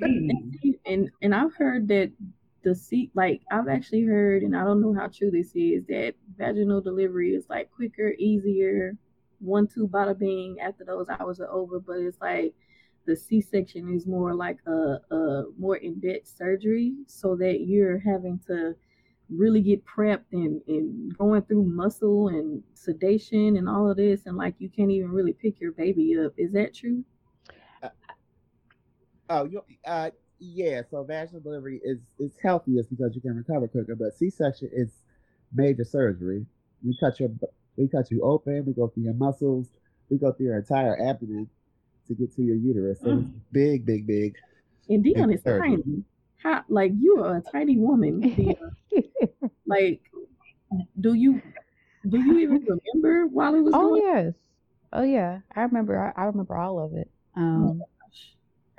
and 0.86 1.10
and 1.22 1.34
I've 1.34 1.54
heard 1.54 1.88
that 1.88 2.10
the 2.62 2.74
seat 2.74 3.10
like 3.14 3.42
I've 3.50 3.68
actually 3.68 4.04
heard, 4.04 4.42
and 4.42 4.56
I 4.56 4.64
don't 4.64 4.80
know 4.80 4.94
how 4.94 5.08
true 5.08 5.30
this 5.30 5.52
is, 5.54 5.84
that 5.86 6.14
vaginal 6.36 6.80
delivery 6.80 7.34
is 7.34 7.44
like 7.48 7.70
quicker, 7.70 8.14
easier, 8.18 8.96
one 9.40 9.66
two 9.66 9.88
bada 9.88 10.18
bing 10.18 10.58
after 10.60 10.84
those 10.84 11.08
hours 11.08 11.40
are 11.40 11.50
over. 11.50 11.80
But 11.80 11.98
it's 11.98 12.20
like 12.20 12.54
the 13.06 13.16
C 13.16 13.40
section 13.40 13.94
is 13.94 14.06
more 14.06 14.34
like 14.34 14.58
a, 14.66 14.98
a 15.10 15.44
more 15.58 15.76
in 15.76 16.00
depth 16.00 16.28
surgery, 16.36 16.94
so 17.06 17.36
that 17.36 17.60
you're 17.60 17.98
having 17.98 18.40
to 18.46 18.74
really 19.34 19.60
get 19.60 19.84
prepped 19.84 20.32
and, 20.32 20.60
and 20.66 21.16
going 21.16 21.42
through 21.42 21.64
muscle 21.64 22.28
and 22.28 22.62
sedation 22.74 23.56
and 23.56 23.68
all 23.68 23.90
of 23.90 23.96
this, 23.96 24.26
and 24.26 24.36
like 24.36 24.54
you 24.58 24.68
can't 24.68 24.90
even 24.90 25.10
really 25.10 25.32
pick 25.32 25.60
your 25.60 25.72
baby 25.72 26.16
up. 26.18 26.32
Is 26.36 26.52
that 26.52 26.74
true? 26.74 27.04
Uh, 27.82 27.88
oh, 29.28 29.44
you 29.44 29.62
uh, 29.86 30.10
yeah, 30.38 30.82
so 30.90 31.04
vaginal 31.04 31.40
delivery 31.40 31.80
is 31.84 31.98
is 32.18 32.32
healthiest 32.42 32.90
because 32.90 33.14
you 33.14 33.20
can 33.20 33.36
recover 33.36 33.68
quicker, 33.68 33.94
but 33.94 34.14
C-section 34.14 34.70
is 34.72 34.90
major 35.54 35.84
surgery. 35.84 36.46
We 36.84 36.96
cut 36.98 37.20
your 37.20 37.30
we 37.76 37.88
cut 37.88 38.10
you 38.10 38.22
open, 38.22 38.64
we 38.66 38.72
go 38.72 38.88
through 38.88 39.04
your 39.04 39.14
muscles, 39.14 39.68
we 40.08 40.18
go 40.18 40.32
through 40.32 40.46
your 40.46 40.58
entire 40.58 41.00
abdomen 41.00 41.48
to 42.08 42.14
get 42.14 42.34
to 42.36 42.42
your 42.42 42.56
uterus. 42.56 43.00
So 43.00 43.08
mm. 43.08 43.20
it's 43.20 43.30
big, 43.52 43.86
big, 43.86 44.06
big. 44.06 44.36
And 44.88 45.04
Deonne 45.04 45.34
is 45.34 45.42
tiny. 45.42 46.04
How 46.42 46.64
like 46.68 46.92
you 46.98 47.22
are 47.22 47.36
a 47.36 47.42
tiny 47.42 47.76
woman, 47.76 48.56
like, 49.66 50.00
do 51.00 51.14
you 51.14 51.42
do 52.08 52.18
you 52.18 52.38
even 52.38 52.66
remember 52.94 53.26
while 53.26 53.54
it 53.54 53.60
was? 53.60 53.74
Oh 53.74 53.88
going? 53.88 54.02
yes, 54.02 54.34
oh 54.92 55.02
yeah, 55.02 55.40
I 55.54 55.62
remember. 55.62 56.12
I, 56.16 56.20
I 56.20 56.24
remember 56.24 56.56
all 56.56 56.78
of 56.78 56.94
it. 56.94 57.10
Um, 57.36 57.82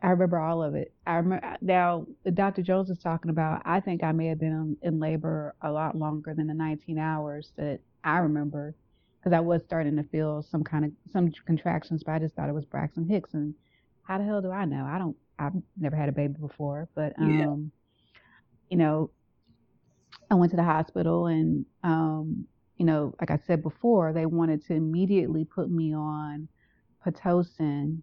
I 0.04 0.10
remember 0.10 0.40
all 0.40 0.64
of 0.64 0.74
it. 0.74 0.92
I 1.06 1.16
remember 1.18 1.58
now 1.62 2.08
Dr. 2.34 2.64
Jones 2.64 2.90
is 2.90 2.98
talking 2.98 3.30
about. 3.30 3.62
I 3.66 3.80
think 3.80 4.04
I 4.04 4.12
may 4.12 4.28
have 4.28 4.40
been 4.40 4.78
in, 4.82 4.94
in 4.94 5.00
labor 5.00 5.54
a 5.62 5.72
lot 5.72 5.96
longer 5.96 6.34
than 6.34 6.48
the 6.48 6.54
19 6.56 6.98
hours 6.98 7.54
that 7.58 7.80
I 8.04 8.18
remember, 8.18 8.74
because 9.20 9.34
I 9.36 9.40
was 9.40 9.62
starting 9.64 9.96
to 9.98 10.04
feel 10.04 10.42
some 10.42 10.64
kind 10.64 10.86
of 10.86 10.92
some 11.12 11.32
contractions, 11.46 12.04
but 12.04 12.14
I 12.14 12.20
just 12.20 12.36
thought 12.36 12.50
it 12.50 12.56
was 12.56 12.66
Braxton 12.66 13.08
Hicks. 13.08 13.36
And 13.36 13.54
how 14.04 14.18
the 14.18 14.24
hell 14.24 14.42
do 14.42 14.50
I 14.52 14.66
know? 14.66 14.86
I 14.86 14.98
don't. 14.98 15.16
I've 15.42 15.54
never 15.78 15.96
had 15.96 16.10
a 16.10 16.12
baby 16.12 16.36
before, 16.40 16.88
but 16.96 17.14
um, 17.20 17.40
yeah. 17.40 17.56
you 18.70 18.78
know, 18.78 19.10
I 20.30 20.36
went 20.36 20.52
to 20.52 20.58
the 20.58 20.64
hospital 20.64 21.28
and 21.28 21.66
um, 21.84 22.46
you 22.78 22.86
know, 22.86 23.14
like 23.20 23.32
I 23.32 23.40
said 23.46 23.62
before, 23.62 24.14
they 24.14 24.26
wanted 24.26 24.66
to 24.68 24.74
immediately 24.74 25.46
put 25.46 25.70
me 25.70 25.94
on 25.94 26.48
pitocin 27.06 28.00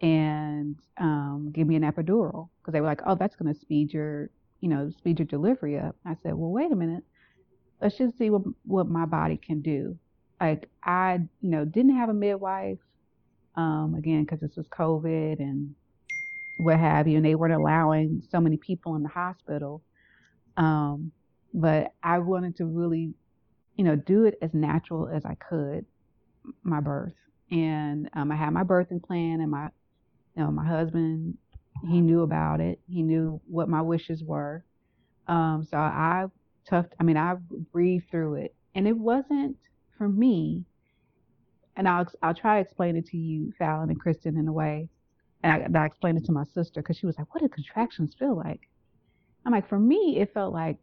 and 0.00 0.76
um, 0.98 1.50
give 1.52 1.66
me 1.66 1.76
an 1.76 1.82
epidural 1.82 2.48
because 2.60 2.72
they 2.72 2.80
were 2.80 2.86
like, 2.86 3.00
oh, 3.06 3.14
that's 3.14 3.36
going 3.36 3.52
to 3.52 3.58
speed 3.58 3.92
your, 3.92 4.30
you 4.60 4.68
know, 4.68 4.90
speed 4.90 5.18
your 5.18 5.26
delivery 5.26 5.78
up. 5.78 5.96
I 6.04 6.16
said, 6.22 6.34
well, 6.34 6.50
wait 6.50 6.72
a 6.72 6.76
minute. 6.76 7.04
Let's 7.80 7.96
just 7.98 8.16
see 8.18 8.30
what 8.30 8.42
what 8.64 8.88
my 8.88 9.04
body 9.04 9.38
can 9.38 9.60
do. 9.60 9.98
Like 10.40 10.68
I, 10.82 11.20
you 11.40 11.50
know, 11.50 11.64
didn't 11.64 11.96
have 11.96 12.08
a 12.08 12.14
midwife. 12.14 12.78
Um, 13.54 13.94
again, 13.96 14.24
because 14.24 14.40
this 14.40 14.56
was 14.56 14.66
COVID 14.68 15.40
and 15.40 15.74
what 16.56 16.78
have 16.78 17.06
you, 17.06 17.16
and 17.16 17.26
they 17.26 17.34
weren't 17.34 17.54
allowing 17.54 18.22
so 18.30 18.40
many 18.40 18.56
people 18.56 18.96
in 18.96 19.02
the 19.02 19.08
hospital. 19.08 19.82
Um, 20.56 21.12
but 21.52 21.92
I 22.02 22.18
wanted 22.18 22.56
to 22.56 22.66
really, 22.66 23.14
you 23.76 23.84
know, 23.84 23.96
do 23.96 24.24
it 24.24 24.38
as 24.42 24.54
natural 24.54 25.08
as 25.08 25.24
I 25.24 25.34
could, 25.34 25.84
my 26.62 26.80
birth. 26.80 27.14
And 27.50 28.08
um, 28.14 28.32
I 28.32 28.36
had 28.36 28.50
my 28.50 28.64
birthing 28.64 29.02
plan, 29.02 29.40
and 29.40 29.50
my, 29.50 29.68
you 30.36 30.42
know, 30.42 30.50
my 30.50 30.66
husband, 30.66 31.36
he 31.86 32.00
knew 32.00 32.22
about 32.22 32.60
it. 32.60 32.80
He 32.88 33.02
knew 33.02 33.40
what 33.46 33.68
my 33.68 33.82
wishes 33.82 34.24
were. 34.24 34.64
Um, 35.28 35.66
so 35.70 35.76
I 35.76 36.26
toughed. 36.70 36.92
I 36.98 37.04
mean, 37.04 37.16
I 37.16 37.34
breathed 37.72 38.10
through 38.10 38.36
it, 38.36 38.54
and 38.74 38.88
it 38.88 38.96
wasn't 38.96 39.56
for 39.98 40.08
me. 40.08 40.64
And 41.76 41.86
I'll 41.86 42.06
I'll 42.22 42.34
try 42.34 42.56
to 42.56 42.60
explain 42.62 42.96
it 42.96 43.06
to 43.06 43.18
you, 43.18 43.52
Fallon 43.58 43.90
and 43.90 44.02
Kristin, 44.02 44.38
in 44.38 44.48
a 44.48 44.52
way. 44.52 44.88
And 45.46 45.76
I, 45.76 45.80
I 45.82 45.86
explained 45.86 46.18
it 46.18 46.24
to 46.26 46.32
my 46.32 46.44
sister 46.44 46.82
because 46.82 46.96
she 46.96 47.06
was 47.06 47.16
like, 47.18 47.32
"What 47.32 47.40
do 47.42 47.48
contractions 47.48 48.14
feel 48.18 48.36
like?" 48.36 48.68
I'm 49.44 49.52
like, 49.52 49.68
for 49.68 49.78
me, 49.78 50.18
it 50.18 50.34
felt 50.34 50.52
like 50.52 50.78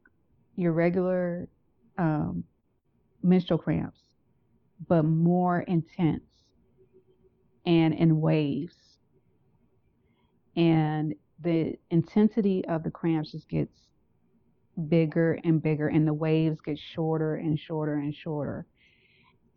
your 0.56 0.71
regular 0.71 1.49
um, 1.97 2.45
menstrual 3.21 3.60
cramps, 3.60 3.99
but 4.88 5.04
more 5.04 5.62
intense 5.62 6.23
and 7.65 7.93
in 7.93 8.21
waves. 8.21 8.76
And 10.56 11.15
the 11.41 11.78
intensity 11.89 12.63
of 12.65 12.84
the 12.84 12.91
cramps 12.91 13.32
just 13.32 13.49
gets 13.49 13.76
bigger 14.88 15.39
and 15.43 15.62
bigger, 15.62 15.89
and 15.89 16.08
the 16.08 16.13
waves 16.13 16.62
get 16.62 16.80
shorter 16.80 17.36
and 17.36 17.60
shorter 17.60 17.95
and 17.95 18.15
shorter. 18.15 18.65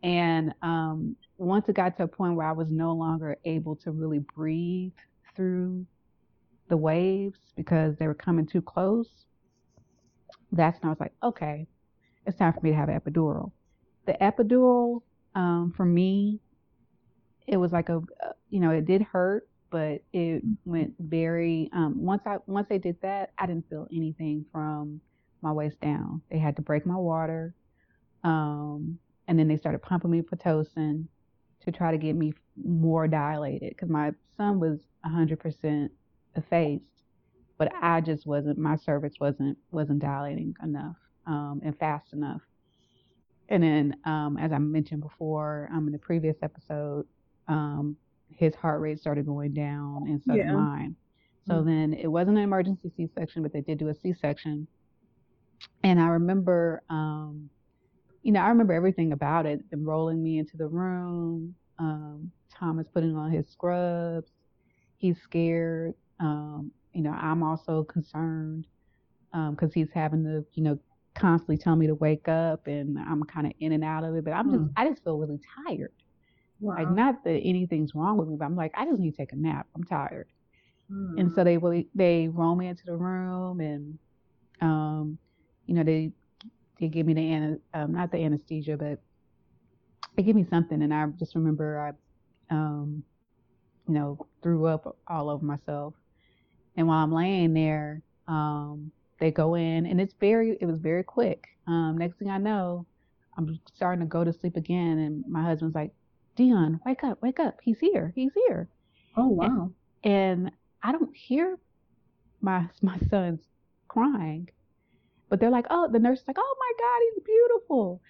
And 0.03 0.53
um, 0.61 1.15
once 1.37 1.67
it 1.69 1.75
got 1.75 1.97
to 1.97 2.03
a 2.03 2.07
point 2.07 2.35
where 2.35 2.47
I 2.47 2.51
was 2.51 2.69
no 2.71 2.93
longer 2.93 3.37
able 3.45 3.75
to 3.77 3.91
really 3.91 4.19
breathe 4.19 4.93
through 5.35 5.85
the 6.69 6.77
waves 6.77 7.39
because 7.55 7.95
they 7.97 8.07
were 8.07 8.13
coming 8.13 8.45
too 8.45 8.61
close, 8.61 9.25
that's 10.51 10.81
when 10.81 10.87
I 10.87 10.91
was 10.91 10.99
like, 10.99 11.13
okay, 11.23 11.67
it's 12.25 12.37
time 12.37 12.53
for 12.53 12.61
me 12.61 12.71
to 12.71 12.75
have 12.75 12.89
an 12.89 12.99
epidural. 12.99 13.51
The 14.05 14.13
epidural, 14.21 15.01
um, 15.35 15.73
for 15.75 15.85
me, 15.85 16.39
it 17.47 17.57
was 17.57 17.71
like 17.71 17.89
a, 17.89 18.01
you 18.49 18.59
know, 18.59 18.71
it 18.71 18.85
did 18.85 19.01
hurt, 19.01 19.47
but 19.69 20.01
it 20.13 20.43
went 20.65 20.93
very. 20.99 21.69
Um, 21.73 21.93
once 22.03 22.23
I 22.25 22.37
once 22.45 22.67
they 22.69 22.77
did 22.77 22.97
that, 23.01 23.31
I 23.37 23.45
didn't 23.45 23.69
feel 23.69 23.87
anything 23.91 24.45
from 24.51 25.01
my 25.41 25.51
waist 25.51 25.79
down. 25.81 26.21
They 26.29 26.37
had 26.37 26.55
to 26.57 26.61
break 26.61 26.85
my 26.85 26.95
water, 26.95 27.53
um, 28.23 28.99
and 29.27 29.37
then 29.37 29.47
they 29.47 29.57
started 29.57 29.81
pumping 29.81 30.11
me 30.11 30.21
pitocin 30.21 31.05
to 31.61 31.71
try 31.71 31.91
to 31.91 31.97
get 31.97 32.15
me 32.15 32.33
more 32.63 33.07
dilated 33.07 33.69
because 33.69 33.89
my 33.89 34.11
son 34.37 34.59
was 34.59 34.79
100% 35.05 35.89
effaced, 36.35 36.83
but 37.57 37.71
I 37.81 38.01
just 38.01 38.25
wasn't. 38.25 38.57
My 38.57 38.75
cervix 38.75 39.19
wasn't 39.19 39.57
wasn't 39.71 39.99
dilating 39.99 40.55
enough 40.63 40.95
um, 41.25 41.61
and 41.63 41.77
fast 41.77 42.13
enough. 42.13 42.41
And 43.49 43.63
then, 43.63 43.95
um, 44.05 44.37
as 44.37 44.51
I 44.51 44.57
mentioned 44.57 45.01
before, 45.01 45.69
um, 45.73 45.87
in 45.87 45.93
the 45.93 45.99
previous 45.99 46.37
episode, 46.41 47.05
um, 47.47 47.95
his 48.29 48.53
heart 48.55 48.81
rate 48.81 48.99
started 48.99 49.25
going 49.25 49.53
down, 49.53 50.05
and 50.07 50.21
so 50.21 50.33
yeah. 50.33 50.47
did 50.47 50.53
mine. 50.53 50.95
So 51.47 51.55
mm-hmm. 51.55 51.69
then 51.69 51.93
it 51.93 52.07
wasn't 52.07 52.37
an 52.37 52.43
emergency 52.43 52.91
C-section, 52.95 53.41
but 53.41 53.53
they 53.53 53.61
did 53.61 53.77
do 53.77 53.87
a 53.87 53.93
C-section. 53.93 54.67
And 55.83 55.99
I 55.99 56.07
remember, 56.07 56.83
um, 56.89 57.49
you 58.27 58.33
know, 58.33 58.41
I 58.41 58.49
remember 58.49 58.73
everything 58.73 59.13
about 59.13 59.45
it. 59.45 59.71
Them 59.71 59.85
rolling 59.85 60.21
me 60.21 60.37
into 60.37 60.57
the 60.57 60.67
room, 60.67 61.55
um, 61.79 62.29
Thomas 62.53 62.85
putting 62.93 63.15
on 63.15 63.31
his 63.31 63.47
scrubs. 63.47 64.33
He's 64.97 65.17
scared. 65.21 65.93
Um, 66.19 66.71
you 66.91 67.03
know, 67.03 67.11
I'm 67.11 67.41
also 67.41 67.85
concerned 67.85 68.67
because 69.31 69.69
um, 69.69 69.71
he's 69.73 69.87
having 69.93 70.25
to, 70.25 70.45
you 70.55 70.63
know, 70.63 70.77
constantly 71.15 71.55
tell 71.55 71.77
me 71.77 71.87
to 71.87 71.95
wake 71.95 72.27
up, 72.27 72.67
and 72.67 72.99
I'm 72.99 73.23
kind 73.23 73.47
of 73.47 73.53
in 73.61 73.71
and 73.71 73.81
out 73.81 74.03
of 74.03 74.13
it. 74.13 74.25
But 74.25 74.31
I'm 74.31 74.51
just, 74.51 74.63
mm. 74.65 74.73
I 74.75 74.89
just 74.89 75.05
feel 75.05 75.17
really 75.17 75.39
tired. 75.65 75.93
Wow. 76.59 76.75
Like, 76.75 76.91
not 76.91 77.23
that 77.23 77.39
anything's 77.45 77.95
wrong 77.95 78.17
with 78.17 78.27
me, 78.27 78.35
but 78.37 78.43
I'm 78.43 78.57
like, 78.57 78.73
I 78.75 78.83
just 78.83 78.99
need 78.99 79.11
to 79.11 79.17
take 79.17 79.31
a 79.31 79.37
nap. 79.37 79.67
I'm 79.73 79.85
tired. 79.85 80.27
Mm. 80.91 81.17
And 81.17 81.31
so 81.31 81.45
they 81.45 81.57
really, 81.57 81.87
they 81.95 82.27
roll 82.27 82.57
me 82.57 82.67
into 82.67 82.83
the 82.85 82.97
room, 82.97 83.61
and 83.61 83.97
um, 84.59 85.17
you 85.65 85.75
know, 85.75 85.83
they 85.83 86.11
they 86.79 86.87
give 86.87 87.05
me 87.05 87.13
the 87.13 87.59
um, 87.73 87.93
not 87.93 88.11
the 88.11 88.17
anesthesia, 88.17 88.77
but 88.77 88.99
they 90.15 90.23
give 90.23 90.35
me 90.35 90.45
something, 90.49 90.81
and 90.81 90.93
I 90.93 91.05
just 91.19 91.35
remember 91.35 91.79
I, 92.49 92.53
um, 92.53 93.03
you 93.87 93.93
know, 93.93 94.27
threw 94.41 94.65
up 94.65 94.97
all 95.07 95.29
over 95.29 95.45
myself. 95.45 95.93
And 96.75 96.87
while 96.87 97.03
I'm 97.03 97.11
laying 97.11 97.53
there, 97.53 98.01
um, 98.27 98.91
they 99.19 99.31
go 99.31 99.55
in, 99.55 99.85
and 99.85 99.99
it's 99.99 100.13
very, 100.19 100.57
it 100.61 100.65
was 100.65 100.79
very 100.79 101.03
quick. 101.03 101.47
Um, 101.65 101.97
next 101.97 102.17
thing 102.17 102.29
I 102.29 102.37
know, 102.37 102.85
I'm 103.37 103.59
starting 103.73 104.01
to 104.01 104.05
go 104.05 104.23
to 104.23 104.33
sleep 104.33 104.55
again, 104.55 104.99
and 104.99 105.23
my 105.27 105.43
husband's 105.43 105.75
like, 105.75 105.91
Deonne, 106.37 106.79
wake 106.85 107.03
up, 107.03 107.21
wake 107.21 107.39
up. 107.39 107.57
He's 107.63 107.79
here. 107.79 108.13
He's 108.15 108.31
here. 108.47 108.69
Oh 109.15 109.27
wow. 109.27 109.71
And, 110.03 110.11
and 110.11 110.51
I 110.83 110.91
don't 110.91 111.15
hear 111.15 111.57
my 112.41 112.67
my 112.81 112.97
son's 113.09 113.41
crying. 113.87 114.49
But 115.29 115.39
they're 115.39 115.49
like, 115.49 115.67
oh, 115.69 115.89
the 115.91 115.99
nurse 115.99 116.19
is 116.21 116.27
like, 116.27 116.37
oh 116.39 116.55
my 116.59 116.71
God, 116.79 117.01
he's 117.13 117.23
beautiful. 117.23 118.01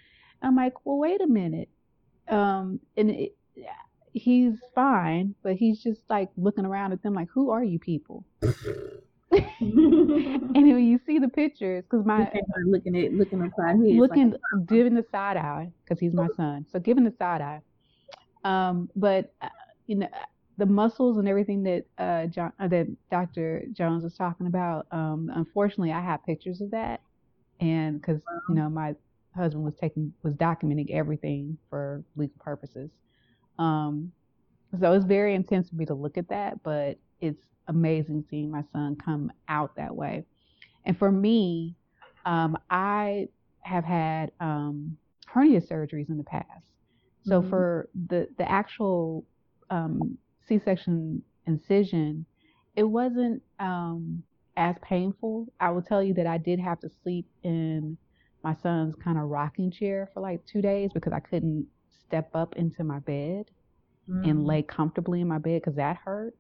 I'm 0.42 0.56
like, 0.56 0.86
well, 0.86 0.98
wait 0.98 1.22
a 1.22 1.28
minute. 1.28 1.70
Um, 2.28 2.80
and 2.96 3.10
it, 3.10 3.36
he's 4.14 4.54
fine, 4.76 5.36
but 5.42 5.56
he's 5.56 5.82
just 5.82 6.02
like 6.10 6.30
looking 6.38 6.66
around 6.66 6.92
at 6.92 7.02
them 7.02 7.14
like, 7.14 7.30
who 7.34 7.50
are 7.50 7.64
you 7.64 7.80
people? 7.80 8.26
and 9.60 10.54
when 10.54 10.86
you 10.86 11.00
see 11.06 11.20
the 11.20 11.28
pictures, 11.28 11.84
because 11.84 12.06
my 12.06 12.32
looking 12.66 12.96
at 12.98 13.14
looking 13.14 13.42
his, 13.42 14.00
looking 14.00 14.32
like, 14.32 14.68
giving 14.68 14.94
the 14.94 15.06
side 15.12 15.36
eye 15.36 15.70
because 15.84 16.00
he's 16.00 16.14
my 16.14 16.28
son, 16.38 16.66
so 16.72 16.80
giving 16.80 17.04
the 17.04 17.14
side 17.18 17.42
eye. 17.42 17.62
Um, 18.46 18.90
but 18.96 19.34
uh, 19.42 19.50
you 19.86 19.96
know 19.96 20.08
the 20.58 20.66
muscles 20.66 21.18
and 21.18 21.28
everything 21.28 21.64
that 21.64 21.86
uh, 21.98 22.28
John, 22.28 22.54
uh, 22.60 22.68
that 22.70 22.88
Dr. 23.12 23.64
Jones 23.74 24.04
was 24.04 24.16
talking 24.16 24.48
about. 24.48 24.88
Um, 24.92 25.32
unfortunately, 25.34 25.92
I 25.92 26.02
have 26.02 26.24
pictures 26.26 26.62
of 26.62 26.72
that, 26.72 27.02
and 27.60 28.00
because 28.00 28.22
you 28.50 28.56
know 28.56 28.70
my 28.70 28.96
husband 29.36 29.64
was 29.64 29.76
taking 29.80 30.14
was 30.24 30.34
documenting 30.34 30.92
everything 30.92 31.58
for 31.70 32.04
legal 32.16 32.36
purposes. 32.40 32.90
Um, 33.60 34.12
so 34.80 34.92
it's 34.94 35.06
very 35.06 35.34
intense 35.34 35.70
for 35.70 35.76
me 35.76 35.86
to 35.86 35.94
look 35.94 36.18
at 36.18 36.30
that, 36.30 36.62
but 36.64 36.98
it's 37.22 37.42
amazing 37.68 38.26
seeing 38.30 38.52
my 38.52 38.64
son 38.74 38.98
come 39.04 39.32
out 39.48 39.76
that 39.76 39.96
way. 39.96 40.26
And 40.86 40.98
for 40.98 41.12
me, 41.12 41.76
um, 42.26 42.58
I 42.70 43.28
have 43.62 43.84
had 43.84 44.32
um, 44.40 44.98
hernia 45.26 45.62
surgeries 45.62 46.10
in 46.10 46.18
the 46.18 46.24
past. 46.24 46.48
So 47.24 47.40
mm-hmm. 47.42 47.50
for 47.50 47.90
the 48.08 48.28
the 48.38 48.50
actual 48.50 49.26
um, 49.70 50.18
C-section 50.48 51.22
incision, 51.46 52.26
it 52.76 52.84
wasn't 52.84 53.42
um, 53.60 54.24
as 54.58 54.76
painful. 54.82 55.48
I 55.60 55.70
will 55.70 55.82
tell 55.82 56.04
you 56.04 56.14
that 56.16 56.28
I 56.28 56.38
did 56.38 56.60
have 56.60 56.80
to 56.82 56.90
sleep 57.04 57.28
in 57.44 57.98
my 58.44 58.56
son's 58.62 58.96
kind 59.02 59.18
of 59.18 59.26
rocking 59.26 59.72
chair 59.72 60.10
for 60.14 60.20
like 60.20 60.46
two 60.46 60.62
days 60.62 60.90
because 60.94 61.14
I 61.14 61.20
couldn't 61.20 61.68
step 62.06 62.30
up 62.34 62.56
into 62.56 62.84
my 62.84 63.00
bed 63.00 63.46
mm. 64.10 64.30
and 64.30 64.46
lay 64.46 64.64
comfortably 64.64 65.22
in 65.22 65.28
my 65.28 65.38
bed 65.38 65.62
because 65.62 65.76
that 65.76 65.98
hurt. 65.98 66.36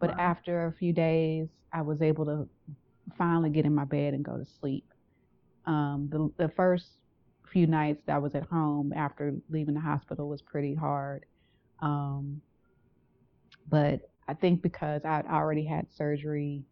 But 0.00 0.10
wow. 0.10 0.16
after 0.18 0.66
a 0.66 0.72
few 0.72 0.92
days, 0.92 1.48
I 1.72 1.82
was 1.82 2.02
able 2.02 2.24
to 2.26 2.48
finally 3.16 3.50
get 3.50 3.64
in 3.64 3.74
my 3.74 3.84
bed 3.84 4.14
and 4.14 4.24
go 4.24 4.36
to 4.36 4.44
sleep. 4.60 4.86
Um, 5.66 6.08
the, 6.10 6.46
the 6.46 6.52
first 6.54 6.86
few 7.52 7.66
nights 7.66 8.02
that 8.06 8.16
I 8.16 8.18
was 8.18 8.34
at 8.34 8.44
home 8.44 8.92
after 8.96 9.34
leaving 9.50 9.74
the 9.74 9.80
hospital 9.80 10.28
was 10.28 10.42
pretty 10.42 10.74
hard. 10.74 11.26
Um, 11.80 12.40
but 13.68 14.10
I 14.26 14.34
think 14.34 14.62
because 14.62 15.04
I'd 15.04 15.26
already 15.26 15.64
had 15.64 15.86
surgery 15.96 16.64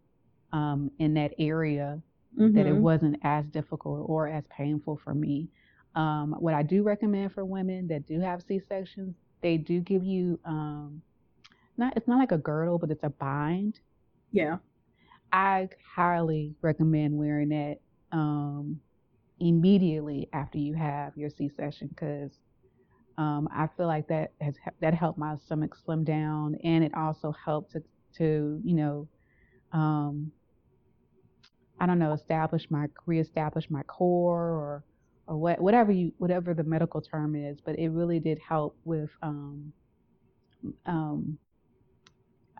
um, 0.52 0.90
in 0.98 1.14
that 1.14 1.32
area 1.38 2.00
mm-hmm. 2.38 2.54
that 2.54 2.66
it 2.66 2.72
mm-hmm. 2.72 2.82
wasn't 2.82 3.16
as 3.22 3.44
difficult 3.46 4.04
or 4.08 4.28
as 4.28 4.44
painful 4.50 5.00
for 5.02 5.14
me. 5.14 5.48
Um, 5.94 6.36
what 6.38 6.54
I 6.54 6.62
do 6.62 6.82
recommend 6.82 7.32
for 7.32 7.44
women 7.44 7.88
that 7.88 8.06
do 8.06 8.20
have 8.20 8.42
C 8.42 8.60
sections, 8.68 9.14
they 9.42 9.56
do 9.56 9.80
give 9.80 10.04
you 10.04 10.38
um, 10.44 11.02
not 11.76 11.96
it's 11.96 12.06
not 12.06 12.18
like 12.18 12.32
a 12.32 12.38
girdle, 12.38 12.78
but 12.78 12.90
it's 12.90 13.02
a 13.02 13.10
bind. 13.10 13.80
Yeah. 14.30 14.58
I 15.32 15.68
highly 15.94 16.54
recommend 16.62 17.16
wearing 17.16 17.48
that 17.50 17.78
um, 18.12 18.80
immediately 19.38 20.28
after 20.32 20.58
you 20.58 20.74
have 20.74 21.16
your 21.16 21.30
C 21.30 21.50
section 21.56 21.88
because 21.88 22.32
um, 23.18 23.48
I 23.52 23.68
feel 23.76 23.86
like 23.86 24.08
that 24.08 24.32
has 24.40 24.54
that 24.80 24.94
helped 24.94 25.18
my 25.18 25.36
stomach 25.44 25.74
slim 25.84 26.04
down, 26.04 26.56
and 26.62 26.84
it 26.84 26.94
also 26.94 27.32
helped 27.32 27.72
to 27.72 27.82
to 28.18 28.60
you 28.64 28.74
know 28.74 29.08
um, 29.72 30.30
I 31.80 31.86
don't 31.86 31.98
know, 31.98 32.12
establish 32.12 32.70
my 32.70 32.86
reestablish 33.06 33.70
my 33.70 33.82
core 33.84 34.50
or 34.50 34.84
or 35.26 35.36
what 35.38 35.60
whatever 35.60 35.92
you 35.92 36.12
whatever 36.18 36.54
the 36.54 36.64
medical 36.64 37.00
term 37.00 37.34
is, 37.34 37.58
but 37.64 37.78
it 37.78 37.88
really 37.88 38.20
did 38.20 38.38
help 38.38 38.76
with 38.84 39.10
um, 39.22 39.72
um, 40.86 41.38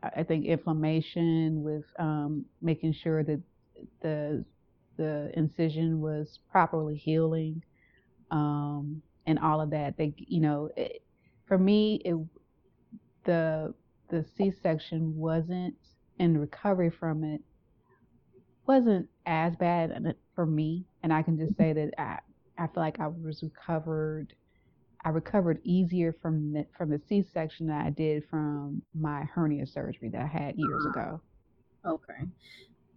I 0.03 0.23
think 0.23 0.47
inflammation 0.47 1.63
with 1.63 1.85
um, 1.99 2.47
making 2.63 2.95
sure 2.95 3.23
that 3.25 3.41
the 4.01 4.45
the 4.97 5.31
incision 5.35 6.01
was 6.01 6.39
properly 6.51 6.97
healing, 6.97 7.63
um, 8.31 9.03
and 9.27 9.39
all 9.39 9.61
of 9.61 9.71
that. 9.71 9.97
They, 9.99 10.15
you 10.17 10.41
know, 10.41 10.71
it, 10.77 11.03
for 11.47 11.59
me, 11.59 12.01
it 12.05 12.17
the 13.25 13.75
the 14.09 14.25
C-section 14.37 15.17
wasn't 15.17 15.75
in 16.19 16.39
recovery 16.39 16.91
from 16.91 17.25
it 17.25 17.43
wasn't 18.71 19.09
as 19.27 19.57
bad 19.57 20.15
for 20.37 20.47
me, 20.47 20.85
and 21.03 21.13
I 21.13 21.23
can 21.23 21.37
just 21.37 21.57
say 21.57 21.73
that 21.73 21.91
I 21.99 22.19
I 22.57 22.69
feel 22.69 22.83
like 22.85 23.01
I 23.01 23.09
was 23.09 23.43
recovered. 23.43 24.33
I 25.05 25.09
recovered 25.09 25.61
easier 25.65 26.15
from 26.23 26.53
the, 26.53 26.67
from 26.77 26.91
the 26.91 27.01
C-section 27.09 27.69
than 27.69 27.77
I 27.77 27.89
did 27.89 28.23
from 28.29 28.83
my 28.95 29.23
hernia 29.23 29.67
surgery 29.67 30.11
that 30.11 30.21
I 30.21 30.27
had 30.27 30.57
years 30.57 30.85
uh-huh. 30.87 31.01
ago. 31.01 31.21
Okay. 31.87 32.29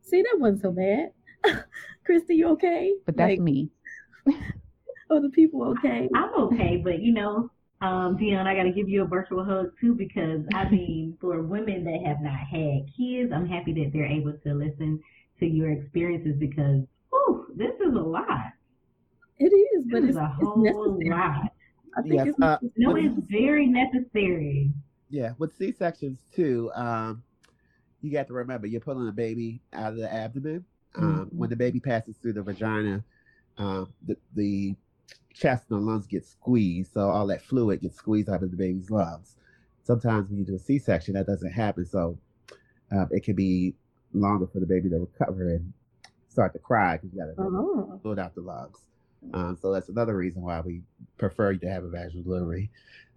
See, 0.01 0.21
that 0.21 0.37
wasn't 0.37 0.61
so 0.63 0.71
bad. 0.71 1.63
Christy, 2.05 2.35
you 2.35 2.49
okay? 2.49 2.93
But 3.05 3.15
that's 3.15 3.31
like, 3.31 3.39
me. 3.39 3.69
Other 5.09 5.29
people 5.29 5.63
okay? 5.69 6.09
I'm 6.13 6.33
okay, 6.33 6.75
but 6.83 7.01
you 7.01 7.13
know, 7.13 7.49
um, 7.81 8.17
Deonne, 8.17 8.47
I 8.47 8.53
got 8.53 8.63
to 8.63 8.71
give 8.71 8.89
you 8.89 9.03
a 9.03 9.07
virtual 9.07 9.45
hug 9.45 9.71
too 9.79 9.95
because 9.95 10.41
I 10.53 10.69
mean, 10.69 11.17
for 11.21 11.41
women 11.41 11.85
that 11.85 12.05
have 12.05 12.21
not 12.21 12.39
had 12.51 12.85
kids, 12.97 13.31
I'm 13.33 13.47
happy 13.47 13.71
that 13.75 13.91
they're 13.93 14.05
able 14.05 14.33
to 14.43 14.53
listen 14.53 15.01
to 15.43 15.49
your 15.49 15.71
experiences 15.71 16.35
because, 16.39 16.81
whew, 17.09 17.47
this 17.55 17.73
is 17.85 17.93
a 17.95 17.99
lot. 17.99 18.51
It 19.39 19.47
is, 19.47 19.85
but 19.91 20.03
it's, 20.03 20.17
a 20.17 20.25
whole 20.25 20.57
necessary. 20.57 21.09
lot. 21.09 21.51
I 21.97 22.01
think 22.01 22.13
yes, 22.13 22.27
it's, 22.27 22.41
uh, 22.41 22.57
no, 22.77 22.95
it's 22.95 23.19
very 23.29 23.67
necessary. 23.67 24.71
Yeah, 25.09 25.33
with 25.37 25.55
C 25.57 25.71
sections 25.71 26.19
too, 26.33 26.71
um, 26.73 27.23
you 28.01 28.11
got 28.11 28.27
to 28.27 28.33
remember 28.33 28.67
you're 28.67 28.81
pulling 28.81 29.07
a 29.07 29.11
baby 29.11 29.61
out 29.73 29.93
of 29.93 29.97
the 29.97 30.11
abdomen. 30.11 30.65
Um, 30.95 31.25
mm-hmm. 31.25 31.37
When 31.37 31.49
the 31.49 31.55
baby 31.55 31.79
passes 31.79 32.15
through 32.17 32.33
the 32.33 32.43
vagina, 32.43 33.03
um, 33.57 33.91
the, 34.05 34.15
the 34.35 34.75
chest 35.33 35.65
and 35.69 35.79
the 35.79 35.83
lungs 35.83 36.07
get 36.07 36.25
squeezed, 36.25 36.93
so 36.93 37.09
all 37.09 37.27
that 37.27 37.41
fluid 37.41 37.81
gets 37.81 37.97
squeezed 37.97 38.29
out 38.29 38.43
of 38.43 38.51
the 38.51 38.57
baby's 38.57 38.89
lungs. 38.89 39.35
Sometimes 39.83 40.29
when 40.29 40.39
you 40.39 40.45
do 40.45 40.55
a 40.55 40.59
C-section, 40.59 41.15
that 41.15 41.27
doesn't 41.27 41.51
happen, 41.51 41.85
so 41.85 42.17
um, 42.91 43.09
it 43.11 43.23
can 43.23 43.35
be 43.35 43.75
longer 44.13 44.47
for 44.47 44.59
the 44.59 44.65
baby 44.65 44.89
to 44.89 44.97
recover 44.99 45.49
and 45.49 45.73
start 46.29 46.53
to 46.53 46.59
cry 46.59 46.97
because 46.97 47.13
you 47.13 47.19
got 47.19 47.27
to 47.27 47.41
uh-huh. 47.41 48.21
out 48.21 48.35
the 48.35 48.41
lungs. 48.41 48.79
Um, 49.33 49.57
so 49.59 49.71
that's 49.71 49.89
another 49.89 50.15
reason 50.17 50.41
why 50.41 50.59
we 50.59 50.81
prefer 51.17 51.53
to 51.53 51.69
have 51.69 51.83
a 51.83 51.89
vaginal 51.89 52.23
delivery. 52.23 52.69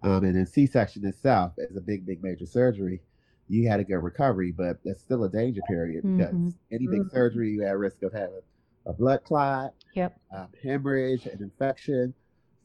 Um, 0.03 0.23
and 0.23 0.35
then 0.35 0.45
C-section 0.45 1.05
itself 1.05 1.53
is 1.57 1.75
a 1.75 1.81
big, 1.81 2.05
big 2.05 2.23
major 2.23 2.45
surgery. 2.45 3.01
You 3.49 3.67
had 3.67 3.79
a 3.79 3.83
good 3.83 3.97
recovery, 3.97 4.51
but 4.51 4.77
there's 4.83 4.99
still 4.99 5.23
a 5.23 5.29
danger 5.29 5.61
period 5.67 6.03
because 6.03 6.33
mm-hmm. 6.33 6.49
any 6.71 6.87
big 6.87 7.01
mm-hmm. 7.01 7.15
surgery, 7.15 7.51
you 7.51 7.65
at 7.65 7.77
risk 7.77 8.03
of 8.03 8.13
having 8.13 8.41
a 8.85 8.93
blood 8.93 9.23
clot, 9.23 9.73
yep, 9.95 10.19
um, 10.35 10.47
hemorrhage, 10.63 11.25
an 11.25 11.41
infection. 11.41 12.13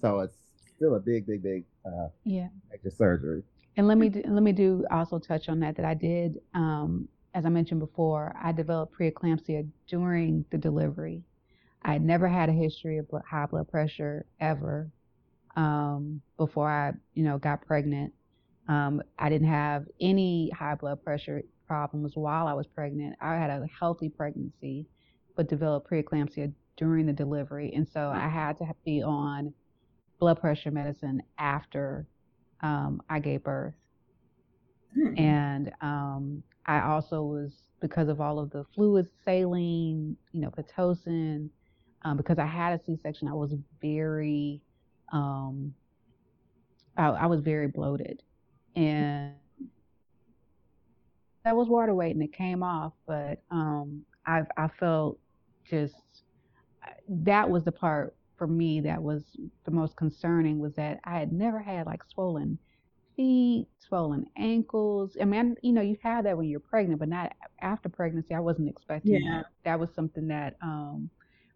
So 0.00 0.20
it's 0.20 0.36
still 0.76 0.96
a 0.96 1.00
big, 1.00 1.26
big, 1.26 1.42
big 1.42 1.64
uh, 1.86 2.08
yeah 2.24 2.48
major 2.70 2.94
surgery. 2.94 3.42
And 3.76 3.88
let 3.88 3.96
me 3.96 4.08
do, 4.08 4.22
let 4.26 4.42
me 4.42 4.52
do 4.52 4.84
also 4.90 5.18
touch 5.18 5.48
on 5.48 5.60
that 5.60 5.76
that 5.76 5.84
I 5.86 5.94
did, 5.94 6.40
um, 6.54 7.08
as 7.34 7.46
I 7.46 7.48
mentioned 7.48 7.80
before, 7.80 8.34
I 8.40 8.52
developed 8.52 8.94
preeclampsia 8.98 9.68
during 9.86 10.44
the 10.50 10.58
delivery. 10.58 11.22
I 11.82 11.92
had 11.92 12.02
never 12.02 12.28
had 12.28 12.48
a 12.48 12.52
history 12.52 12.98
of 12.98 13.06
high 13.28 13.46
blood 13.46 13.68
pressure 13.68 14.26
ever 14.40 14.90
um, 15.56 16.20
before 16.36 16.70
I, 16.70 16.92
you 17.14 17.24
know, 17.24 17.38
got 17.38 17.66
pregnant. 17.66 18.12
Um, 18.68 19.02
I 19.18 19.28
didn't 19.28 19.48
have 19.48 19.86
any 20.00 20.50
high 20.50 20.74
blood 20.74 21.02
pressure 21.02 21.42
problems 21.66 22.12
while 22.14 22.46
I 22.46 22.52
was 22.52 22.66
pregnant. 22.66 23.16
I 23.20 23.34
had 23.34 23.50
a 23.50 23.66
healthy 23.78 24.08
pregnancy 24.08 24.86
but 25.36 25.48
developed 25.48 25.90
preeclampsia 25.90 26.52
during 26.76 27.06
the 27.06 27.12
delivery. 27.12 27.72
And 27.74 27.88
so 27.88 28.10
I 28.14 28.28
had 28.28 28.58
to 28.58 28.66
be 28.84 29.02
on 29.02 29.52
blood 30.20 30.40
pressure 30.40 30.70
medicine 30.70 31.22
after 31.38 32.06
um, 32.60 33.02
I 33.08 33.18
gave 33.18 33.42
birth. 33.42 33.74
Hmm. 34.94 35.18
And 35.18 35.72
um, 35.80 36.42
I 36.66 36.80
also 36.80 37.22
was, 37.22 37.52
because 37.80 38.08
of 38.08 38.20
all 38.20 38.38
of 38.38 38.50
the 38.50 38.64
fluids, 38.74 39.10
saline, 39.24 40.16
you 40.32 40.40
know, 40.40 40.50
Pitocin, 40.50 41.48
um, 42.02 42.16
because 42.16 42.38
I 42.38 42.46
had 42.46 42.78
a 42.78 42.84
C 42.84 42.96
section, 43.02 43.28
I 43.28 43.34
was 43.34 43.54
very, 43.80 44.60
um, 45.12 45.74
I, 46.96 47.08
I 47.08 47.26
was 47.26 47.40
very 47.40 47.68
bloated. 47.68 48.22
And 48.74 49.32
that 51.44 51.56
was 51.56 51.68
water 51.68 51.94
weight 51.94 52.14
and 52.14 52.22
it 52.22 52.32
came 52.32 52.62
off, 52.62 52.92
but 53.06 53.42
um, 53.50 54.02
I 54.26 54.42
I 54.56 54.68
felt 54.68 55.18
just 55.68 55.94
that 57.08 57.48
was 57.48 57.64
the 57.64 57.72
part 57.72 58.14
for 58.36 58.46
me 58.46 58.80
that 58.80 59.02
was 59.02 59.24
the 59.64 59.70
most 59.70 59.96
concerning 59.96 60.58
was 60.58 60.74
that 60.74 61.00
I 61.04 61.18
had 61.18 61.32
never 61.32 61.58
had 61.58 61.86
like 61.86 62.02
swollen 62.04 62.58
feet, 63.22 63.68
swollen 63.78 64.26
ankles. 64.36 65.16
I 65.20 65.24
mean, 65.24 65.54
you 65.62 65.72
know, 65.72 65.80
you 65.80 65.96
have 66.02 66.24
that 66.24 66.36
when 66.36 66.48
you're 66.48 66.58
pregnant, 66.58 66.98
but 66.98 67.08
not 67.08 67.32
after 67.60 67.88
pregnancy. 67.88 68.34
I 68.34 68.40
wasn't 68.40 68.68
expecting 68.68 69.14
yeah. 69.14 69.36
that. 69.36 69.46
That 69.64 69.80
was 69.80 69.90
something 69.94 70.26
that 70.26 70.56
um, 70.60 71.08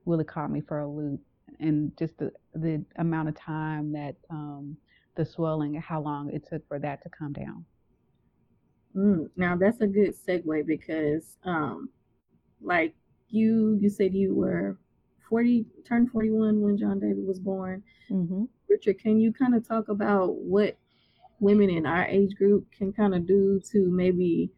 really 0.04 0.24
caught 0.24 0.50
me 0.50 0.60
for 0.60 0.78
a 0.78 0.88
loop, 0.88 1.20
and 1.58 1.90
just 1.98 2.16
the 2.18 2.30
the 2.54 2.84
amount 2.98 3.28
of 3.28 3.36
time 3.36 3.92
that 3.92 4.14
um, 4.30 4.76
the 5.16 5.26
swelling, 5.26 5.74
how 5.74 6.00
long 6.00 6.30
it 6.32 6.46
took 6.48 6.66
for 6.68 6.78
that 6.78 7.02
to 7.02 7.08
come 7.08 7.32
down. 7.32 7.64
Mm, 8.94 9.28
now 9.36 9.56
that's 9.56 9.80
a 9.80 9.86
good 9.88 10.14
segue 10.16 10.66
because, 10.66 11.36
um, 11.44 11.88
like 12.62 12.94
you 13.28 13.76
you 13.80 13.90
said 13.90 14.14
you 14.14 14.36
were 14.36 14.78
40 15.28 15.66
turned 15.84 16.12
41 16.12 16.60
when 16.60 16.78
John 16.78 17.00
David 17.00 17.26
was 17.26 17.40
born. 17.40 17.82
Mm-hmm. 18.08 18.44
Richard, 18.68 19.00
can 19.00 19.18
you 19.18 19.32
kind 19.32 19.56
of 19.56 19.66
talk 19.66 19.88
about 19.88 20.36
what 20.36 20.78
women 21.40 21.70
in 21.70 21.86
our 21.86 22.04
age 22.06 22.34
group 22.34 22.66
can 22.72 22.92
kind 22.92 23.14
of 23.14 23.26
do 23.26 23.60
to 23.72 23.90
maybe 23.90 24.50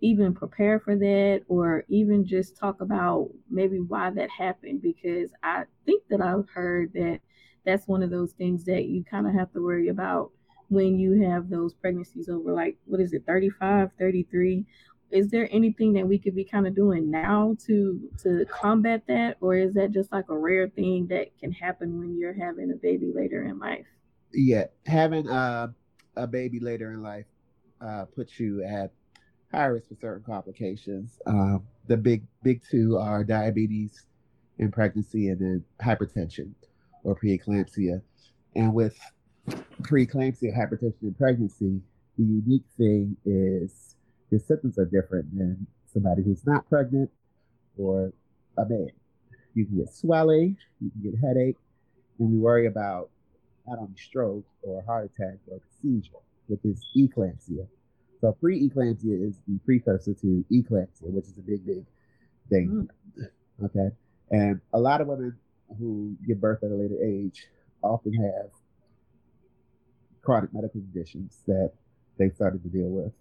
even 0.00 0.34
prepare 0.34 0.80
for 0.80 0.96
that 0.96 1.42
or 1.48 1.84
even 1.88 2.26
just 2.26 2.56
talk 2.56 2.80
about 2.80 3.28
maybe 3.50 3.78
why 3.78 4.10
that 4.10 4.30
happened. 4.30 4.80
Because 4.82 5.30
I 5.42 5.64
think 5.84 6.02
that 6.08 6.20
I've 6.20 6.48
heard 6.48 6.92
that 6.94 7.20
that's 7.64 7.86
one 7.86 8.02
of 8.02 8.10
those 8.10 8.32
things 8.32 8.64
that 8.64 8.86
you 8.86 9.04
kind 9.04 9.26
of 9.26 9.34
have 9.34 9.52
to 9.52 9.62
worry 9.62 9.88
about 9.88 10.30
when 10.68 10.98
you 10.98 11.22
have 11.22 11.50
those 11.50 11.74
pregnancies 11.74 12.28
over 12.28 12.52
like 12.52 12.76
what 12.84 13.00
is 13.00 13.12
it 13.12 13.24
35 13.26 13.90
33 13.98 14.64
is 15.10 15.28
there 15.28 15.48
anything 15.50 15.92
that 15.94 16.06
we 16.06 16.18
could 16.18 16.34
be 16.34 16.44
kind 16.44 16.66
of 16.66 16.74
doing 16.74 17.10
now 17.10 17.56
to 17.66 18.00
to 18.22 18.44
combat 18.46 19.02
that? 19.08 19.36
Or 19.40 19.54
is 19.54 19.74
that 19.74 19.90
just 19.90 20.12
like 20.12 20.26
a 20.28 20.38
rare 20.38 20.68
thing 20.68 21.06
that 21.08 21.36
can 21.38 21.52
happen 21.52 21.98
when 21.98 22.18
you're 22.18 22.32
having 22.32 22.70
a 22.70 22.76
baby 22.76 23.12
later 23.14 23.44
in 23.44 23.58
life? 23.58 23.86
Yeah 24.32 24.66
having 24.86 25.28
uh, 25.28 25.68
a 26.16 26.26
baby 26.26 26.60
later 26.60 26.92
in 26.92 27.02
life 27.02 27.26
uh, 27.80 28.04
puts 28.14 28.38
you 28.38 28.62
at 28.62 28.92
high 29.52 29.66
risk 29.66 29.88
for 29.88 29.96
certain 30.00 30.22
complications 30.22 31.18
um, 31.26 31.66
the 31.86 31.96
big 31.96 32.22
big 32.42 32.62
two 32.70 32.96
are 32.96 33.24
diabetes 33.24 34.06
in 34.58 34.70
pregnancy 34.70 35.28
and 35.28 35.40
then 35.40 35.64
hypertension 35.82 36.50
or 37.04 37.18
preeclampsia 37.18 38.00
and 38.54 38.72
with 38.72 38.98
preeclampsia 39.82 40.56
hypertension 40.56 41.02
in 41.02 41.14
pregnancy 41.14 41.80
the 42.18 42.24
unique 42.24 42.66
thing 42.76 43.16
is 43.24 43.96
your 44.30 44.40
symptoms 44.40 44.78
are 44.78 44.84
different 44.84 45.36
than 45.36 45.66
somebody 45.92 46.22
who's 46.22 46.46
not 46.46 46.68
pregnant 46.68 47.10
or 47.76 48.12
a 48.58 48.64
man. 48.68 48.90
You 49.54 49.66
can 49.66 49.78
get 49.78 49.92
swelling, 49.92 50.56
you 50.80 50.90
can 50.90 51.10
get 51.10 51.20
headache, 51.20 51.56
and 52.18 52.30
we 52.30 52.38
worry 52.38 52.66
about 52.66 53.10
not 53.70 53.78
only 53.78 53.96
stroke 53.96 54.44
or 54.62 54.82
heart 54.82 55.10
attack 55.14 55.38
or 55.48 55.58
a 55.58 55.60
seizure 55.80 56.10
with 56.48 56.62
this 56.62 56.84
eclampsia. 56.96 57.66
So 58.20 58.32
pre-eclampsia 58.32 59.28
is 59.28 59.36
the 59.46 59.58
precursor 59.64 60.12
to 60.14 60.44
eclampsia, 60.52 61.04
which 61.04 61.26
is 61.26 61.38
a 61.38 61.42
big, 61.42 61.64
big 61.64 61.84
thing. 62.50 62.88
Mm. 63.18 63.28
Okay. 63.64 63.94
And 64.30 64.60
a 64.72 64.78
lot 64.78 65.00
of 65.00 65.06
women 65.06 65.36
who 65.78 66.16
give 66.26 66.40
birth 66.40 66.62
at 66.62 66.70
a 66.70 66.74
later 66.74 67.02
age 67.02 67.46
often 67.82 68.12
have 68.12 68.50
chronic 70.22 70.52
medical 70.52 70.80
conditions 70.80 71.38
that 71.46 71.72
they 72.18 72.28
started 72.30 72.62
to 72.62 72.68
deal 72.68 72.88
with 72.88 73.12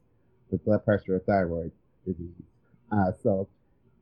with 0.50 0.66
blood 0.66 0.84
pressure 0.84 1.16
or 1.16 1.20
thyroid 1.20 1.72
disease. 2.06 2.34
Uh, 2.92 3.12
so, 3.22 3.48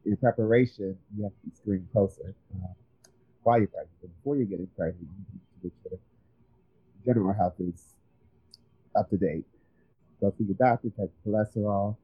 in 0.05 0.15
preparation, 0.15 0.97
you 1.15 1.23
have 1.23 1.33
to 1.33 1.49
be 1.49 1.55
screened 1.55 1.87
closer 1.91 2.33
uh, 2.55 2.67
while 3.43 3.59
you're 3.59 3.67
pregnant. 3.67 3.91
Before 4.01 4.37
you're 4.37 4.45
getting 4.45 4.69
pregnant, 4.77 5.01
you 5.01 5.69
need 5.69 5.71
to 5.83 5.89
sure 5.89 5.99
general 7.07 7.33
health 7.33 7.53
is 7.59 7.95
up 8.95 9.09
to 9.09 9.17
date. 9.17 9.45
Go 10.19 10.33
see 10.37 10.43
your 10.43 10.55
doctor, 10.55 10.89
check 10.89 11.09
your 11.25 11.45
cholesterol, 11.45 11.95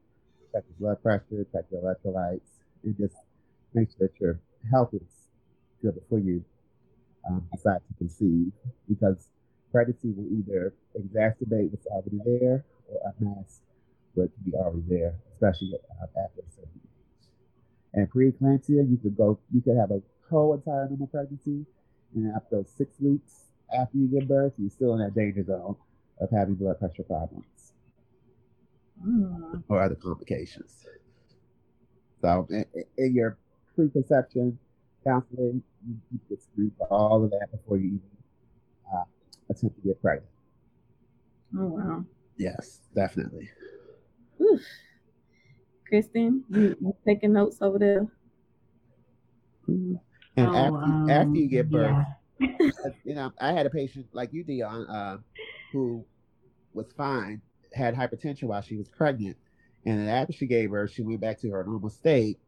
check 0.52 0.64
your 0.68 0.94
blood 0.94 1.02
pressure, 1.02 1.46
check 1.52 1.64
your 1.70 1.82
electrolytes, 1.82 2.48
and 2.82 2.96
just 2.96 3.16
make 3.74 3.88
sure 3.90 4.08
that 4.08 4.20
your 4.20 4.40
health 4.70 4.94
is 4.94 5.28
good 5.82 5.94
before 5.94 6.20
you 6.20 6.42
um, 7.28 7.46
decide 7.52 7.80
to 7.88 7.94
conceive. 7.98 8.52
Because 8.88 9.28
pregnancy 9.70 10.12
will 10.16 10.30
either 10.32 10.72
exacerbate 10.98 11.70
what's 11.70 11.86
already 11.86 12.20
there 12.24 12.64
or 12.88 13.12
unmask 13.20 13.60
but 14.16 14.32
can 14.34 14.50
be 14.50 14.56
already 14.56 14.82
there, 14.88 15.14
especially 15.32 15.74
after 16.00 16.20
a 16.20 16.52
certain 16.54 16.80
age. 16.84 17.28
And 17.94 18.10
preeclampsia, 18.10 18.88
you 18.88 18.96
could 19.02 19.16
go, 19.16 19.38
you 19.52 19.60
could 19.60 19.76
have 19.76 19.90
a 19.90 20.00
whole 20.30 20.54
entire 20.54 20.88
normal 20.88 21.08
pregnancy, 21.08 21.66
and 22.14 22.32
after 22.34 22.64
six 22.64 22.94
weeks 23.00 23.44
after 23.72 23.96
you 23.98 24.06
give 24.06 24.28
birth, 24.28 24.52
you're 24.58 24.70
still 24.70 24.94
in 24.94 25.00
that 25.00 25.14
danger 25.14 25.44
zone 25.44 25.76
of 26.20 26.30
having 26.30 26.54
blood 26.54 26.78
pressure 26.78 27.02
problems 27.02 27.72
mm. 29.06 29.62
or 29.68 29.82
other 29.82 29.94
complications. 29.94 30.86
So, 32.20 32.46
in, 32.50 32.64
in 32.96 33.14
your 33.14 33.36
preconception 33.74 34.58
counseling, 35.04 35.62
you, 35.86 35.96
you 36.10 36.20
get 36.28 36.40
for 36.78 36.86
all 36.86 37.24
of 37.24 37.30
that 37.30 37.50
before 37.50 37.76
you 37.76 37.86
even 37.86 38.00
uh, 38.94 39.04
attempt 39.50 39.76
to 39.76 39.82
get 39.88 40.00
pregnant. 40.00 40.30
Oh 41.56 41.66
wow! 41.66 42.04
Yes, 42.36 42.80
definitely. 42.94 43.50
Oof. 44.40 44.62
Kristin, 45.92 46.42
you, 46.50 46.76
you 46.80 46.96
taking 47.06 47.34
notes 47.34 47.58
over 47.60 47.78
there? 47.78 48.06
Mm-hmm. 49.68 49.94
And 50.36 50.48
oh, 50.48 50.54
after, 50.56 50.76
um, 50.76 51.10
after 51.10 51.36
you 51.36 51.48
get 51.48 51.70
birth, 51.70 51.92
yeah. 51.92 52.04
You 52.40 53.14
know, 53.14 53.32
I 53.40 53.52
had 53.52 53.66
a 53.66 53.70
patient 53.70 54.06
like 54.12 54.32
you, 54.32 54.44
Deonne, 54.44 54.86
uh, 54.88 55.18
who 55.72 56.04
was 56.72 56.92
fine, 56.96 57.40
had 57.72 57.94
hypertension 57.94 58.44
while 58.44 58.62
she 58.62 58.76
was 58.76 58.88
pregnant, 58.88 59.36
and 59.86 59.98
then 60.00 60.08
after 60.08 60.32
she 60.32 60.46
gave 60.46 60.70
her, 60.70 60.88
she 60.88 61.02
went 61.02 61.20
back 61.20 61.40
to 61.40 61.50
her 61.50 61.64
normal 61.64 61.90
state, 61.90 62.38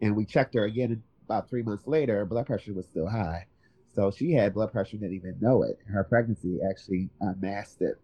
and 0.00 0.16
we 0.16 0.24
checked 0.24 0.54
her 0.54 0.64
again 0.64 1.02
about 1.24 1.48
three 1.48 1.62
months 1.62 1.86
later. 1.86 2.16
Her 2.16 2.26
blood 2.26 2.46
pressure 2.46 2.74
was 2.74 2.86
still 2.86 3.08
high, 3.08 3.46
so 3.94 4.10
she 4.10 4.32
had 4.32 4.54
blood 4.54 4.72
pressure, 4.72 4.96
didn't 4.96 5.14
even 5.14 5.36
know 5.40 5.62
it. 5.62 5.78
Her 5.86 6.04
pregnancy 6.04 6.58
actually 6.68 7.08
unmasked 7.20 7.82
it, 7.82 7.98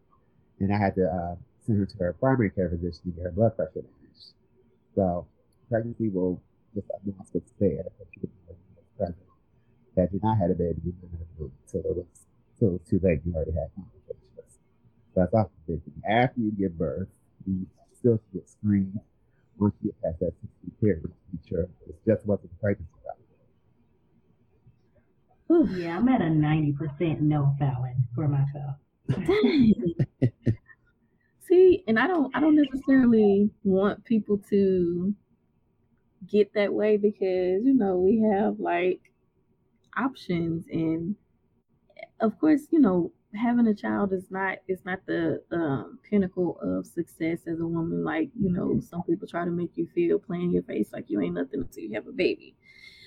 and 0.60 0.72
I 0.72 0.78
had 0.78 0.94
to 0.96 1.06
uh, 1.06 1.36
send 1.66 1.78
her 1.78 1.86
to 1.86 1.96
her 1.98 2.12
primary 2.14 2.50
care 2.50 2.68
physician 2.70 3.02
to 3.04 3.10
get 3.10 3.24
her 3.24 3.30
blood 3.32 3.56
pressure 3.56 3.84
managed. 4.00 4.32
So 4.94 5.26
pregnancy 5.68 6.08
will 6.08 6.40
just 6.74 6.86
unmask 7.04 7.34
what's 7.34 7.52
there, 7.58 7.84
present. 8.96 9.25
Had 9.96 10.10
you 10.12 10.20
not 10.22 10.38
had 10.38 10.50
a 10.50 10.54
baby, 10.54 10.80
you 10.84 10.92
wouldn't 11.00 11.20
have 11.20 11.40
moved 11.40 11.54
until 11.66 11.90
it 11.90 11.96
was 11.96 12.06
until 12.54 12.68
it 12.68 12.80
was 12.80 12.88
too 12.88 13.00
late. 13.02 13.20
You 13.24 13.34
already 13.34 13.52
had 13.52 13.70
complications. 13.74 14.58
So 15.14 15.20
that's 15.20 15.34
often 15.34 15.56
thinking. 15.66 15.94
After 16.08 16.40
you 16.40 16.52
give 16.52 16.76
birth, 16.76 17.08
you 17.46 17.66
still 17.98 18.20
get 18.34 18.48
screened 18.48 19.00
once 19.58 19.74
you 19.82 19.90
get 19.90 20.02
past 20.02 20.20
that 20.20 20.32
60 20.62 20.80
period 20.80 21.02
to 21.02 21.08
be 21.08 21.38
sure 21.48 21.68
it's 21.88 21.98
just 22.06 22.26
wasn't 22.26 22.50
the 22.50 22.56
pregnancy 22.58 22.92
about. 23.02 23.16
Yeah, 25.78 25.96
I'm 25.96 26.08
at 26.08 26.20
a 26.20 26.24
90% 26.24 27.20
no 27.20 27.54
Fallon 27.58 28.04
for 28.14 28.28
myself. 28.28 28.76
See, 31.48 31.84
and 31.86 31.98
I 31.98 32.06
don't 32.08 32.34
I 32.34 32.40
don't 32.40 32.56
necessarily 32.56 33.50
want 33.62 34.04
people 34.04 34.38
to 34.50 35.14
get 36.28 36.52
that 36.54 36.74
way 36.74 36.96
because 36.96 37.64
you 37.64 37.72
know 37.72 37.98
we 37.98 38.20
have 38.20 38.58
like 38.58 39.00
options 39.96 40.66
and 40.70 41.14
of 42.20 42.38
course 42.38 42.62
you 42.70 42.80
know 42.80 43.12
having 43.36 43.66
a 43.66 43.74
child 43.74 44.12
is 44.12 44.30
not 44.30 44.58
is 44.68 44.84
not 44.84 45.00
the 45.06 45.42
um, 45.52 45.98
pinnacle 46.08 46.58
of 46.62 46.86
success 46.86 47.40
as 47.46 47.60
a 47.60 47.66
woman. 47.66 48.04
Like 48.04 48.30
you 48.38 48.50
know 48.50 48.80
some 48.80 49.02
people 49.02 49.28
try 49.28 49.44
to 49.44 49.50
make 49.50 49.76
you 49.76 49.86
feel 49.94 50.18
playing 50.18 50.50
your 50.50 50.62
face 50.62 50.88
like 50.92 51.04
you 51.08 51.20
ain't 51.20 51.34
nothing 51.34 51.60
until 51.60 51.84
you 51.84 51.94
have 51.94 52.06
a 52.06 52.12
baby. 52.12 52.54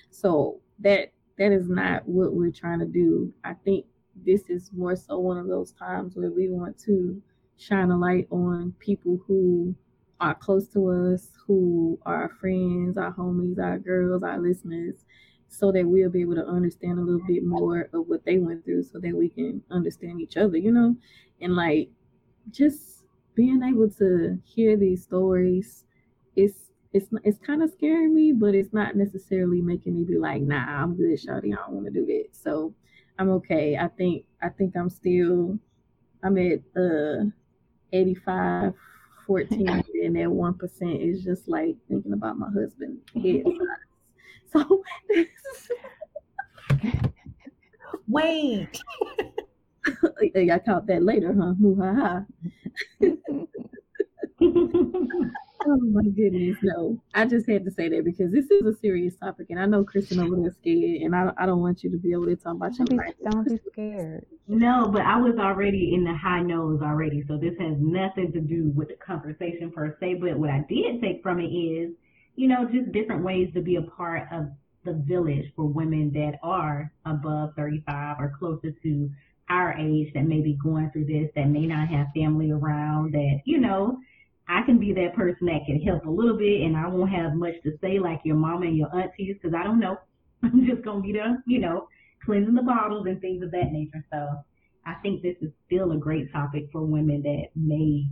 So 0.10 0.60
that 0.80 1.12
that 1.38 1.52
is 1.52 1.70
not 1.70 2.08
what 2.08 2.34
we're 2.34 2.52
trying 2.52 2.80
to 2.80 2.86
do. 2.86 3.34
I 3.44 3.54
think 3.54 3.86
this 4.26 4.50
is 4.50 4.72
more 4.74 4.96
so 4.96 5.20
one 5.20 5.38
of 5.38 5.48
those 5.48 5.72
times 5.72 6.16
where 6.16 6.32
we 6.32 6.50
want 6.50 6.78
to 6.86 7.22
shine 7.58 7.92
a 7.92 7.98
light 7.98 8.28
on 8.32 8.74
people 8.80 9.20
who 9.28 9.76
are 10.20 10.36
close 10.36 10.68
to 10.68 10.90
us, 10.90 11.30
who 11.48 11.98
are 12.06 12.24
our 12.24 12.30
friends, 12.42 12.98
our 12.98 13.14
homies, 13.14 13.58
our 13.60 13.80
girls, 13.80 14.22
our 14.24 14.38
listeners, 14.38 15.06
so 15.50 15.72
that 15.72 15.86
we'll 15.86 16.10
be 16.10 16.22
able 16.22 16.36
to 16.36 16.46
understand 16.46 17.00
a 17.00 17.02
little 17.02 17.26
bit 17.28 17.44
more 17.44 17.90
of 17.94 18.08
what 18.08 18.24
they 18.24 18.38
went 18.38 18.64
through 18.64 18.84
so 18.84 19.00
that 19.00 19.16
we 19.16 19.28
can 19.28 19.62
understand 19.72 20.22
each 20.22 20.38
other, 20.38 20.58
you 20.58 20.72
know? 20.72 20.96
And 21.42 21.56
like 21.56 21.90
just 22.52 23.04
being 23.36 23.62
able 23.64 23.90
to 23.90 24.40
hear 24.46 24.78
these 24.78 25.04
stories, 25.04 25.86
it's 26.36 26.70
it's 26.94 27.08
it's 27.24 27.38
kind 27.40 27.62
of 27.64 27.72
scaring 27.72 28.14
me, 28.14 28.32
but 28.32 28.56
it's 28.56 28.74
not 28.74 28.96
necessarily 28.96 29.62
making 29.62 29.96
me 29.96 30.04
be 30.04 30.18
like, 30.18 30.42
nah, 30.42 30.84
I'm 30.84 30.96
good, 30.96 31.20
Shawty, 31.20 31.54
I 31.54 31.58
don't 31.58 31.72
want 31.72 31.86
to 31.86 31.92
do 31.92 32.06
that. 32.06 32.26
So 32.32 32.74
I'm 33.18 33.30
okay. 33.32 33.76
I 33.78 33.88
think 33.88 34.26
I 34.42 34.50
think 34.50 34.76
I'm 34.76 34.90
still 34.90 35.58
I'm 36.24 36.38
at 36.38 36.60
uh 36.76 37.26
85 37.92 38.74
14 39.26 39.68
and 40.04 40.16
that 40.16 40.28
1% 40.28 41.08
is 41.08 41.24
just 41.24 41.48
like 41.48 41.76
thinking 41.88 42.14
about 42.14 42.38
my 42.38 42.50
husband 42.50 43.00
head 43.16 43.44
so 44.54 44.84
wait 48.08 48.82
I 50.36 50.60
caught 50.60 50.88
that 50.88 51.04
later 51.04 51.34
huh 51.34 51.54
Muhaha. 51.60 52.26
oh 55.68 55.78
my 55.78 56.04
goodness, 56.04 56.58
no. 56.64 57.02
I 57.14 57.26
just 57.26 57.48
had 57.48 57.66
to 57.66 57.72
say 57.72 57.90
that 57.90 58.06
because 58.06 58.32
this 58.32 58.50
is 58.50 58.66
a 58.66 58.76
serious 58.78 59.16
topic, 59.16 59.48
and 59.50 59.60
I 59.60 59.66
know 59.66 59.84
Kristin 59.84 60.24
over 60.24 60.42
there 60.42 60.52
scared, 60.52 61.02
and 61.02 61.16
I, 61.16 61.32
I 61.38 61.46
don't 61.46 61.62
want 61.62 61.84
you 61.84 61.92
to 61.92 61.98
be 61.98 62.12
able 62.12 62.26
to 62.26 62.36
talk 62.36 62.56
about 62.56 62.78
your 62.78 62.88
life. 62.88 63.14
Don't 63.30 63.48
be 63.48 63.60
scared. 63.72 64.26
No, 64.48 64.90
but 64.92 65.02
I 65.02 65.18
was 65.18 65.36
already 65.38 65.94
in 65.94 66.04
the 66.04 66.16
high 66.16 66.42
nose 66.42 66.82
already, 66.82 67.24
so 67.28 67.38
this 67.38 67.58
has 67.60 67.76
nothing 67.80 68.32
to 68.34 68.40
do 68.40 68.72
with 68.76 68.90
the 68.90 68.96
conversation 68.96 69.72
per 69.72 69.96
se. 70.00 70.16
But 70.16 70.38
what 70.38 70.50
I 70.50 70.66
did 70.70 71.02
take 71.02 71.22
from 71.22 71.40
it 71.40 71.48
is, 71.48 71.92
you 72.40 72.48
know, 72.48 72.66
just 72.72 72.90
different 72.94 73.22
ways 73.22 73.50
to 73.54 73.62
be 73.62 73.76
a 73.76 73.82
part 73.82 74.26
of 74.32 74.48
the 74.86 74.94
village 74.94 75.52
for 75.58 75.66
women 75.66 76.10
that 76.14 76.40
are 76.42 76.90
above 77.06 77.50
35 77.58 78.16
or 78.18 78.34
closer 78.40 78.72
to 78.82 79.10
our 79.50 79.74
age 79.78 80.14
that 80.14 80.24
may 80.24 80.40
be 80.40 80.58
going 80.64 80.90
through 80.92 81.04
this, 81.04 81.30
that 81.36 81.50
may 81.50 81.66
not 81.66 81.90
have 81.90 82.08
family 82.16 82.52
around, 82.52 83.12
that, 83.14 83.42
you 83.44 83.60
know, 83.60 83.98
I 84.48 84.62
can 84.66 84.80
be 84.80 84.94
that 84.94 85.16
person 85.16 85.48
that 85.48 85.66
can 85.66 85.82
help 85.82 86.06
a 86.06 86.10
little 86.10 86.38
bit 86.38 86.62
and 86.62 86.78
I 86.78 86.88
won't 86.88 87.12
have 87.12 87.34
much 87.34 87.56
to 87.64 87.78
say 87.82 88.00
like 88.00 88.22
your 88.24 88.38
mama 88.38 88.68
and 88.68 88.78
your 88.78 88.96
aunties 88.96 89.36
because 89.36 89.54
I 89.54 89.66
don't 89.66 89.82
know. 89.82 89.98
I'm 90.44 90.66
just 90.66 90.82
going 90.82 91.02
to 91.02 91.04
be 91.06 91.12
there, 91.12 91.44
you 91.46 91.60
know, 91.60 91.90
cleansing 92.26 92.56
the 92.56 92.62
bottles 92.62 93.06
and 93.06 93.20
things 93.20 93.44
of 93.44 93.52
that 93.52 93.74
nature. 93.74 94.06
So 94.14 94.30
I 94.86 94.94
think 95.02 95.22
this 95.22 95.36
is 95.42 95.52
still 95.66 95.92
a 95.92 95.98
great 95.98 96.32
topic 96.32 96.70
for 96.72 96.86
women 96.86 97.22
that 97.24 97.48
may 97.54 98.06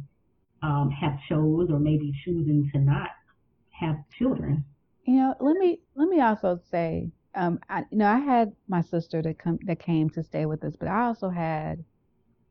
um, 0.62 0.92
have 0.92 1.14
chose 1.30 1.70
or 1.72 1.80
maybe 1.80 2.12
choosing 2.26 2.70
to 2.74 2.80
not 2.80 3.12
have 3.80 3.98
children. 4.18 4.66
You 5.06 5.16
know, 5.16 5.36
let 5.40 5.58
me 5.58 5.80
let 5.96 6.10
me 6.10 6.22
also 6.22 6.60
say, 6.70 7.12
um, 7.36 7.60
I, 7.70 7.84
you 7.92 7.98
know, 7.98 8.08
I 8.08 8.20
had 8.20 8.52
my 8.68 8.82
sister 8.82 9.22
that 9.22 9.40
come 9.40 9.60
that 9.66 9.80
came 9.80 10.10
to 10.12 10.24
stay 10.24 10.46
with 10.46 10.64
us, 10.64 10.76
but 10.78 10.88
I 10.90 11.06
also 11.06 11.30
had 11.30 11.84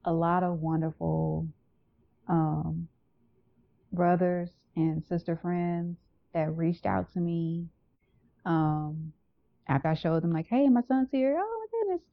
a 0.04 0.12
lot 0.12 0.42
of 0.42 0.60
wonderful 0.60 1.48
um, 2.28 2.88
brothers 3.92 4.50
and 4.76 5.04
sister 5.04 5.36
friends 5.36 5.98
that 6.34 6.56
reached 6.56 6.86
out 6.86 7.12
to 7.12 7.20
me 7.20 7.66
um, 8.44 9.12
after 9.68 9.88
I 9.88 9.94
showed 9.94 10.22
them 10.22 10.32
like, 10.32 10.46
hey, 10.48 10.68
my 10.68 10.82
son's 10.82 11.10
here. 11.10 11.36
Oh 11.38 11.66
my 11.72 11.78
goodness. 11.80 12.06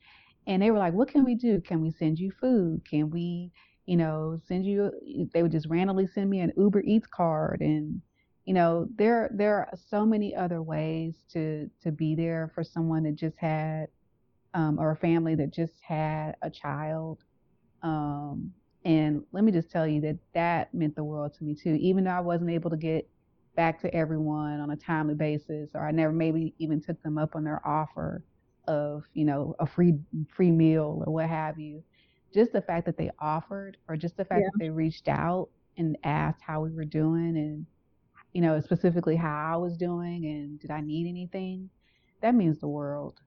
And 0.48 0.62
they 0.62 0.72
were 0.72 0.80
like, 0.80 0.94
what 0.94 1.10
can 1.10 1.24
we 1.24 1.36
do? 1.36 1.62
Can 1.62 1.82
we 1.82 1.92
send 1.92 2.20
you 2.20 2.32
food? 2.32 2.82
Can 2.90 3.10
we, 3.10 3.52
you 3.86 3.98
know, 3.98 4.40
send 4.48 4.66
you 4.66 4.92
they 5.34 5.44
would 5.44 5.52
just 5.52 5.70
randomly 5.70 6.08
send 6.08 6.30
me 6.30 6.40
an 6.42 6.54
Uber 6.58 6.82
Eats 6.82 7.08
card 7.08 7.62
and 7.62 8.02
you 8.46 8.54
know, 8.54 8.88
there 8.96 9.30
there 9.34 9.56
are 9.56 9.70
so 9.90 10.06
many 10.06 10.36
other 10.36 10.62
ways 10.62 11.16
to 11.32 11.70
to 11.82 11.92
be 11.92 12.16
there 12.16 12.52
for 12.54 12.64
someone 12.64 13.04
that 13.04 13.16
just 13.16 13.38
had 13.38 13.88
um, 14.54 14.80
or 14.80 14.92
a 14.92 14.96
family 14.96 15.36
that 15.36 15.52
just 15.52 15.74
had 15.82 16.36
a 16.42 16.50
child. 16.50 17.20
Um, 17.82 18.54
and 18.86 19.24
let 19.32 19.44
me 19.44 19.52
just 19.52 19.72
tell 19.72 19.88
you 19.88 20.02
that 20.02 20.18
that 20.34 20.74
meant 20.74 20.96
the 20.96 21.04
world 21.04 21.34
to 21.36 21.44
me 21.44 21.56
too. 21.56 21.78
Even 21.80 22.04
though 22.04 22.12
I 22.12 22.20
wasn't 22.20 22.52
able 22.52 22.70
to 22.70 22.78
get 22.78 23.10
back 23.56 23.80
to 23.82 23.94
everyone 23.96 24.60
on 24.60 24.72
a 24.72 24.76
timely 24.76 25.16
basis, 25.16 25.70
or 25.74 25.88
I 25.88 25.92
never 25.92 26.12
maybe 26.12 26.54
even 26.60 26.82
took 26.82 27.02
them 27.02 27.18
up 27.18 27.36
on 27.36 27.44
their 27.44 27.66
offer 27.66 28.24
of, 28.68 29.04
you 29.14 29.26
know, 29.26 29.56
a 29.60 29.66
free 29.66 29.96
free 30.28 30.52
meal 30.52 31.04
or 31.06 31.14
what 31.14 31.30
have 31.30 31.60
you. 31.60 31.84
Just 32.34 32.52
the 32.52 32.62
fact 32.62 32.86
that 32.88 32.98
they 32.98 33.12
offered, 33.20 33.78
or 33.88 33.96
just 33.96 34.18
the 34.18 34.26
fact 34.26 34.42
yeah. 34.42 34.50
that 34.52 34.60
they 34.60 34.70
reached 34.70 35.08
out 35.08 35.50
and 35.78 35.98
asked 36.04 36.42
how 36.42 36.62
we 36.62 36.72
were 36.72 36.86
doing, 36.86 37.38
and 37.38 37.66
you 38.34 38.42
know, 38.42 38.60
specifically 38.62 39.16
how 39.16 39.54
I 39.54 39.58
was 39.58 39.78
doing, 39.78 40.26
and 40.26 40.60
did 40.60 40.72
I 40.72 40.82
need 40.82 41.08
anything, 41.08 41.70
that 42.22 42.36
means 42.36 42.60
the 42.60 42.68
world. 42.68 43.20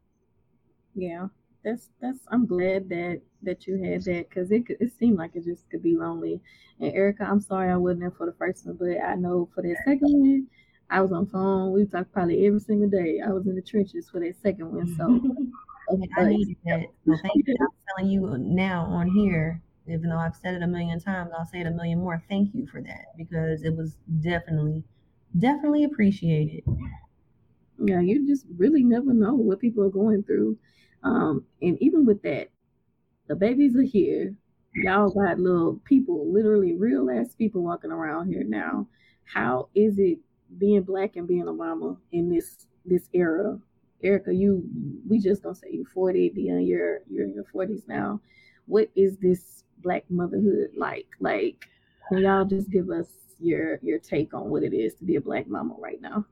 Yeah 0.94 1.28
that's 1.66 1.90
that's 2.00 2.20
I'm 2.30 2.46
glad 2.46 2.88
that 2.90 3.20
that 3.42 3.66
you 3.66 3.76
had 3.82 4.04
that 4.04 4.28
because 4.28 4.50
it 4.52 4.62
it 4.68 4.92
seemed 4.98 5.18
like 5.18 5.32
it 5.34 5.44
just 5.44 5.68
could 5.68 5.82
be 5.82 5.96
lonely. 5.96 6.40
And 6.80 6.92
Erika, 6.92 7.24
I'm 7.24 7.40
sorry 7.40 7.70
I 7.70 7.76
wasn't 7.76 8.00
there 8.00 8.12
for 8.12 8.26
the 8.26 8.36
first 8.38 8.64
one, 8.64 8.76
but 8.76 9.02
I 9.04 9.16
know 9.16 9.48
for 9.54 9.62
that 9.62 9.76
second 9.84 10.12
one, 10.20 10.46
I 10.88 11.00
was 11.00 11.10
on 11.10 11.26
phone. 11.26 11.72
We 11.72 11.84
talked 11.86 12.12
probably 12.12 12.46
every 12.46 12.60
single 12.60 12.88
day. 12.88 13.20
I 13.26 13.32
was 13.32 13.46
in 13.46 13.56
the 13.56 13.62
trenches 13.62 14.08
for 14.08 14.20
that 14.20 14.34
second 14.42 14.72
one, 14.72 14.94
so. 14.96 15.20
I 16.18 16.24
needed 16.24 16.56
that. 16.64 16.86
So 17.06 17.16
thank 17.22 17.46
you. 17.46 17.56
I'm 17.60 17.68
telling 17.88 18.10
you 18.10 18.36
now 18.38 18.84
on 18.86 19.08
here 19.08 19.62
even 19.88 20.10
though 20.10 20.18
I've 20.18 20.34
said 20.34 20.54
it 20.54 20.62
a 20.62 20.66
million 20.66 20.98
times, 20.98 21.30
I'll 21.36 21.46
say 21.46 21.60
it 21.60 21.66
a 21.68 21.70
million 21.70 22.00
more. 22.00 22.20
Thank 22.28 22.52
you 22.54 22.66
for 22.66 22.82
that 22.82 23.16
because 23.16 23.62
it 23.62 23.72
was 23.76 23.96
definitely, 24.20 24.82
definitely 25.38 25.84
appreciate 25.84 26.52
it. 26.52 26.64
Yeah, 27.78 28.00
you 28.00 28.26
just 28.26 28.46
really 28.56 28.82
never 28.82 29.12
know 29.12 29.34
what 29.34 29.60
people 29.60 29.84
are 29.84 29.90
going 29.90 30.22
through. 30.22 30.58
Um, 31.02 31.44
and 31.62 31.76
even 31.80 32.06
with 32.06 32.22
that, 32.22 32.48
the 33.28 33.36
babies 33.36 33.76
are 33.76 33.82
here. 33.82 34.34
Y'all 34.74 35.10
got 35.10 35.38
little 35.38 35.80
people, 35.84 36.30
literally 36.32 36.74
real 36.74 37.10
ass 37.10 37.34
people 37.34 37.62
walking 37.62 37.90
around 37.90 38.28
here 38.28 38.44
now. 38.44 38.86
How 39.24 39.68
is 39.74 39.98
it 39.98 40.18
being 40.58 40.82
black 40.82 41.16
and 41.16 41.26
being 41.26 41.48
a 41.48 41.52
mama 41.52 41.96
in 42.12 42.30
this 42.30 42.66
this 42.84 43.08
era? 43.12 43.58
Erika, 44.02 44.32
you 44.32 44.62
we 45.08 45.18
just 45.18 45.42
gonna 45.42 45.54
say 45.54 45.68
you 45.70 45.86
40, 45.94 46.30
Deonne, 46.30 46.66
you're 46.68 47.00
you're 47.10 47.24
in 47.24 47.34
your 47.34 47.44
40s 47.44 47.88
now. 47.88 48.20
What 48.66 48.90
is 48.94 49.16
this 49.18 49.64
black 49.78 50.04
motherhood 50.10 50.70
like? 50.76 51.08
Like, 51.20 51.66
can 52.08 52.18
y'all 52.18 52.44
just 52.44 52.70
give 52.70 52.90
us 52.90 53.08
your 53.38 53.78
your 53.82 53.98
take 53.98 54.34
on 54.34 54.50
what 54.50 54.62
it 54.62 54.74
is 54.74 54.94
to 54.94 55.04
be 55.04 55.16
a 55.16 55.20
black 55.20 55.48
mama 55.48 55.74
right 55.78 56.00
now? 56.00 56.24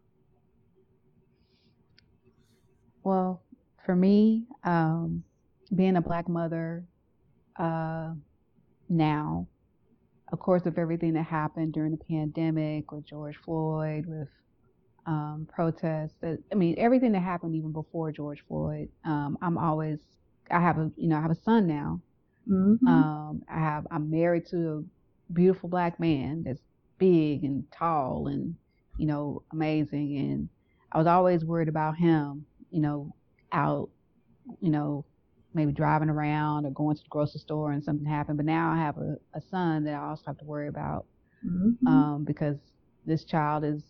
Well, 3.03 3.43
for 3.85 3.95
me, 3.95 4.45
um, 4.65 5.25
being 5.75 5.97
a 5.97 6.01
black 6.01 6.29
mother 6.29 6.85
uh, 7.57 8.13
now, 8.89 9.47
of 10.33 10.39
course, 10.39 10.65
with 10.65 10.79
everything 10.79 11.13
that 11.15 11.25
happened 11.25 11.75
during 11.75 11.91
the 11.91 12.05
pandemic 12.05 12.91
with 12.91 13.05
George 13.07 13.37
Floyd, 13.45 14.07
with 14.07 14.29
um, 15.07 15.47
protests, 15.53 16.17
uh, 16.23 16.37
I 16.51 16.55
mean, 16.55 16.77
everything 16.79 17.13
that 17.13 17.21
happened 17.21 17.55
even 17.55 17.73
before 17.73 18.11
George 18.11 18.43
Floyd, 18.49 18.89
um, 19.05 19.37
I'm 19.43 19.59
always, 19.59 19.99
I 20.51 20.61
have 20.61 20.79
a, 20.79 20.91
you 20.97 21.09
know, 21.09 21.19
I 21.19 21.21
have 21.21 21.31
a 21.31 21.35
son 21.35 21.67
now. 21.67 22.01
Mm-hmm. 22.49 22.87
Um, 22.87 23.43
I 23.49 23.59
have, 23.59 23.87
I'm 23.91 24.11
married 24.11 24.47
to 24.47 24.85
a 25.29 25.33
beautiful 25.33 25.69
black 25.69 26.01
man 26.01 26.43
that's 26.45 26.63
big 27.05 27.45
and 27.45 27.65
tall 27.71 28.29
and, 28.29 28.55
you 28.99 29.07
know, 29.07 29.43
amazing. 29.53 30.17
And 30.17 30.49
I 30.93 30.99
was 30.99 31.07
always 31.07 31.45
worried 31.45 31.69
about 31.69 31.97
him 31.97 32.47
you 32.75 32.81
know, 32.81 33.15
out, 33.53 33.89
you 34.61 34.69
know, 34.69 35.05
maybe 35.55 35.71
driving 35.71 36.09
around 36.11 36.67
or 36.67 36.71
going 36.73 36.97
to 36.97 37.03
the 37.03 37.09
grocery 37.09 37.39
store 37.39 37.71
and 37.71 37.85
something 37.85 38.05
happened. 38.05 38.37
But 38.37 38.47
now 38.47 38.73
I 38.73 38.77
have 38.79 38.99
a, 38.99 39.17
a 39.33 39.41
son 39.41 39.85
that 39.85 39.95
I 39.95 40.09
also 40.09 40.25
have 40.27 40.39
to 40.39 40.45
worry 40.45 40.67
about 40.67 41.07
mm-hmm. 41.47 41.87
um, 41.87 42.25
because 42.25 42.57
this 43.07 43.25
child 43.25 43.65
is, 43.65 43.85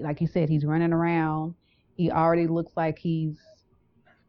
like 0.00 0.20
you 0.20 0.26
said, 0.26 0.50
he's 0.50 0.66
running 0.66 0.92
around. 0.92 1.54
He 1.96 2.10
already 2.10 2.46
looks 2.46 2.72
like 2.76 2.98
he's 2.98 3.38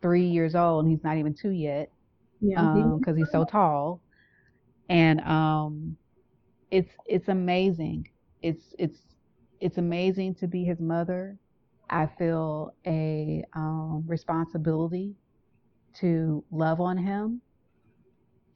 three 0.01 0.25
years 0.25 0.55
old 0.55 0.85
and 0.85 0.91
he's 0.91 1.03
not 1.03 1.17
even 1.17 1.33
two 1.33 1.51
yet 1.51 1.91
because 2.39 2.53
yeah, 2.55 3.11
um, 3.11 3.17
he's 3.17 3.29
so 3.29 3.43
tall. 3.43 3.99
And 4.87 5.19
um, 5.19 5.97
it's 6.73 6.91
it's 7.05 7.27
amazing. 7.27 8.09
It's 8.41 8.63
it's 8.79 8.97
it's 9.59 9.77
amazing 9.77 10.35
to 10.35 10.47
be 10.47 10.63
his 10.63 10.79
mother 10.79 11.37
I 11.89 12.09
feel 12.17 12.73
a 12.87 13.43
um, 13.53 14.03
responsibility 14.07 15.13
to 15.99 16.43
love 16.49 16.81
on 16.81 16.97
him, 16.97 17.41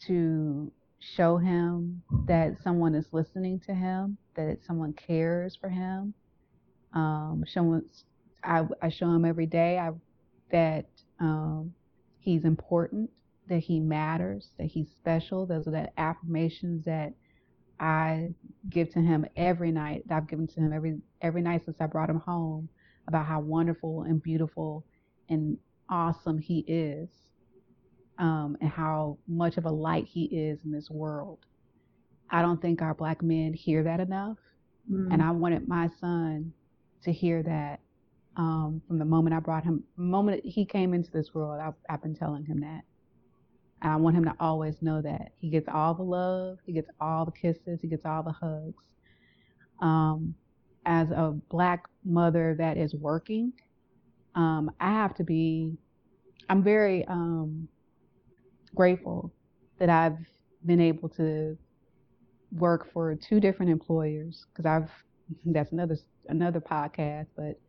to 0.07 0.72
show 0.99 1.38
him 1.38 2.01
that 2.26 2.55
someone 2.63 2.95
is 2.95 3.05
listening 3.11 3.59
to 3.68 3.76
him, 3.76 4.18
that 4.36 4.57
someone 4.65 4.93
cares 4.93 5.55
for 5.55 5.70
him. 5.70 6.15
Um, 6.93 7.43
I, 8.43 8.63
I 8.82 8.89
show 8.89 9.13
him 9.13 9.24
every 9.24 9.45
day 9.45 9.78
I, 9.78 9.91
that 10.51 10.88
um, 11.20 11.74
he's 12.20 12.43
important, 12.43 13.11
that 13.49 13.59
he 13.59 13.80
matters, 13.80 14.49
that 14.57 14.65
he's 14.65 14.88
special. 14.99 15.45
Those 15.45 15.68
are 15.68 15.72
the 15.72 15.99
affirmations 15.99 16.86
that 16.86 17.13
I 17.80 18.30
give 18.70 18.92
to 18.94 19.00
him 19.00 19.26
every 19.36 19.72
night. 19.72 20.04
That 20.08 20.18
I've 20.18 20.28
given 20.28 20.48
to 20.48 20.60
him 20.60 20.74
every 20.74 21.00
every 21.22 21.42
night 21.42 21.64
since 21.66 21.78
I 21.80 21.88
brought 21.88 22.10
him 22.10 22.20
home 22.20 22.70
about 23.08 23.26
how 23.26 23.40
wonderful 23.40 24.04
and 24.04 24.22
beautiful 24.22 24.86
and 25.30 25.58
awesome 25.90 26.38
he 26.38 26.60
is 26.68 27.10
um, 28.20 28.58
and 28.62 28.70
how 28.70 29.18
much 29.28 29.58
of 29.58 29.66
a 29.66 29.72
light 29.72 30.06
he 30.06 30.26
is 30.26 30.60
in 30.66 30.72
this 30.72 30.90
world. 30.90 31.40
I 32.30 32.42
don't 32.42 32.62
think 32.62 32.82
our 32.82 32.94
black 32.94 33.22
men 33.22 33.54
hear 33.54 33.84
that 33.84 34.00
enough. 34.00 34.38
Mm. 34.92 35.14
And 35.14 35.22
I 35.22 35.32
wanted 35.32 35.68
my 35.68 35.90
son 36.00 36.54
to 37.04 37.12
hear 37.12 37.44
that 37.44 37.80
um, 38.36 38.82
from 38.88 39.00
the 39.00 39.06
moment 39.06 39.36
I 39.36 39.40
brought 39.40 39.64
him, 39.64 39.84
the 39.96 40.04
moment 40.04 40.46
he 40.46 40.66
came 40.66 40.94
into 40.94 41.12
this 41.12 41.34
world, 41.34 41.60
I've, 41.62 41.74
I've 41.90 42.02
been 42.02 42.16
telling 42.16 42.46
him 42.46 42.60
that. 42.62 42.82
And 43.82 43.92
I 43.92 43.96
want 43.96 44.16
him 44.16 44.26
to 44.26 44.34
always 44.40 44.82
know 44.82 45.02
that 45.02 45.34
he 45.40 45.50
gets 45.50 45.68
all 45.72 45.94
the 45.94 46.04
love, 46.04 46.58
he 46.66 46.74
gets 46.74 46.90
all 47.00 47.26
the 47.26 47.32
kisses, 47.32 47.80
he 47.82 47.88
gets 47.88 48.06
all 48.06 48.24
the 48.24 48.32
hugs. 48.32 48.84
Um, 49.82 50.34
as 50.86 51.12
a 51.12 51.36
black 51.50 51.84
mother 52.04 52.56
that 52.58 52.78
is 52.78 52.96
working, 52.96 53.54
um, 54.36 54.72
I 54.80 54.92
have 54.92 55.14
to 55.16 55.24
be, 55.24 55.74
I'm 56.50 56.64
very 56.64 57.06
um, 57.06 57.68
grateful 58.74 59.34
that 59.80 59.90
I've 59.90 60.18
been 60.66 60.82
able 60.82 61.10
to 61.10 61.58
work 62.58 62.92
for 62.94 63.16
two 63.16 63.40
different 63.40 63.72
employers 63.72 64.46
because 64.52 64.66
I've, 64.66 64.90
that's 65.46 65.72
another, 65.72 65.98
another 66.30 66.62
podcast, 66.62 67.28
but 67.36 67.60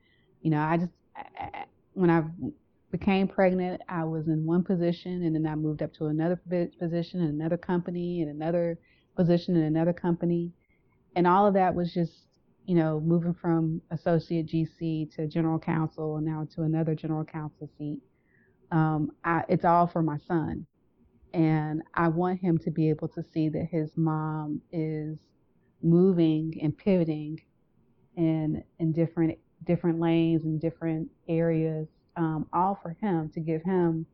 you 0.40 0.50
know, 0.50 0.60
I 0.60 0.76
just, 0.76 0.92
I, 1.16 1.64
when 1.94 2.10
I 2.10 2.22
became 2.90 3.28
pregnant, 3.28 3.82
I 3.88 4.04
was 4.04 4.28
in 4.28 4.46
one 4.46 4.64
position 4.64 5.22
and 5.24 5.34
then 5.34 5.46
I 5.46 5.54
moved 5.54 5.82
up 5.82 5.92
to 5.94 6.06
another 6.06 6.40
position 6.78 7.20
in 7.20 7.28
another 7.28 7.56
company 7.56 8.22
and 8.22 8.30
another 8.30 8.78
position 9.16 9.56
in 9.56 9.62
another 9.62 9.92
company. 9.92 10.52
And 11.16 11.26
all 11.26 11.46
of 11.46 11.54
that 11.54 11.74
was 11.74 11.92
just 11.92 12.12
you 12.68 12.74
know, 12.74 13.00
moving 13.00 13.32
from 13.32 13.80
associate 13.90 14.46
GC 14.46 15.16
to 15.16 15.26
general 15.26 15.58
counsel 15.58 16.18
and 16.18 16.26
now 16.26 16.46
to 16.54 16.64
another 16.64 16.94
general 16.94 17.24
counsel 17.24 17.70
seat. 17.78 17.98
Um, 18.70 19.12
I, 19.24 19.42
it's 19.48 19.64
all 19.64 19.86
for 19.86 20.02
my 20.02 20.18
son. 20.28 20.66
And 21.32 21.80
I 21.94 22.08
want 22.08 22.40
him 22.40 22.58
to 22.58 22.70
be 22.70 22.90
able 22.90 23.08
to 23.08 23.22
see 23.32 23.48
that 23.48 23.68
his 23.70 23.90
mom 23.96 24.60
is 24.70 25.16
moving 25.82 26.58
and 26.60 26.76
pivoting 26.76 27.40
in, 28.18 28.62
in 28.78 28.92
different, 28.92 29.38
different 29.64 29.98
lanes 29.98 30.44
and 30.44 30.60
different 30.60 31.08
areas, 31.26 31.88
um, 32.18 32.46
all 32.52 32.78
for 32.82 32.96
him 33.00 33.30
to 33.30 33.40
give 33.40 33.62
him 33.62 34.04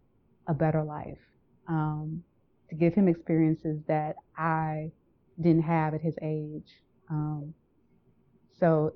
a 0.46 0.54
better 0.54 0.84
life, 0.84 1.18
um, 1.68 2.22
to 2.68 2.76
give 2.76 2.94
him 2.94 3.08
experiences 3.08 3.80
that 3.88 4.16
I 4.36 4.92
didn't 5.40 5.62
have 5.62 5.94
at 5.94 6.02
his 6.02 6.14
age. 6.22 6.70
Um, 7.10 7.54
so 8.60 8.92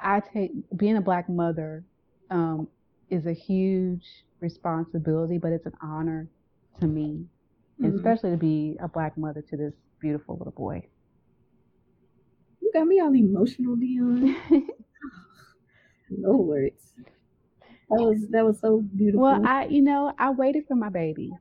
I 0.00 0.20
take 0.20 0.52
being 0.76 0.96
a 0.96 1.00
black 1.00 1.28
mother 1.28 1.84
um, 2.30 2.68
is 3.10 3.26
a 3.26 3.32
huge 3.32 4.06
responsibility, 4.40 5.36
but 5.36 5.52
it's 5.52 5.66
an 5.66 5.74
honor 5.82 6.28
to 6.80 6.86
me, 6.86 7.26
mm-hmm. 7.80 7.96
especially 7.96 8.30
to 8.30 8.36
be 8.36 8.76
a 8.80 8.88
black 8.88 9.18
mother 9.18 9.42
to 9.50 9.56
this 9.56 9.74
beautiful 10.00 10.36
little 10.36 10.52
boy. 10.52 10.86
You 12.60 12.70
got 12.72 12.86
me 12.86 13.00
all 13.00 13.14
emotional, 13.14 13.76
Deonne. 13.76 14.36
no 16.10 16.36
words. 16.36 16.94
That 17.90 18.02
was 18.02 18.28
that 18.30 18.44
was 18.44 18.58
so 18.60 18.80
beautiful. 18.96 19.22
Well, 19.22 19.42
I 19.44 19.66
you 19.66 19.82
know 19.82 20.12
I 20.18 20.30
waited 20.30 20.66
for 20.66 20.74
my 20.74 20.88
baby. 20.88 21.32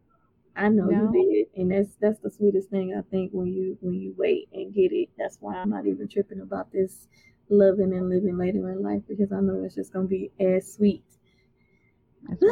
I 0.56 0.70
know 0.70 0.90
you, 0.90 1.12
you 1.14 1.48
did, 1.54 1.62
and 1.62 1.72
that's 1.72 1.96
that's 2.00 2.20
the 2.20 2.30
sweetest 2.30 2.70
thing 2.70 2.94
I 2.96 3.02
think 3.10 3.32
when 3.32 3.48
you 3.48 3.78
when 3.82 3.96
you 3.96 4.14
wait 4.18 4.50
and 4.54 4.74
get 4.74 4.92
it. 4.92 5.10
That's 5.18 5.38
why 5.40 5.56
I'm 5.56 5.70
not 5.70 5.88
even 5.88 6.08
tripping 6.08 6.42
about 6.42 6.72
this 6.72 7.08
loving 7.50 7.94
and 7.94 8.10
living 8.10 8.38
later 8.38 8.70
in 8.72 8.82
life 8.82 9.02
because 9.08 9.32
I 9.32 9.40
know 9.40 9.64
it's 9.64 9.76
just 9.76 9.94
gonna 9.94 10.08
be 10.08 10.32
as 10.40 10.74
sweet. 10.74 11.04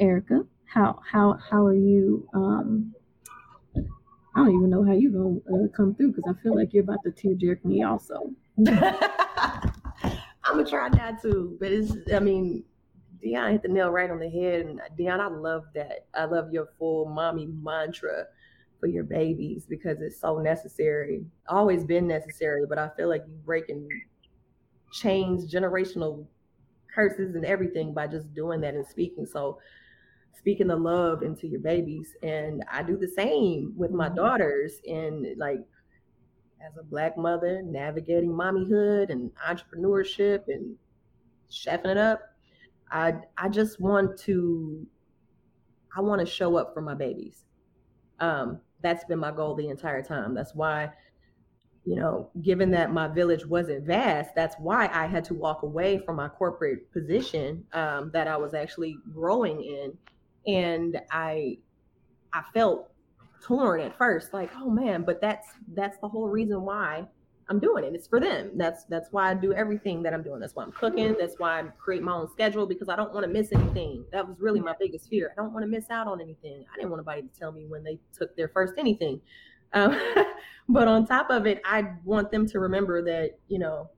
Erika, 0.00 0.46
how 0.64 1.00
how 1.08 1.38
how 1.50 1.66
are 1.66 1.74
you? 1.74 2.28
Um, 2.34 2.94
I 4.34 4.44
don't 4.44 4.54
even 4.54 4.70
know 4.70 4.84
how 4.84 4.92
you're 4.92 5.12
gonna 5.12 5.64
uh, 5.64 5.68
come 5.76 5.94
through 5.94 6.12
because 6.12 6.34
I 6.36 6.42
feel 6.42 6.56
like 6.56 6.72
you're 6.72 6.84
about 6.84 7.02
to 7.04 7.10
tear 7.10 7.34
jerk 7.34 7.64
me 7.64 7.82
also. 7.82 8.32
I'm 10.50 10.56
gonna 10.56 10.68
try 10.68 10.88
not 10.88 11.22
to, 11.22 11.56
but 11.60 11.70
it's 11.70 11.92
I 12.12 12.18
mean, 12.18 12.64
Deonne 13.24 13.52
hit 13.52 13.62
the 13.62 13.68
nail 13.68 13.90
right 13.90 14.10
on 14.10 14.18
the 14.18 14.28
head, 14.28 14.66
and 14.66 14.80
Deonne, 14.98 15.20
I 15.20 15.28
love 15.28 15.64
that. 15.74 16.06
I 16.14 16.24
love 16.24 16.52
your 16.52 16.70
full 16.78 17.06
mommy 17.06 17.46
mantra 17.46 18.24
for 18.80 18.88
your 18.88 19.04
babies 19.04 19.66
because 19.68 20.00
it's 20.00 20.20
so 20.20 20.38
necessary. 20.38 21.24
Always 21.48 21.84
been 21.84 22.08
necessary, 22.08 22.64
but 22.68 22.78
I 22.78 22.88
feel 22.96 23.08
like 23.08 23.22
you 23.28 23.34
break 23.44 23.68
and 23.68 23.88
change 24.92 25.52
generational 25.52 26.26
curses 26.92 27.36
and 27.36 27.44
everything 27.44 27.94
by 27.94 28.08
just 28.08 28.34
doing 28.34 28.60
that 28.62 28.74
and 28.74 28.86
speaking. 28.86 29.26
So 29.26 29.60
speaking 30.36 30.66
the 30.66 30.76
love 30.76 31.22
into 31.22 31.46
your 31.46 31.60
babies. 31.60 32.16
And 32.22 32.64
I 32.72 32.82
do 32.82 32.96
the 32.96 33.06
same 33.06 33.72
with 33.76 33.92
my 33.92 34.06
mm-hmm. 34.06 34.16
daughters 34.16 34.80
and 34.86 35.38
like 35.38 35.60
as 36.64 36.76
a 36.76 36.82
black 36.82 37.16
mother, 37.16 37.62
navigating 37.62 38.30
mommyhood 38.30 39.10
and 39.10 39.30
entrepreneurship 39.48 40.44
and 40.48 40.76
chefing 41.50 41.86
it 41.86 41.96
up. 41.96 42.20
I 42.90 43.14
I 43.38 43.48
just 43.48 43.80
want 43.80 44.18
to 44.20 44.86
I 45.96 46.00
want 46.00 46.20
to 46.20 46.26
show 46.26 46.56
up 46.56 46.72
for 46.74 46.80
my 46.80 46.94
babies. 46.94 47.44
Um, 48.20 48.60
that's 48.82 49.04
been 49.04 49.18
my 49.18 49.30
goal 49.30 49.54
the 49.54 49.68
entire 49.68 50.02
time. 50.02 50.34
That's 50.34 50.54
why, 50.54 50.90
you 51.84 51.96
know, 51.96 52.30
given 52.42 52.70
that 52.72 52.92
my 52.92 53.08
village 53.08 53.46
wasn't 53.46 53.84
vast, 53.84 54.34
that's 54.34 54.56
why 54.58 54.88
I 54.92 55.06
had 55.06 55.24
to 55.26 55.34
walk 55.34 55.62
away 55.62 55.98
from 55.98 56.16
my 56.16 56.28
corporate 56.28 56.90
position 56.92 57.64
um, 57.72 58.10
that 58.12 58.28
I 58.28 58.36
was 58.36 58.54
actually 58.54 58.98
growing 59.12 59.62
in, 59.62 59.92
and 60.52 61.00
I, 61.10 61.58
I 62.32 62.42
felt 62.54 62.89
torn 63.42 63.80
at 63.80 63.96
first, 63.96 64.32
like, 64.32 64.50
oh 64.56 64.70
man, 64.70 65.02
but 65.02 65.20
that's 65.20 65.48
that's 65.74 65.98
the 65.98 66.08
whole 66.08 66.28
reason 66.28 66.62
why 66.62 67.06
I'm 67.50 67.58
doing 67.58 67.82
it. 67.82 67.94
It's 67.94 68.06
for 68.06 68.20
them. 68.20 68.52
That's 68.54 68.84
that's 68.84 69.08
why 69.10 69.30
I 69.30 69.34
do 69.34 69.52
everything 69.52 70.02
that 70.04 70.14
I'm 70.14 70.22
doing. 70.22 70.38
That's 70.38 70.54
why 70.54 70.62
I'm 70.62 70.70
cooking. 70.70 71.16
That's 71.18 71.34
why 71.38 71.60
I 71.60 71.64
create 71.78 72.02
my 72.02 72.12
own 72.12 72.30
schedule 72.30 72.64
because 72.64 72.88
I 72.88 72.94
don't 72.94 73.12
want 73.12 73.26
to 73.26 73.32
miss 73.32 73.52
anything. 73.52 74.04
That 74.12 74.26
was 74.26 74.36
really 74.38 74.60
my 74.60 74.74
biggest 74.78 75.08
fear. 75.08 75.34
I 75.36 75.42
don't 75.42 75.52
want 75.52 75.64
to 75.64 75.70
miss 75.70 75.90
out 75.90 76.06
on 76.06 76.20
anything. 76.20 76.64
I 76.72 76.76
didn't 76.76 76.90
want 76.90 77.00
anybody 77.00 77.28
to 77.28 77.38
tell 77.38 77.50
me 77.50 77.66
when 77.66 77.82
they 77.82 77.98
took 78.16 78.36
their 78.36 78.48
first 78.48 78.74
anything. 78.78 79.20
Um, 79.72 80.00
but 80.68 80.86
on 80.86 81.06
top 81.06 81.30
of 81.30 81.46
it, 81.46 81.60
I 81.64 81.86
want 82.04 82.30
them 82.30 82.46
to 82.46 82.60
remember 82.60 83.02
that 83.02 83.38
you 83.48 83.58
know, 83.58 83.90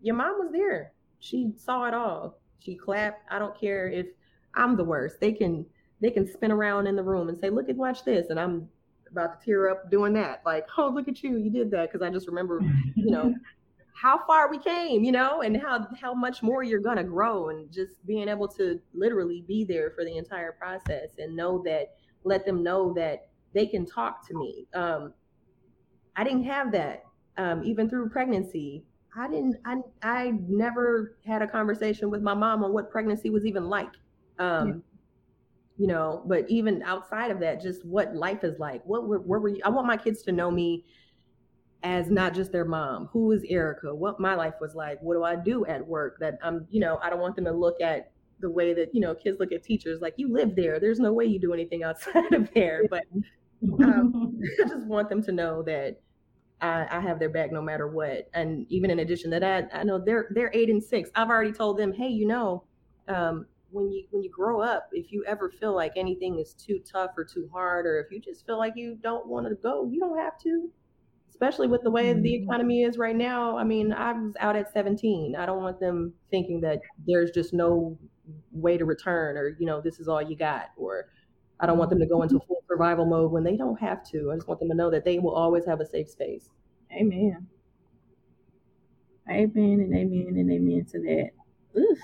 your 0.00 0.14
mom 0.14 0.38
was 0.38 0.50
there. 0.50 0.92
She 1.18 1.52
saw 1.56 1.84
it 1.84 1.92
all. 1.92 2.38
She 2.60 2.76
clapped. 2.76 3.30
I 3.30 3.38
don't 3.38 3.58
care 3.58 3.90
if 3.90 4.06
I'm 4.54 4.76
the 4.76 4.84
worst. 4.84 5.20
They 5.20 5.32
can 5.32 5.66
they 6.00 6.10
can 6.10 6.26
spin 6.26 6.50
around 6.50 6.86
in 6.86 6.96
the 6.96 7.02
room 7.02 7.28
and 7.28 7.38
say, 7.38 7.50
"Look 7.50 7.68
at 7.68 7.76
watch 7.76 8.04
this," 8.04 8.30
and 8.30 8.38
I'm 8.38 8.68
about 9.10 9.40
to 9.40 9.44
tear 9.44 9.70
up 9.70 9.90
doing 9.90 10.12
that. 10.14 10.42
Like, 10.46 10.66
oh, 10.78 10.88
look 10.88 11.08
at 11.08 11.22
you, 11.22 11.36
you 11.36 11.50
did 11.50 11.70
that. 11.72 11.90
Because 11.90 12.06
I 12.06 12.10
just 12.10 12.26
remember, 12.26 12.60
you 12.94 13.10
know, 13.10 13.34
how 14.00 14.24
far 14.26 14.50
we 14.50 14.58
came, 14.58 15.04
you 15.04 15.12
know, 15.12 15.42
and 15.42 15.56
how 15.60 15.86
how 16.00 16.14
much 16.14 16.42
more 16.42 16.62
you're 16.62 16.80
gonna 16.80 17.04
grow, 17.04 17.50
and 17.50 17.70
just 17.72 18.04
being 18.06 18.28
able 18.28 18.48
to 18.48 18.80
literally 18.94 19.44
be 19.46 19.64
there 19.64 19.90
for 19.90 20.04
the 20.04 20.16
entire 20.16 20.52
process 20.52 21.10
and 21.18 21.36
know 21.36 21.62
that, 21.64 21.94
let 22.24 22.46
them 22.46 22.62
know 22.62 22.92
that 22.94 23.28
they 23.52 23.66
can 23.66 23.84
talk 23.84 24.26
to 24.28 24.34
me. 24.34 24.66
Um, 24.74 25.12
I 26.16 26.24
didn't 26.24 26.44
have 26.44 26.72
that 26.72 27.04
um, 27.36 27.62
even 27.64 27.88
through 27.88 28.10
pregnancy. 28.10 28.84
I 29.16 29.28
didn't. 29.28 29.56
I 29.64 29.76
I 30.02 30.32
never 30.46 31.16
had 31.26 31.42
a 31.42 31.46
conversation 31.46 32.10
with 32.10 32.22
my 32.22 32.34
mom 32.34 32.62
on 32.62 32.72
what 32.72 32.90
pregnancy 32.90 33.30
was 33.30 33.44
even 33.44 33.68
like. 33.68 33.90
Um, 34.38 34.82
you 35.80 35.86
know 35.86 36.22
but 36.26 36.44
even 36.50 36.82
outside 36.82 37.30
of 37.30 37.40
that 37.40 37.58
just 37.58 37.82
what 37.86 38.14
life 38.14 38.44
is 38.44 38.58
like. 38.58 38.82
What 38.84 39.08
were, 39.08 39.20
where 39.20 39.40
were 39.40 39.48
you 39.48 39.62
i 39.64 39.70
want 39.70 39.86
my 39.86 39.96
kids 39.96 40.22
to 40.24 40.32
know 40.32 40.50
me 40.50 40.84
as 41.82 42.10
not 42.10 42.34
just 42.34 42.52
their 42.52 42.66
mom. 42.66 43.08
Who 43.14 43.32
is 43.32 43.42
erika? 43.48 43.94
What 43.94 44.20
my 44.20 44.34
life 44.34 44.52
was 44.60 44.74
like. 44.74 45.00
What 45.00 45.14
do 45.14 45.24
i 45.24 45.34
do 45.34 45.64
at 45.64 45.84
work 45.86 46.18
that 46.20 46.38
i'm 46.42 46.66
you 46.70 46.80
know 46.80 46.98
i 47.02 47.08
don't 47.08 47.20
want 47.20 47.34
them 47.34 47.46
to 47.46 47.52
look 47.52 47.80
at 47.80 48.12
the 48.40 48.50
way 48.50 48.74
that 48.74 48.94
you 48.94 49.00
know 49.00 49.14
kids 49.14 49.38
look 49.40 49.52
at 49.52 49.62
teachers 49.64 50.02
like 50.02 50.12
you 50.18 50.30
live 50.30 50.54
there. 50.54 50.78
There's 50.78 51.00
no 51.00 51.14
way 51.14 51.24
you 51.24 51.40
do 51.40 51.54
anything 51.54 51.82
outside 51.88 52.34
of 52.34 52.52
there. 52.52 52.82
But 52.90 53.04
um, 53.82 54.38
i 54.62 54.68
just 54.68 54.86
want 54.86 55.08
them 55.08 55.22
to 55.22 55.32
know 55.32 55.62
that 55.62 55.98
I, 56.60 56.86
I, 56.90 57.00
have 57.00 57.18
their 57.18 57.30
back 57.30 57.52
no 57.52 57.62
matter 57.62 57.88
what. 57.88 58.28
And 58.34 58.66
even 58.68 58.90
in 58.90 58.98
addition 58.98 59.30
to 59.30 59.40
that 59.40 59.70
i 59.72 59.82
know 59.82 59.98
they're 59.98 60.28
they're 60.34 60.50
eight 60.52 60.68
and 60.68 60.84
six. 60.84 61.08
I've 61.14 61.30
already 61.30 61.52
told 61.52 61.78
them 61.78 61.94
hey 61.94 62.08
you 62.08 62.26
know 62.26 62.64
um, 63.08 63.46
when 63.72 63.90
you 63.90 64.04
when 64.10 64.22
you 64.22 64.30
grow 64.30 64.60
up, 64.60 64.88
if 64.92 65.12
you 65.12 65.24
ever 65.26 65.50
feel 65.50 65.74
like 65.74 65.92
anything 65.96 66.38
is 66.38 66.54
too 66.54 66.80
tough 66.90 67.10
or 67.16 67.24
too 67.24 67.48
hard, 67.52 67.86
or 67.86 68.00
if 68.00 68.10
you 68.10 68.20
just 68.20 68.46
feel 68.46 68.58
like 68.58 68.74
you 68.76 68.96
don't 69.02 69.26
want 69.26 69.48
to 69.48 69.54
go, 69.54 69.88
you 69.90 70.00
don't 70.00 70.18
have 70.18 70.38
to. 70.40 70.70
Especially 71.28 71.68
with 71.68 71.82
the 71.82 71.90
way 71.90 72.12
mm-hmm. 72.12 72.22
the 72.22 72.34
economy 72.34 72.82
is 72.82 72.98
right 72.98 73.16
now. 73.16 73.56
I 73.56 73.64
mean, 73.64 73.92
I 73.92 74.12
was 74.12 74.34
out 74.40 74.56
at 74.56 74.72
17. 74.72 75.36
I 75.36 75.46
don't 75.46 75.62
want 75.62 75.80
them 75.80 76.12
thinking 76.30 76.60
that 76.62 76.80
there's 77.06 77.30
just 77.30 77.54
no 77.54 77.96
way 78.52 78.76
to 78.76 78.84
return, 78.84 79.36
or 79.36 79.56
you 79.58 79.66
know, 79.66 79.80
this 79.80 80.00
is 80.00 80.08
all 80.08 80.20
you 80.20 80.36
got, 80.36 80.70
or 80.76 81.06
I 81.60 81.66
don't 81.66 81.78
want 81.78 81.90
them 81.90 82.00
to 82.00 82.06
go 82.06 82.22
into 82.22 82.40
full 82.46 82.62
survival 82.68 83.06
mode 83.06 83.32
when 83.32 83.44
they 83.44 83.56
don't 83.56 83.80
have 83.80 84.04
to. 84.10 84.30
I 84.32 84.36
just 84.36 84.48
want 84.48 84.60
them 84.60 84.68
to 84.68 84.74
know 84.74 84.90
that 84.90 85.04
they 85.04 85.18
will 85.18 85.34
always 85.34 85.64
have 85.66 85.80
a 85.80 85.86
safe 85.86 86.10
space. 86.10 86.48
Amen. 86.92 87.46
Amen 89.30 89.80
and 89.80 89.94
amen 89.94 90.34
and 90.36 90.50
amen 90.50 90.86
to 90.90 90.98
that. 90.98 91.30
Oof 91.78 91.98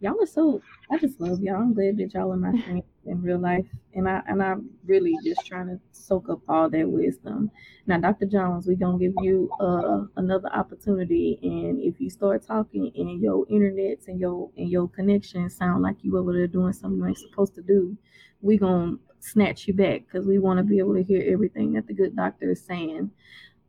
y'all 0.00 0.20
are 0.20 0.26
so 0.26 0.60
I 0.90 0.98
just 0.98 1.20
love 1.20 1.40
y'all. 1.40 1.56
I'm 1.56 1.74
glad 1.74 1.96
that 1.98 2.14
y'all 2.14 2.32
are 2.32 2.36
my 2.36 2.52
friends 2.62 2.84
in 3.04 3.22
real 3.22 3.38
life. 3.38 3.66
And 3.94 4.08
I 4.08 4.22
and 4.26 4.42
I'm 4.42 4.70
really 4.86 5.14
just 5.24 5.46
trying 5.46 5.66
to 5.66 5.80
soak 5.92 6.28
up 6.28 6.40
all 6.48 6.70
that 6.70 6.88
wisdom. 6.88 7.50
Now, 7.86 7.98
Dr. 7.98 8.26
Jones, 8.26 8.66
we're 8.66 8.76
gonna 8.76 8.98
give 8.98 9.14
you 9.22 9.50
uh, 9.60 10.04
another 10.16 10.48
opportunity. 10.52 11.38
And 11.42 11.80
if 11.80 12.00
you 12.00 12.10
start 12.10 12.46
talking 12.46 12.92
and 12.94 13.20
your 13.20 13.46
internets 13.46 14.08
and 14.08 14.20
your 14.20 14.50
and 14.56 14.70
your 14.70 14.88
connection 14.88 15.48
sound 15.50 15.82
like 15.82 15.96
you 16.02 16.16
over 16.16 16.32
there 16.32 16.46
doing 16.46 16.72
something 16.72 16.98
you 16.98 17.06
ain't 17.06 17.18
supposed 17.18 17.54
to 17.56 17.62
do, 17.62 17.96
we're 18.40 18.58
gonna 18.58 18.96
snatch 19.20 19.66
you 19.66 19.74
back 19.74 20.02
because 20.06 20.26
we 20.26 20.38
want 20.38 20.58
to 20.58 20.64
be 20.64 20.78
able 20.78 20.94
to 20.94 21.02
hear 21.02 21.24
everything 21.26 21.72
that 21.72 21.86
the 21.86 21.94
good 21.94 22.14
doctor 22.14 22.52
is 22.52 22.64
saying. 22.64 23.10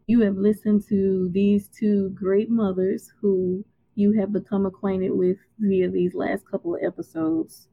You 0.08 0.22
have 0.22 0.38
listened 0.38 0.88
to 0.90 1.30
these 1.32 1.68
two 1.68 2.10
great 2.10 2.50
mothers 2.50 3.12
who 3.22 3.64
you 4.00 4.14
have 4.14 4.32
become 4.32 4.66
acquainted 4.66 5.12
with 5.12 5.38
via 5.60 5.90
these 5.90 6.14
last 6.14 6.50
couple 6.50 6.74
of 6.74 6.82
episodes, 6.84 7.68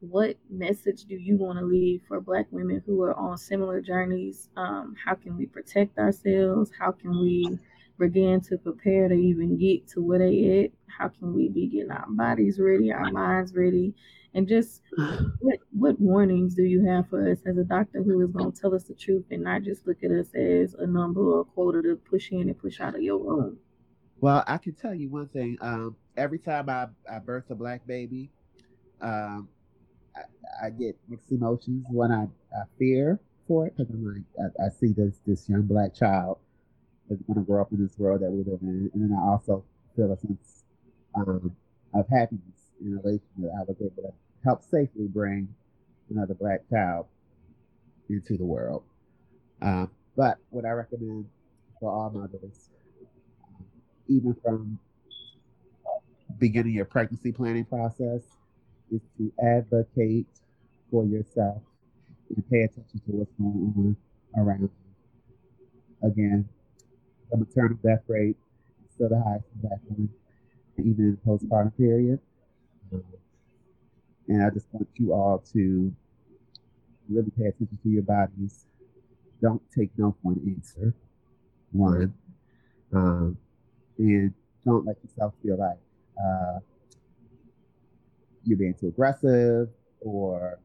what 0.00 0.36
message 0.50 1.04
do 1.04 1.14
you 1.14 1.38
want 1.38 1.58
to 1.58 1.64
leave 1.64 2.02
for 2.06 2.20
Black 2.20 2.46
women 2.50 2.82
who 2.84 3.00
are 3.02 3.14
on 3.14 3.38
similar 3.38 3.80
journeys? 3.80 4.50
Um, 4.56 4.94
how 5.02 5.14
can 5.14 5.36
we 5.36 5.46
protect 5.46 5.98
ourselves? 5.98 6.70
How 6.78 6.92
can 6.92 7.18
we 7.20 7.58
begin 7.98 8.40
to 8.42 8.58
prepare 8.58 9.08
to 9.08 9.14
even 9.14 9.56
get 9.56 9.88
to 9.88 10.02
where 10.02 10.18
they 10.18 10.64
at? 10.64 10.70
How 10.88 11.08
can 11.08 11.32
we 11.32 11.48
be 11.48 11.68
getting 11.68 11.90
our 11.90 12.06
bodies 12.08 12.58
ready, 12.60 12.92
our 12.92 13.10
minds 13.10 13.54
ready? 13.54 13.94
And 14.34 14.48
just 14.48 14.82
what, 15.40 15.58
what 15.70 16.00
warnings 16.00 16.54
do 16.54 16.64
you 16.64 16.84
have 16.86 17.08
for 17.08 17.30
us 17.30 17.38
as 17.46 17.56
a 17.56 17.64
doctor 17.64 18.02
who 18.02 18.20
is 18.22 18.30
going 18.30 18.52
to 18.52 18.60
tell 18.60 18.74
us 18.74 18.84
the 18.84 18.94
truth 18.94 19.24
and 19.30 19.44
not 19.44 19.62
just 19.62 19.86
look 19.86 20.02
at 20.02 20.10
us 20.10 20.34
as 20.34 20.74
a 20.74 20.86
number 20.86 21.20
or 21.20 21.40
a 21.40 21.44
quota 21.44 21.80
to 21.82 21.96
push 21.96 22.30
in 22.30 22.48
and 22.48 22.58
push 22.58 22.80
out 22.80 22.94
of 22.94 23.02
your 23.02 23.18
room? 23.18 23.58
Well, 24.22 24.44
I 24.46 24.56
can 24.58 24.74
tell 24.74 24.94
you 24.94 25.08
one 25.08 25.26
thing. 25.26 25.58
Um, 25.60 25.96
every 26.16 26.38
time 26.38 26.68
I, 26.68 26.86
I 27.10 27.18
birth 27.18 27.50
a 27.50 27.56
black 27.56 27.84
baby, 27.88 28.30
um, 29.00 29.48
I, 30.16 30.66
I, 30.66 30.70
get 30.70 30.96
mixed 31.08 31.32
emotions. 31.32 31.84
When 31.90 32.12
I, 32.12 32.28
I 32.56 32.62
fear 32.78 33.18
for 33.48 33.66
it 33.66 33.76
because 33.76 33.92
I'm 33.92 34.06
like, 34.06 34.52
I, 34.60 34.66
I, 34.66 34.68
see 34.68 34.92
this 34.92 35.18
this 35.26 35.48
young 35.48 35.62
black 35.62 35.92
child 35.92 36.38
that's 37.10 37.20
going 37.22 37.40
to 37.40 37.44
grow 37.44 37.62
up 37.62 37.72
in 37.72 37.82
this 37.82 37.98
world 37.98 38.22
that 38.22 38.30
we 38.30 38.44
live 38.44 38.60
in, 38.62 38.88
and 38.94 39.02
then 39.02 39.12
I 39.12 39.28
also 39.28 39.64
feel 39.96 40.12
a 40.12 40.16
sense 40.16 40.62
um, 41.16 41.56
of 41.92 42.06
happiness 42.08 42.70
in 42.80 42.92
relation 42.92 43.26
that 43.38 43.50
I 43.58 43.64
was 43.64 43.76
able 43.80 44.04
to 44.04 44.14
help 44.44 44.62
safely 44.62 45.08
bring 45.08 45.52
another 46.10 46.34
black 46.34 46.60
child 46.70 47.06
into 48.08 48.36
the 48.36 48.44
world. 48.44 48.84
Um, 49.60 49.90
but 50.16 50.38
what 50.50 50.64
I 50.64 50.70
recommend 50.70 51.26
for 51.80 51.90
all 51.90 52.10
mothers 52.10 52.68
even 54.08 54.34
from 54.42 54.78
beginning 56.38 56.74
your 56.74 56.84
pregnancy 56.84 57.32
planning 57.32 57.64
process 57.64 58.22
is 58.90 59.00
to 59.16 59.32
advocate 59.42 60.26
for 60.90 61.04
yourself 61.04 61.62
and 62.34 62.50
pay 62.50 62.62
attention 62.62 63.00
to 63.06 63.12
what's 63.12 63.32
going 63.32 63.72
on 63.76 63.96
around 64.36 64.62
you. 64.62 64.70
Again, 66.02 66.48
the 67.30 67.36
maternal 67.38 67.78
death 67.82 68.02
rate 68.08 68.36
is 68.84 68.94
still 68.94 69.08
the 69.08 69.22
highest 69.22 69.46
in 69.54 69.68
black 69.68 69.78
women, 69.88 70.10
even 70.78 71.04
in 71.04 71.18
the 71.24 71.30
postpartum 71.30 71.76
period. 71.76 72.18
And 74.28 74.42
I 74.42 74.50
just 74.50 74.66
want 74.72 74.88
you 74.94 75.12
all 75.12 75.42
to 75.52 75.94
really 77.08 77.30
pay 77.38 77.46
attention 77.46 77.78
to 77.82 77.88
your 77.88 78.02
bodies. 78.02 78.66
Don't 79.40 79.62
take 79.76 79.90
no 79.96 80.14
for 80.22 80.32
an 80.32 80.54
answer. 80.56 80.94
One. 81.72 82.14
Um, 82.92 83.38
and 83.98 84.32
don't 84.64 84.86
let 84.86 84.96
yourself 85.02 85.34
feel 85.42 85.58
like 85.58 85.78
uh, 86.22 86.60
you're 88.44 88.58
being 88.58 88.74
too 88.74 88.88
aggressive 88.88 89.68
or 90.00 90.58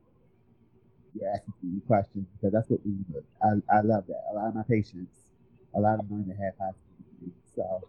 you're 1.13 1.30
asking 1.30 1.53
too 1.61 1.67
many 1.67 1.82
questions 1.82 2.25
because 2.36 2.53
that's 2.53 2.69
what 2.69 2.80
we 2.86 2.91
do. 3.11 3.23
I, 3.41 3.78
I 3.78 3.82
love 3.82 4.05
that. 4.07 4.23
A 4.32 4.34
lot 4.36 4.47
of 4.49 4.55
my 4.55 4.63
patients, 4.63 5.15
a 5.75 5.80
lot 5.80 5.99
of 5.99 6.09
them 6.09 6.25
to 6.25 6.32
have 6.32 6.53
high 6.59 6.71
school 6.71 7.32
So 7.55 7.88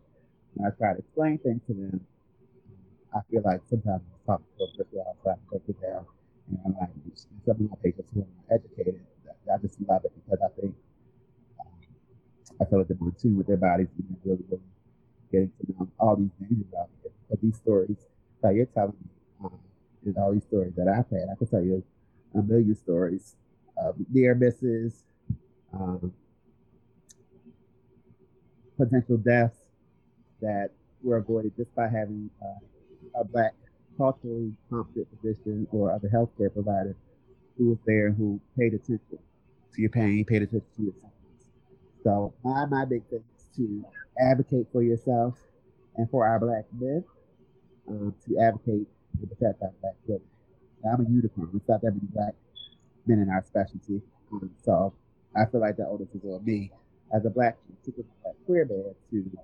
when 0.55 0.67
I 0.67 0.75
try 0.77 0.93
to 0.95 0.99
explain 0.99 1.39
things 1.39 1.61
to 1.67 1.75
them, 1.75 2.01
I 3.15 3.21
feel 3.31 3.43
like 3.45 3.61
sometimes 3.69 4.03
I'm 4.03 4.21
talking 4.27 4.47
to 4.59 4.85
so 4.93 5.01
I 5.01 5.35
break 5.51 5.63
it 5.69 5.81
down 5.81 6.05
in 6.51 6.59
my 6.65 6.81
language. 6.81 7.21
And 7.31 7.41
some 7.45 7.57
of 7.65 7.71
my 7.71 7.77
patients 7.83 8.11
who 8.15 8.21
are 8.23 8.55
educated, 8.55 9.01
I 9.53 9.59
just 9.59 9.81
love 9.89 10.05
it 10.05 10.13
because 10.15 10.41
I 10.45 10.61
think 10.61 10.75
um, 11.61 11.73
I 12.61 12.65
feel 12.67 12.79
like 12.79 12.89
they're 12.89 12.97
more 13.01 13.11
in 13.11 13.15
tune 13.17 13.37
with 13.37 13.47
their 13.47 13.57
bodies 13.57 13.89
and 13.97 14.09
they're 14.25 14.35
really, 14.37 14.45
really 14.51 14.63
getting 15.31 15.53
to 15.61 15.73
know 15.73 15.89
all 15.99 16.17
these 16.17 16.31
things 16.39 16.65
about 16.71 16.89
it. 17.05 17.13
But 17.29 17.41
these 17.41 17.57
stories 17.57 17.99
that 18.43 18.55
you're 18.55 18.67
telling 18.67 18.97
me, 19.01 19.11
um, 19.45 19.59
and 20.05 20.17
all 20.17 20.33
these 20.33 20.45
stories 20.45 20.73
that 20.77 20.89
I've 20.89 21.09
had, 21.11 21.29
I 21.31 21.37
can 21.37 21.47
tell 21.47 21.63
you 21.63 21.83
a 22.35 22.43
million 22.43 22.77
stories 22.77 23.37
of 23.77 23.97
near 24.13 24.35
misses, 24.35 25.05
um, 25.73 26.13
potential 28.77 29.17
deaths 29.17 29.59
that 30.41 30.71
were 31.03 31.17
avoided 31.17 31.57
just 31.57 31.75
by 31.75 31.89
having 31.89 32.31
uh, 32.43 33.21
a 33.21 33.25
black 33.25 33.55
culturally 33.97 34.53
competent 34.71 35.07
physician 35.21 35.67
or 35.73 35.93
other 35.93 36.09
healthcare 36.09 36.53
provider 36.53 36.95
who 37.57 37.71
was 37.71 37.79
there 37.87 38.13
who 38.13 38.41
paid 38.57 38.73
attention 38.75 39.19
to 39.75 39.81
your 39.81 39.91
pain, 39.91 40.25
paid 40.25 40.43
attention 40.43 40.69
to 40.77 40.83
your 40.83 40.93
symptoms. 40.93 41.51
So 42.05 42.33
my 42.45 42.65
my 42.67 42.85
big 42.85 43.05
thing 43.11 43.25
is 43.37 43.57
to 43.57 43.85
advocate 44.21 44.67
for 44.73 44.83
yourself 44.83 45.39
and 45.97 46.11
for 46.11 46.27
our 46.27 46.39
black 46.39 46.65
men, 46.79 47.05
um, 47.89 48.15
to 48.27 48.39
advocate 48.39 48.87
to 49.21 49.27
protect 49.27 49.63
our 49.63 49.73
black 49.81 49.95
women. 50.07 50.23
I'm 50.85 51.05
a 51.05 51.09
unicorn. 51.09 51.51
It's 51.55 51.69
not 51.69 51.83
that 51.83 51.93
many 51.93 52.07
black 52.13 52.35
men 53.07 53.19
in 53.21 53.31
our 53.31 53.43
specialty. 53.45 54.01
Um, 54.33 54.51
so 54.63 54.95
I 55.37 55.47
feel 55.47 55.61
like 55.61 55.77
the 55.77 55.87
onus 55.87 56.09
is 56.15 56.25
on 56.25 56.45
me 56.45 56.71
as 57.15 57.25
a 57.25 57.31
black, 57.31 57.57
black 57.85 58.35
queer 58.47 58.65
man, 58.65 58.95
to 59.13 59.41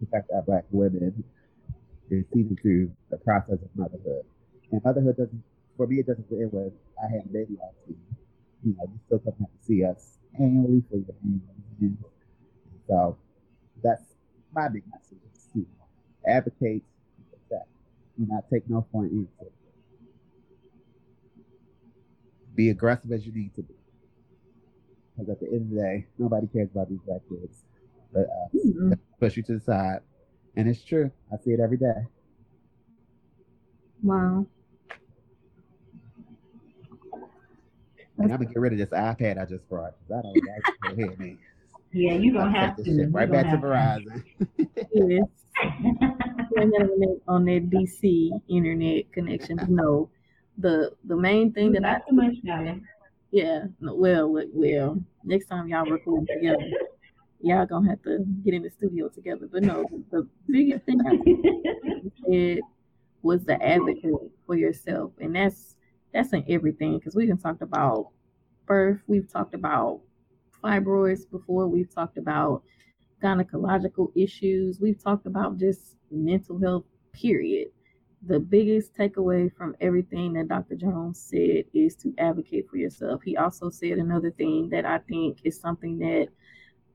protect 0.00 0.30
our 0.32 0.42
black 0.42 0.64
women 0.70 1.24
and 2.10 2.24
see 2.32 2.42
them 2.42 2.56
through 2.62 2.90
the 3.10 3.18
process 3.18 3.58
of 3.60 3.68
motherhood. 3.74 4.24
And 4.72 4.82
motherhood 4.84 5.16
doesn't, 5.16 5.42
for 5.76 5.86
me, 5.86 6.00
it 6.00 6.06
doesn't 6.06 6.26
end 6.30 6.52
with 6.52 6.72
I 7.02 7.10
had 7.10 7.24
a 7.24 7.28
baby 7.28 7.56
on 7.62 7.70
you. 7.88 7.96
You 8.64 8.74
know, 8.76 8.84
you 8.92 8.98
still 9.06 9.18
come 9.20 9.34
have 9.40 9.48
to 9.48 9.64
see 9.64 9.84
us 9.84 10.18
annually 10.38 10.82
for 10.90 10.96
your 10.96 11.14
annual 11.22 12.10
So 12.88 13.16
that's 13.82 14.02
my 14.54 14.68
big 14.68 14.82
message 14.90 15.18
to 15.54 15.66
advocate 16.26 16.82
and 17.16 17.48
protect. 17.48 17.68
Do 18.18 18.26
not 18.28 18.44
take 18.50 18.68
no 18.68 18.86
for 18.90 19.04
an 19.04 19.28
answer. 19.40 19.50
Be 22.54 22.70
aggressive 22.70 23.12
as 23.12 23.24
you 23.24 23.32
need 23.32 23.54
to 23.54 23.62
be. 23.62 23.74
Because 25.16 25.30
at 25.30 25.40
the 25.40 25.46
end 25.46 25.62
of 25.62 25.70
the 25.70 25.76
day, 25.76 26.06
nobody 26.18 26.46
cares 26.48 26.68
about 26.72 26.88
these 26.88 27.00
black 27.06 27.20
kids 27.28 27.64
but 28.12 28.22
us. 28.22 28.50
Mm-hmm. 28.54 28.92
Push 29.20 29.36
you 29.36 29.42
to 29.44 29.54
the 29.54 29.60
side. 29.60 30.00
And 30.56 30.68
it's 30.68 30.82
true. 30.82 31.10
I 31.32 31.36
see 31.42 31.50
it 31.50 31.60
every 31.60 31.76
day. 31.76 32.06
Wow. 34.02 34.46
And 38.20 38.32
I'm 38.32 38.38
gonna 38.38 38.46
get 38.46 38.58
rid 38.58 38.72
of 38.72 38.78
this 38.78 38.90
iPad 38.90 39.40
I 39.40 39.44
just 39.44 39.68
brought. 39.68 39.94
I 40.10 40.22
don't 40.22 40.98
like 40.98 41.18
me. 41.18 41.38
Yeah, 41.92 42.14
you 42.14 42.32
don't 42.32 42.52
have 42.54 42.76
to. 42.76 42.84
Shit 42.84 43.12
right 43.12 43.30
back 43.30 43.50
to 43.50 43.56
Verizon. 43.56 44.22
yes. 44.94 45.22
on 47.26 47.44
that 47.46 47.70
DC 47.70 48.30
internet 48.48 49.10
connection. 49.12 49.58
No, 49.68 50.10
the 50.58 50.92
the 51.04 51.16
main 51.16 51.52
thing 51.52 51.72
that 51.72 51.82
Not 51.82 52.02
I 52.06 52.10
too 52.10 52.16
much, 52.16 52.34
darling. 52.44 52.86
Yeah. 53.30 53.64
Well, 53.80 54.42
well. 54.52 54.98
Next 55.24 55.46
time 55.46 55.68
y'all 55.68 55.84
record 55.84 56.28
together, 56.28 56.70
y'all 57.40 57.66
gonna 57.66 57.90
have 57.90 58.02
to 58.02 58.24
get 58.44 58.54
in 58.54 58.62
the 58.62 58.70
studio 58.70 59.08
together. 59.08 59.48
But 59.50 59.62
no, 59.62 59.84
the, 60.10 60.26
biggest 60.48 60.84
thing 60.84 61.00
I 61.06 61.18
said 62.30 62.58
was 63.22 63.44
the 63.44 63.62
advocate 63.62 64.12
for 64.46 64.56
yourself, 64.56 65.12
and 65.20 65.34
that's 65.34 65.76
that's 66.12 66.32
in 66.32 66.44
everything 66.48 66.98
because 66.98 67.14
we 67.14 67.26
can 67.26 67.38
talked 67.38 67.62
about 67.62 68.08
birth, 68.66 69.00
we've 69.06 69.30
talked 69.30 69.54
about 69.54 70.00
fibroids 70.62 71.30
before, 71.30 71.66
we've 71.66 71.92
talked 71.92 72.18
about 72.18 72.62
gynecological 73.22 74.10
issues, 74.16 74.80
we've 74.80 75.02
talked 75.02 75.26
about 75.26 75.58
just 75.58 75.96
mental 76.10 76.58
health. 76.60 76.84
Period. 77.12 77.68
The 78.26 78.38
biggest 78.38 78.94
takeaway 78.94 79.52
from 79.56 79.74
everything 79.80 80.34
that 80.34 80.48
Dr. 80.48 80.76
Jones 80.76 81.20
said 81.20 81.64
is 81.72 81.96
to 81.96 82.14
advocate 82.18 82.68
for 82.68 82.76
yourself. 82.76 83.22
He 83.24 83.36
also 83.36 83.70
said 83.70 83.98
another 83.98 84.30
thing 84.30 84.68
that 84.70 84.84
I 84.84 84.98
think 84.98 85.38
is 85.44 85.58
something 85.58 85.98
that 85.98 86.28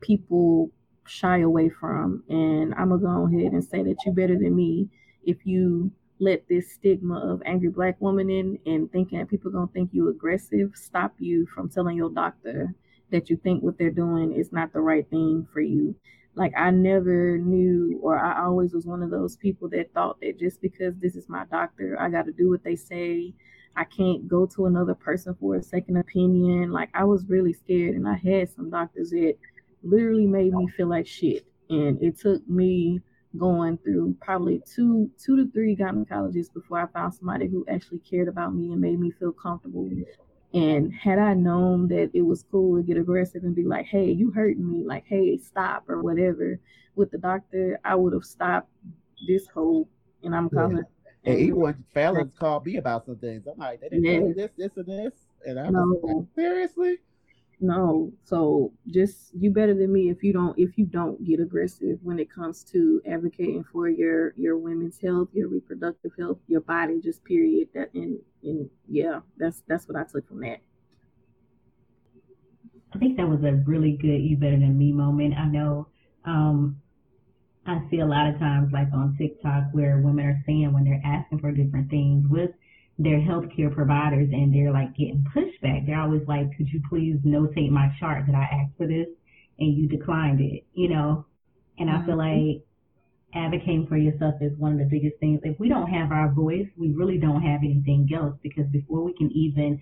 people 0.01 0.69
shy 1.05 1.39
away 1.39 1.69
from. 1.69 2.23
And 2.29 2.73
I'm 2.75 2.89
going 2.89 3.01
to 3.01 3.07
go 3.07 3.27
ahead 3.27 3.53
and 3.53 3.63
say 3.63 3.83
that 3.83 3.97
you're 4.05 4.15
better 4.15 4.37
than 4.37 4.55
me 4.55 4.89
if 5.23 5.45
you 5.45 5.91
let 6.19 6.47
this 6.47 6.71
stigma 6.71 7.19
of 7.19 7.41
angry 7.45 7.69
black 7.69 7.99
woman 7.99 8.29
in 8.29 8.57
and 8.65 8.91
thinking 8.91 9.19
that 9.19 9.29
people 9.29 9.49
are 9.49 9.53
going 9.53 9.67
to 9.67 9.73
think 9.73 9.89
you 9.93 10.09
aggressive 10.09 10.71
stop 10.73 11.13
you 11.19 11.45
from 11.47 11.67
telling 11.67 11.97
your 11.97 12.11
doctor 12.11 12.73
that 13.13 13.29
you 13.29 13.37
think 13.37 13.63
what 13.63 13.77
they're 13.77 13.91
doing 13.91 14.33
is 14.33 14.51
not 14.51 14.73
the 14.73 14.81
right 14.81 15.09
thing 15.09 15.47
for 15.53 15.61
you. 15.61 15.95
Like 16.35 16.51
I 16.57 16.71
never 16.71 17.37
knew 17.37 17.99
or 18.01 18.17
I 18.17 18.43
always 18.43 18.73
was 18.73 18.87
one 18.87 19.03
of 19.03 19.11
those 19.11 19.37
people 19.37 19.69
that 19.69 19.93
thought 19.93 20.19
that 20.21 20.39
just 20.39 20.61
because 20.61 20.95
this 20.97 21.15
is 21.15 21.29
my 21.29 21.45
doctor, 21.45 21.95
I 21.99 22.09
got 22.09 22.25
to 22.25 22.33
do 22.33 22.49
what 22.49 22.63
they 22.63 22.75
say. 22.75 23.33
I 23.75 23.83
can't 23.85 24.27
go 24.27 24.47
to 24.47 24.65
another 24.65 24.95
person 24.95 25.35
for 25.39 25.55
a 25.55 25.63
second 25.63 25.97
opinion. 25.97 26.71
Like 26.71 26.89
I 26.93 27.03
was 27.03 27.25
really 27.27 27.53
scared 27.53 27.95
and 27.95 28.07
I 28.07 28.15
had 28.15 28.49
some 28.49 28.71
doctors 28.71 29.11
that 29.11 29.35
literally 29.83 30.25
made 30.25 30.53
me 30.53 30.67
feel 30.75 30.87
like 30.87 31.05
shit. 31.05 31.45
And 31.69 32.01
it 32.01 32.19
took 32.19 32.47
me 32.49 32.99
going 33.37 33.77
through 33.79 34.15
probably 34.21 34.61
two 34.75 35.09
two 35.23 35.37
to 35.37 35.51
three 35.51 35.75
gynecologists 35.75 36.53
before 36.53 36.79
I 36.79 36.87
found 36.87 37.13
somebody 37.13 37.47
who 37.47 37.63
actually 37.69 37.99
cared 37.99 38.27
about 38.27 38.55
me 38.55 38.71
and 38.71 38.81
made 38.81 38.99
me 38.99 39.11
feel 39.11 39.31
comfortable. 39.31 39.89
And 40.53 40.93
had 40.93 41.17
I 41.17 41.33
known 41.33 41.87
that 41.87 42.11
it 42.13 42.21
was 42.21 42.43
cool 42.51 42.77
to 42.77 42.83
get 42.83 42.97
aggressive 42.97 43.43
and 43.43 43.55
be 43.55 43.63
like, 43.63 43.85
"Hey, 43.85 44.11
you 44.11 44.31
hurting 44.31 44.69
me," 44.69 44.83
like, 44.83 45.05
"Hey, 45.07 45.37
stop" 45.37 45.89
or 45.89 46.01
whatever, 46.01 46.59
with 46.95 47.09
the 47.11 47.17
doctor, 47.17 47.79
I 47.83 47.95
would 47.95 48.13
have 48.13 48.23
stopped 48.23 48.69
this 49.27 49.47
whole. 49.47 49.89
And 50.21 50.35
I'm 50.35 50.49
calling. 50.49 50.77
Yeah. 50.77 51.31
And 51.31 51.39
even 51.39 51.59
when 51.59 51.83
fellas 51.93 52.29
called 52.37 52.65
me 52.65 52.77
about 52.77 53.05
some 53.05 53.15
things, 53.17 53.47
I'm 53.47 53.57
like, 53.57 53.81
"They 53.81 53.89
didn't 53.89 54.27
yeah. 54.27 54.33
this, 54.35 54.51
this, 54.57 54.77
and 54.77 54.85
this," 54.85 55.13
and 55.45 55.59
I 55.59 55.63
was 55.63 55.73
no. 55.73 55.99
like, 56.03 56.25
"Seriously." 56.35 56.99
No. 57.63 58.11
So 58.25 58.73
just 58.87 59.33
you 59.33 59.49
better 59.49 59.73
than 59.73 59.91
me 59.91 60.09
if 60.09 60.21
you 60.21 60.33
don't 60.33 60.57
if 60.59 60.77
you 60.77 60.85
don't 60.85 61.23
get 61.25 61.39
aggressive 61.39 61.97
when 62.03 62.19
it 62.19 62.29
comes 62.29 62.61
to 62.65 63.01
advocating 63.07 63.63
for 63.63 63.87
your 63.87 64.33
your 64.35 64.57
women's 64.57 64.99
health 64.99 65.29
your 65.31 65.47
reproductive 65.47 66.11
health 66.19 66.37
your 66.47 66.59
body 66.59 66.99
just 67.01 67.23
period 67.23 67.69
that 67.73 67.91
and 67.93 68.19
and 68.43 68.69
yeah 68.89 69.21
that's 69.37 69.63
that's 69.67 69.87
what 69.87 69.97
i 69.97 70.03
took 70.03 70.27
from 70.27 70.41
that. 70.41 70.59
I 72.93 72.99
think 72.99 73.15
that 73.15 73.27
was 73.27 73.43
a 73.43 73.53
really 73.65 73.93
good 73.93 74.21
you 74.21 74.35
better 74.35 74.59
than 74.59 74.77
me 74.77 74.91
moment. 74.91 75.33
I 75.35 75.45
know 75.45 75.87
um 76.25 76.81
i 77.65 77.81
see 77.89 77.99
a 77.99 78.05
lot 78.05 78.27
of 78.27 78.39
times 78.39 78.71
like 78.71 78.87
on 78.93 79.15
tiktok 79.17 79.63
where 79.71 79.97
women 79.97 80.25
are 80.25 80.41
saying 80.45 80.71
when 80.73 80.85
they're 80.85 81.01
asking 81.03 81.39
for 81.39 81.51
different 81.51 81.89
things 81.89 82.25
with 82.29 82.51
their 82.99 83.19
healthcare 83.19 83.73
providers 83.73 84.29
and 84.31 84.53
they're 84.53 84.71
like 84.71 84.95
getting 84.95 85.25
pushback. 85.35 85.85
They're 85.85 85.99
always 85.99 86.27
like, 86.27 86.55
could 86.55 86.69
you 86.69 86.81
please 86.89 87.17
notate 87.25 87.71
my 87.71 87.91
chart 87.99 88.25
that 88.27 88.35
I 88.35 88.43
asked 88.43 88.77
for 88.77 88.87
this 88.87 89.07
and 89.59 89.75
you 89.75 89.87
declined 89.87 90.41
it, 90.41 90.63
you 90.73 90.89
know? 90.89 91.25
And 91.79 91.89
I 91.89 92.05
feel 92.05 92.17
mm-hmm. 92.17 92.55
like 92.55 92.63
advocating 93.35 93.87
for 93.87 93.97
yourself 93.97 94.35
is 94.41 94.57
one 94.57 94.73
of 94.73 94.77
the 94.77 94.85
biggest 94.85 95.19
things. 95.19 95.39
If 95.43 95.59
we 95.59 95.69
don't 95.69 95.89
have 95.89 96.11
our 96.11 96.31
voice, 96.31 96.67
we 96.77 96.91
really 96.91 97.17
don't 97.17 97.41
have 97.41 97.61
anything 97.63 98.07
else 98.15 98.35
because 98.43 98.65
before 98.71 99.03
we 99.03 99.13
can 99.13 99.31
even 99.31 99.81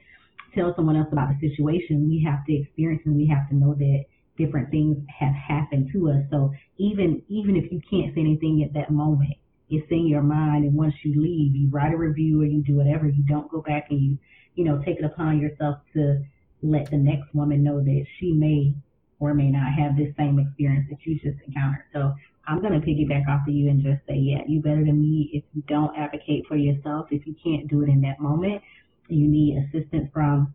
tell 0.55 0.73
someone 0.75 0.95
else 0.95 1.09
about 1.11 1.29
the 1.29 1.49
situation, 1.49 2.07
we 2.07 2.23
have 2.25 2.45
to 2.45 2.53
experience 2.53 3.01
and 3.05 3.15
we 3.15 3.27
have 3.27 3.49
to 3.49 3.55
know 3.55 3.73
that 3.73 4.05
different 4.37 4.71
things 4.71 4.97
have 5.19 5.33
happened 5.33 5.89
to 5.93 6.09
us. 6.09 6.23
So 6.31 6.53
even 6.77 7.21
even 7.27 7.55
if 7.55 7.71
you 7.71 7.81
can't 7.89 8.15
say 8.15 8.21
anything 8.21 8.63
at 8.63 8.73
that 8.73 8.91
moment, 8.91 9.35
it's 9.71 9.89
in 9.89 10.05
your 10.05 10.21
mind 10.21 10.65
and 10.65 10.75
once 10.75 10.93
you 11.03 11.19
leave 11.19 11.55
you 11.55 11.69
write 11.71 11.93
a 11.93 11.97
review 11.97 12.41
or 12.41 12.45
you 12.45 12.61
do 12.61 12.75
whatever 12.75 13.07
you 13.07 13.23
don't 13.23 13.49
go 13.49 13.61
back 13.61 13.87
and 13.89 14.01
you 14.01 14.17
you 14.55 14.65
know 14.65 14.81
take 14.85 14.99
it 14.99 15.05
upon 15.05 15.39
yourself 15.39 15.77
to 15.93 16.21
let 16.61 16.91
the 16.91 16.97
next 16.97 17.33
woman 17.33 17.63
know 17.63 17.79
that 17.79 18.05
she 18.19 18.33
may 18.33 18.73
or 19.19 19.33
may 19.33 19.49
not 19.49 19.71
have 19.73 19.95
this 19.95 20.13
same 20.17 20.39
experience 20.39 20.87
that 20.89 20.97
you 21.05 21.15
just 21.15 21.37
encountered. 21.47 21.85
So 21.93 22.13
i'm 22.47 22.59
going 22.59 22.73
to 22.73 22.85
piggyback 22.85 23.27
off 23.29 23.47
of 23.47 23.53
you 23.53 23.69
and 23.69 23.81
just 23.83 24.01
say 24.07 24.15
yeah 24.15 24.41
you 24.47 24.61
better 24.61 24.83
than 24.83 24.99
me 24.99 25.29
if 25.31 25.43
you 25.53 25.63
don't 25.67 25.97
advocate 25.97 26.45
for 26.47 26.57
yourself. 26.57 27.07
If 27.11 27.25
you 27.25 27.35
can't 27.43 27.67
do 27.69 27.81
it 27.83 27.89
in 27.89 28.01
that 28.01 28.19
moment 28.19 28.61
you 29.07 29.27
need 29.27 29.57
assistance 29.57 30.09
from 30.13 30.53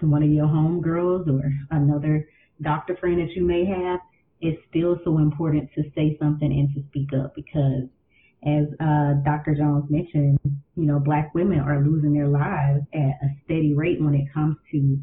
one 0.00 0.22
of 0.22 0.30
your 0.30 0.46
home 0.46 0.80
girls 0.80 1.28
or 1.28 1.42
another 1.70 2.28
doctor 2.62 2.96
friend 2.96 3.18
that 3.20 3.34
you 3.34 3.44
may 3.44 3.64
have 3.66 4.00
it's 4.40 4.60
still 4.68 4.98
so 5.04 5.18
important 5.18 5.68
to 5.74 5.82
say 5.94 6.16
something 6.20 6.50
and 6.50 6.74
to 6.74 6.82
speak 6.88 7.08
up 7.18 7.34
because 7.34 7.88
as 8.44 8.66
uh, 8.80 9.14
Dr. 9.24 9.54
Jones 9.54 9.90
mentioned, 9.90 10.38
you 10.44 10.86
know, 10.86 10.98
black 10.98 11.34
women 11.34 11.60
are 11.60 11.82
losing 11.82 12.12
their 12.12 12.28
lives 12.28 12.82
at 12.92 13.18
a 13.22 13.28
steady 13.44 13.74
rate 13.74 14.00
when 14.00 14.14
it 14.14 14.32
comes 14.32 14.56
to 14.70 14.98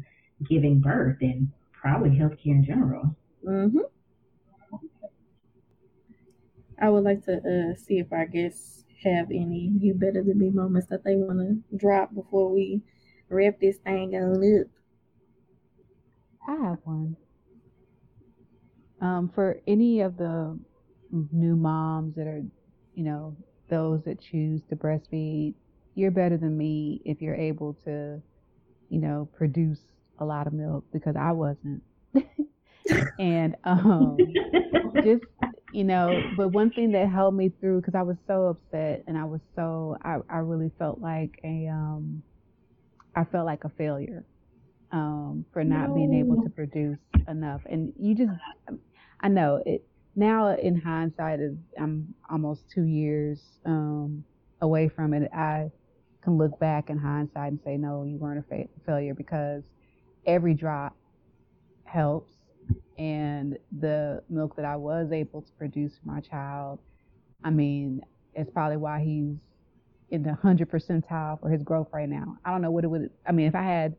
giving 0.48 0.80
birth 0.80 1.18
and 1.20 1.50
probably 1.72 2.10
healthcare 2.10 2.46
in 2.46 2.64
general. 2.64 3.14
Mm-hmm. 3.46 3.78
I 6.80 6.88
would 6.88 7.04
like 7.04 7.24
to 7.26 7.36
uh, 7.36 7.78
see 7.78 7.98
if 7.98 8.12
our 8.12 8.26
guests 8.26 8.84
have 9.04 9.30
any 9.30 9.70
"you 9.80 9.94
better 9.94 10.22
than 10.22 10.38
me" 10.38 10.50
moments 10.50 10.88
that 10.88 11.04
they 11.04 11.14
want 11.14 11.38
to 11.38 11.76
drop 11.76 12.14
before 12.14 12.50
we 12.50 12.80
wrap 13.28 13.60
this 13.60 13.76
thing 13.78 14.14
up. 14.16 14.66
I 16.48 16.68
have 16.68 16.78
one. 16.84 17.16
Um, 19.00 19.30
for 19.34 19.60
any 19.66 20.00
of 20.00 20.16
the 20.16 20.58
new 21.10 21.56
moms 21.56 22.14
that 22.16 22.26
are 22.26 22.42
you 22.94 23.04
know, 23.04 23.36
those 23.70 24.00
that 24.04 24.20
choose 24.20 24.60
to 24.68 24.76
breastfeed, 24.76 25.54
you're 25.94 26.10
better 26.10 26.36
than 26.36 26.56
me 26.56 27.00
if 27.04 27.20
you're 27.20 27.34
able 27.34 27.74
to, 27.84 28.20
you 28.88 29.00
know, 29.00 29.28
produce 29.36 29.78
a 30.18 30.24
lot 30.24 30.46
of 30.46 30.52
milk 30.52 30.84
because 30.92 31.16
I 31.16 31.32
wasn't. 31.32 31.82
and 33.18 33.56
um, 33.64 34.18
just, 35.02 35.24
you 35.72 35.84
know, 35.84 36.20
but 36.36 36.48
one 36.48 36.70
thing 36.70 36.92
that 36.92 37.08
held 37.08 37.34
me 37.34 37.52
through 37.60 37.80
because 37.80 37.94
I 37.94 38.02
was 38.02 38.16
so 38.26 38.46
upset 38.46 39.04
and 39.06 39.16
I 39.16 39.24
was 39.24 39.40
so, 39.56 39.96
I, 40.02 40.18
I 40.28 40.38
really 40.38 40.70
felt 40.78 41.00
like 41.00 41.40
a, 41.44 41.68
um, 41.68 42.22
I 43.16 43.24
felt 43.24 43.46
like 43.46 43.64
a 43.64 43.70
failure 43.70 44.24
um, 44.92 45.44
for 45.52 45.64
not 45.64 45.88
no. 45.88 45.94
being 45.94 46.14
able 46.14 46.42
to 46.42 46.50
produce 46.50 46.98
enough. 47.28 47.62
And 47.66 47.92
you 47.98 48.14
just, 48.14 48.30
I 49.20 49.28
know 49.28 49.62
it 49.64 49.86
now. 50.16 50.54
In 50.56 50.80
hindsight, 50.80 51.40
I'm 51.78 52.14
almost 52.30 52.70
two 52.70 52.84
years 52.84 53.40
um, 53.64 54.24
away 54.60 54.88
from 54.88 55.14
it. 55.14 55.30
I 55.32 55.70
can 56.22 56.38
look 56.38 56.58
back 56.58 56.90
in 56.90 56.98
hindsight 56.98 57.52
and 57.52 57.60
say, 57.64 57.76
no, 57.76 58.04
you 58.04 58.16
weren't 58.16 58.38
a 58.38 58.48
fa- 58.48 58.68
failure 58.86 59.14
because 59.14 59.62
every 60.26 60.54
drop 60.54 60.96
helps. 61.84 62.32
And 62.96 63.58
the 63.80 64.22
milk 64.30 64.56
that 64.56 64.64
I 64.64 64.76
was 64.76 65.12
able 65.12 65.42
to 65.42 65.52
produce 65.52 65.92
for 65.98 66.10
my 66.10 66.20
child, 66.20 66.78
I 67.42 67.50
mean, 67.50 68.00
it's 68.34 68.50
probably 68.50 68.78
why 68.78 69.00
he's 69.00 69.36
in 70.10 70.22
the 70.22 70.30
100 70.30 70.70
percentile 70.70 71.40
for 71.40 71.50
his 71.50 71.62
growth 71.62 71.88
right 71.92 72.08
now. 72.08 72.38
I 72.44 72.50
don't 72.50 72.62
know 72.62 72.70
what 72.70 72.84
it 72.84 72.88
would, 72.88 73.10
I 73.26 73.32
mean, 73.32 73.46
if 73.46 73.54
I 73.54 73.62
had 73.62 73.96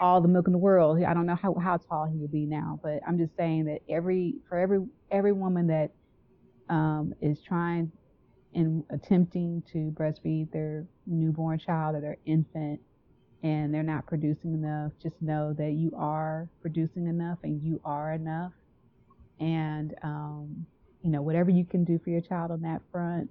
all 0.00 0.20
the 0.20 0.28
milk 0.28 0.46
in 0.46 0.52
the 0.52 0.58
world, 0.58 1.02
I 1.02 1.14
don't 1.14 1.26
know 1.26 1.36
how, 1.36 1.54
how 1.54 1.78
tall 1.78 2.06
he 2.06 2.18
would 2.18 2.32
be 2.32 2.46
now, 2.46 2.78
but 2.82 3.00
I'm 3.06 3.18
just 3.18 3.36
saying 3.36 3.64
that 3.66 3.80
every, 3.88 4.36
for 4.48 4.58
every, 4.58 4.78
every 5.10 5.32
woman 5.32 5.66
that 5.68 5.92
um, 6.68 7.14
is 7.20 7.40
trying 7.40 7.90
and 8.54 8.84
attempting 8.90 9.62
to 9.72 9.94
breastfeed 9.98 10.50
their 10.52 10.86
newborn 11.06 11.58
child 11.58 11.94
or 11.94 12.00
their 12.00 12.16
infant 12.26 12.80
and 13.42 13.72
they're 13.72 13.82
not 13.82 14.06
producing 14.06 14.54
enough, 14.54 14.92
just 15.02 15.14
know 15.20 15.52
that 15.52 15.72
you 15.72 15.92
are 15.96 16.48
producing 16.62 17.06
enough 17.06 17.38
and 17.42 17.62
you 17.62 17.80
are 17.84 18.12
enough. 18.12 18.52
And, 19.38 19.94
um, 20.02 20.66
you 21.02 21.10
know, 21.10 21.22
whatever 21.22 21.50
you 21.50 21.64
can 21.64 21.84
do 21.84 22.00
for 22.02 22.10
your 22.10 22.22
child 22.22 22.50
on 22.50 22.62
that 22.62 22.80
front, 22.90 23.30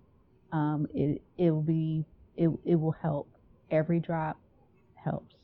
um, 0.52 0.88
it, 0.94 1.22
it 1.38 1.52
will 1.52 1.62
be, 1.62 2.06
it, 2.38 2.50
it 2.64 2.76
will 2.76 2.96
help. 3.02 3.28
Every 3.72 4.00
drop 4.00 4.38
helps. 4.96 5.36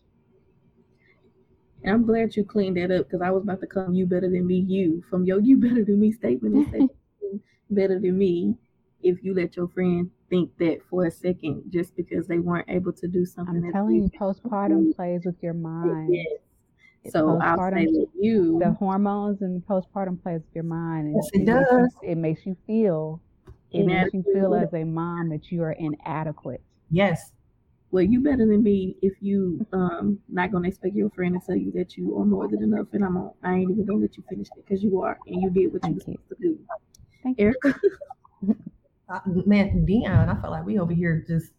And 1.83 1.93
I'm 1.93 2.05
glad 2.05 2.35
you 2.35 2.45
cleaned 2.45 2.77
that 2.77 2.91
up 2.91 3.07
because 3.07 3.21
I 3.21 3.31
was 3.31 3.43
about 3.43 3.59
to 3.61 3.67
come 3.67 3.93
you 3.93 4.05
better 4.05 4.29
than 4.29 4.45
me, 4.45 4.59
you 4.59 5.03
from 5.09 5.25
your 5.25 5.39
you 5.39 5.57
better 5.57 5.83
than 5.83 5.99
me 5.99 6.11
statement 6.11 6.73
and 6.73 6.89
better 7.69 7.99
than 7.99 8.17
me 8.17 8.55
if 9.03 9.23
you 9.23 9.33
let 9.33 9.55
your 9.55 9.67
friend 9.69 10.11
think 10.29 10.55
that 10.59 10.79
for 10.89 11.05
a 11.05 11.11
second 11.11 11.63
just 11.69 11.95
because 11.95 12.27
they 12.27 12.39
weren't 12.39 12.69
able 12.69 12.93
to 12.93 13.07
do 13.07 13.25
something. 13.25 13.63
I'm 13.65 13.71
telling 13.71 13.95
you, 13.95 14.09
postpartum 14.19 14.95
plays 14.95 15.21
with 15.25 15.41
your 15.41 15.53
mind. 15.53 16.13
Yes. 16.13 17.11
So 17.11 17.39
I'll 17.41 17.57
say 17.71 17.85
that 17.85 18.07
you 18.19 18.59
the 18.59 18.73
hormones 18.73 19.41
and 19.41 19.65
postpartum 19.65 20.21
plays 20.21 20.41
with 20.41 20.53
your 20.53 20.63
mind. 20.63 21.15
Yes, 21.15 21.29
it, 21.33 21.41
it 21.41 21.45
does. 21.45 21.65
Makes 21.65 21.93
you, 22.03 22.09
it 22.09 22.17
makes 22.17 22.45
you 22.45 22.57
feel 22.67 23.21
it 23.71 23.85
makes 23.85 24.13
you 24.13 24.23
feel 24.33 24.53
as 24.53 24.73
a 24.73 24.83
mom 24.83 25.29
that 25.29 25.51
you 25.51 25.63
are 25.63 25.71
inadequate. 25.71 26.61
Yes. 26.91 27.31
Well, 27.91 28.03
you 28.03 28.21
better 28.21 28.47
than 28.47 28.63
me 28.63 28.95
if 29.01 29.13
you 29.21 29.65
um 29.73 30.19
not 30.29 30.51
gonna 30.51 30.69
expect 30.69 30.95
your 30.95 31.09
friend 31.09 31.39
to 31.39 31.45
tell 31.45 31.57
you 31.57 31.71
that 31.73 31.97
you 31.97 32.17
are 32.17 32.25
more 32.25 32.47
than 32.47 32.63
enough, 32.63 32.87
and 32.93 33.03
I'm 33.03 33.17
on, 33.17 33.31
I 33.43 33.55
ain't 33.55 33.71
even 33.71 33.85
gonna 33.85 33.99
let 33.99 34.17
you 34.17 34.23
finish 34.29 34.47
it 34.55 34.65
because 34.65 34.81
you 34.81 35.01
are, 35.01 35.19
and 35.27 35.41
you 35.41 35.49
did 35.49 35.73
what 35.73 35.81
Thank 35.81 35.95
you 35.95 36.13
were 36.13 36.19
supposed 36.19 36.29
to 36.29 36.35
do. 36.47 36.59
Thank 37.23 37.39
you, 37.39 37.45
Erika. 37.45 37.79
man, 39.45 39.85
Deonne, 39.85 40.29
I 40.29 40.41
felt 40.41 40.53
like 40.53 40.65
we 40.65 40.79
over 40.79 40.93
here 40.93 41.23
just 41.27 41.51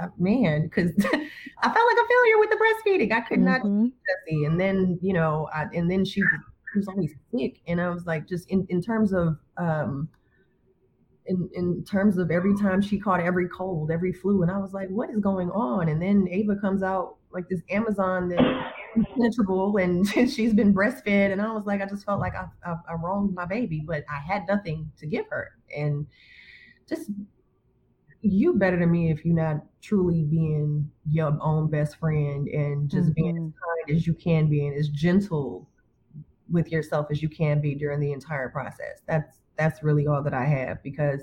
uh, 0.00 0.08
man, 0.18 0.64
because 0.64 0.90
I 0.98 1.72
felt 1.72 1.86
like 1.86 2.04
a 2.04 2.08
failure 2.08 2.38
with 2.38 2.50
the 2.50 2.56
breastfeeding. 2.56 3.12
I 3.12 3.20
could 3.20 3.40
not 3.40 3.62
mm-hmm. 3.62 3.86
Jessie, 3.86 4.44
and 4.44 4.60
then 4.60 4.98
you 5.00 5.12
know, 5.12 5.48
I, 5.54 5.66
and 5.72 5.90
then 5.90 6.04
she, 6.04 6.20
she 6.20 6.78
was 6.78 6.88
always 6.88 7.14
sick, 7.34 7.60
and 7.66 7.80
I 7.80 7.90
was 7.90 8.06
like, 8.06 8.26
just 8.28 8.48
in 8.50 8.66
in 8.70 8.82
terms 8.82 9.12
of 9.12 9.38
um, 9.56 10.08
in 11.28 11.48
in 11.54 11.84
terms 11.84 12.18
of 12.18 12.30
every 12.30 12.56
time 12.56 12.80
she 12.80 12.98
caught 12.98 13.20
every 13.20 13.48
cold, 13.48 13.90
every 13.90 14.12
flu, 14.12 14.42
and 14.42 14.50
I 14.50 14.58
was 14.58 14.72
like, 14.72 14.88
what 14.88 15.10
is 15.10 15.18
going 15.18 15.50
on? 15.50 15.88
And 15.88 16.00
then 16.00 16.28
Ava 16.30 16.56
comes 16.56 16.82
out 16.82 17.16
like 17.30 17.48
this 17.48 17.60
Amazon 17.70 18.28
that 18.28 18.72
penetrable, 19.14 19.76
and 19.76 20.08
she's 20.30 20.54
been 20.54 20.74
breastfed, 20.74 21.32
and 21.32 21.40
I 21.40 21.52
was 21.52 21.66
like, 21.66 21.82
I 21.82 21.86
just 21.86 22.04
felt 22.04 22.20
like 22.20 22.34
I, 22.34 22.46
I 22.64 22.74
I 22.90 22.94
wronged 22.94 23.34
my 23.34 23.46
baby, 23.46 23.82
but 23.86 24.04
I 24.10 24.20
had 24.32 24.46
nothing 24.48 24.90
to 24.98 25.06
give 25.06 25.26
her, 25.30 25.52
and 25.76 26.06
just 26.88 27.10
you 28.22 28.54
better 28.54 28.78
than 28.78 28.90
me 28.90 29.10
if 29.10 29.24
you're 29.24 29.34
not 29.34 29.64
truly 29.80 30.24
being 30.24 30.90
your 31.08 31.36
own 31.40 31.70
best 31.70 31.96
friend 31.98 32.48
and 32.48 32.90
just 32.90 33.10
mm-hmm. 33.10 33.22
being 33.22 33.36
as 33.36 33.42
mm-hmm. 33.42 33.86
kind 33.86 33.96
as 33.96 34.06
you 34.06 34.14
can 34.14 34.48
be 34.48 34.66
and 34.66 34.76
as 34.76 34.88
gentle 34.88 35.68
with 36.50 36.70
yourself 36.72 37.06
as 37.10 37.22
you 37.22 37.28
can 37.28 37.60
be 37.60 37.74
during 37.74 38.00
the 38.00 38.12
entire 38.12 38.48
process. 38.48 39.00
That's 39.06 39.38
that's 39.58 39.82
really 39.82 40.06
all 40.06 40.22
that 40.22 40.34
I 40.34 40.44
have 40.44 40.82
because 40.82 41.22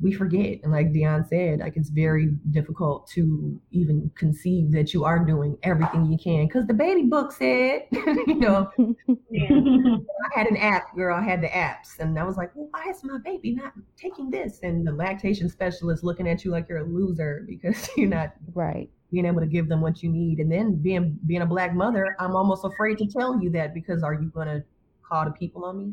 we 0.00 0.12
forget. 0.12 0.60
And 0.62 0.72
like 0.72 0.92
Deonne 0.92 1.26
said, 1.28 1.60
like 1.60 1.76
it's 1.76 1.88
very 1.88 2.28
difficult 2.50 3.08
to 3.14 3.58
even 3.70 4.10
conceive 4.14 4.72
that 4.72 4.92
you 4.92 5.04
are 5.04 5.18
doing 5.18 5.56
everything 5.62 6.06
you 6.06 6.18
can 6.18 6.46
because 6.46 6.66
the 6.66 6.74
baby 6.74 7.02
book 7.04 7.32
said, 7.32 7.86
you 7.92 8.34
know, 8.34 8.70
I 8.78 10.38
had 10.38 10.48
an 10.48 10.56
app, 10.58 10.94
girl, 10.94 11.16
I 11.16 11.22
had 11.22 11.42
the 11.42 11.48
apps. 11.48 11.98
And 11.98 12.18
I 12.18 12.24
was 12.24 12.36
like, 12.36 12.54
well, 12.54 12.68
why 12.70 12.90
is 12.90 13.02
my 13.04 13.18
baby 13.24 13.54
not 13.54 13.72
taking 13.96 14.30
this? 14.30 14.60
And 14.62 14.86
the 14.86 14.92
lactation 14.92 15.48
specialist 15.48 16.04
looking 16.04 16.28
at 16.28 16.44
you 16.44 16.50
like 16.50 16.68
you're 16.68 16.78
a 16.78 16.84
loser 16.84 17.44
because 17.48 17.88
you're 17.96 18.08
not 18.08 18.34
right 18.54 18.90
being 19.12 19.24
able 19.24 19.40
to 19.40 19.46
give 19.46 19.68
them 19.68 19.80
what 19.80 20.02
you 20.02 20.10
need. 20.10 20.40
And 20.40 20.50
then 20.50 20.74
being 20.74 21.18
being 21.26 21.42
a 21.42 21.46
black 21.46 21.74
mother, 21.74 22.16
I'm 22.18 22.34
almost 22.34 22.64
afraid 22.64 22.98
to 22.98 23.06
tell 23.06 23.40
you 23.40 23.50
that 23.50 23.72
because 23.72 24.02
are 24.02 24.14
you 24.14 24.30
gonna 24.34 24.62
call 25.08 25.24
the 25.24 25.30
people 25.30 25.64
on 25.64 25.78
me? 25.78 25.92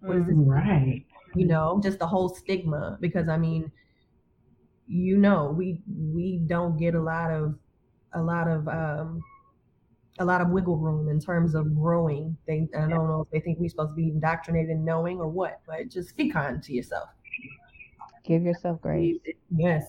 What 0.00 0.16
is 0.16 0.26
this? 0.26 0.34
Right? 0.36 1.04
You 1.34 1.46
know 1.46 1.80
just 1.82 1.98
the 1.98 2.06
whole 2.06 2.28
stigma 2.30 2.96
because 3.00 3.28
i 3.28 3.36
mean 3.36 3.70
you 4.86 5.18
know 5.18 5.54
we 5.56 5.82
we 5.86 6.38
don't 6.46 6.78
get 6.78 6.94
a 6.94 7.00
lot 7.00 7.30
of 7.30 7.54
a 8.14 8.22
lot 8.22 8.48
of 8.48 8.66
um 8.66 9.22
a 10.18 10.24
lot 10.24 10.40
of 10.40 10.48
wiggle 10.48 10.78
room 10.78 11.08
in 11.10 11.20
terms 11.20 11.54
of 11.54 11.74
growing 11.76 12.36
they 12.46 12.66
i 12.74 12.80
don't 12.80 12.90
know 12.90 13.20
if 13.20 13.30
they 13.30 13.40
think 13.40 13.58
we're 13.60 13.68
supposed 13.68 13.90
to 13.90 13.94
be 13.94 14.08
indoctrinated 14.08 14.70
in 14.70 14.84
knowing 14.84 15.20
or 15.20 15.28
what 15.28 15.60
but 15.66 15.88
just 15.88 16.16
be 16.16 16.30
kind 16.30 16.62
to 16.62 16.72
yourself. 16.72 17.10
Give 18.24 18.42
yourself 18.42 18.80
grace. 18.82 19.16
yes. 19.54 19.86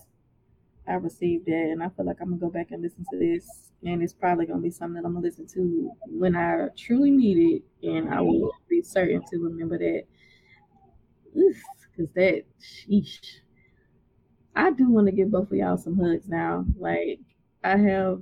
I 0.87 0.93
received 0.93 1.45
that, 1.45 1.69
and 1.71 1.83
I 1.83 1.89
feel 1.89 2.05
like 2.05 2.17
I'm 2.21 2.29
gonna 2.29 2.39
go 2.39 2.49
back 2.49 2.71
and 2.71 2.81
listen 2.81 3.05
to 3.11 3.19
this, 3.19 3.68
and 3.83 4.01
it's 4.03 4.13
probably 4.13 4.45
gonna 4.45 4.61
be 4.61 4.71
something 4.71 5.01
that 5.01 5.07
I'm 5.07 5.13
gonna 5.13 5.25
listen 5.25 5.47
to 5.47 5.91
when 6.05 6.35
I 6.35 6.67
truly 6.77 7.11
need 7.11 7.63
it, 7.81 7.87
and 7.87 8.13
I 8.13 8.21
will 8.21 8.51
be 8.69 8.81
certain 8.81 9.23
to 9.31 9.37
remember 9.37 9.77
that 9.77 10.03
because 11.33 12.13
that, 12.15 12.43
sheesh. 12.61 13.19
I 14.55 14.71
do 14.71 14.89
want 14.89 15.07
to 15.07 15.13
give 15.13 15.31
both 15.31 15.51
of 15.51 15.57
y'all 15.57 15.77
some 15.77 15.97
hugs 15.97 16.27
now. 16.27 16.65
Like, 16.77 17.19
I 17.63 17.77
have 17.77 18.21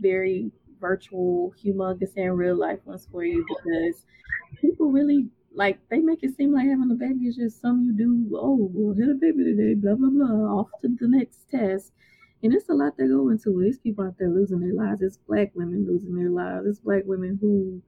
very 0.00 0.50
virtual, 0.80 1.54
humongous, 1.62 2.16
and 2.16 2.36
real 2.36 2.56
life 2.56 2.80
ones 2.84 3.06
for 3.10 3.24
you 3.24 3.44
because 3.48 4.04
people 4.60 4.90
really 4.90 5.26
like 5.54 5.78
they 5.90 5.98
make 5.98 6.22
it 6.22 6.36
seem 6.36 6.52
like 6.52 6.66
having 6.66 6.90
a 6.90 6.94
baby 6.94 7.26
is 7.26 7.36
just 7.36 7.60
something 7.60 7.84
you 7.84 7.92
do. 7.92 8.36
Oh, 8.36 8.70
we'll 8.72 8.94
hit 8.94 9.10
a 9.10 9.14
baby 9.14 9.44
today, 9.44 9.74
blah 9.74 9.94
blah 9.94 10.08
blah, 10.08 10.60
off 10.60 10.68
to 10.80 10.88
the 10.88 11.08
next 11.08 11.48
test. 11.50 11.92
And 12.42 12.52
it's 12.52 12.68
a 12.68 12.74
lot 12.74 12.96
that 12.96 13.06
go 13.06 13.28
into 13.28 13.60
it. 13.60 13.68
It's 13.68 13.78
people 13.78 14.04
out 14.04 14.16
there 14.18 14.28
losing 14.28 14.60
their 14.60 14.74
lives. 14.74 15.02
It's 15.02 15.16
black 15.16 15.52
women 15.54 15.86
losing 15.86 16.14
their 16.14 16.30
lives. 16.30 16.66
It's 16.66 16.80
black 16.80 17.02
women 17.04 17.38
who 17.40 17.82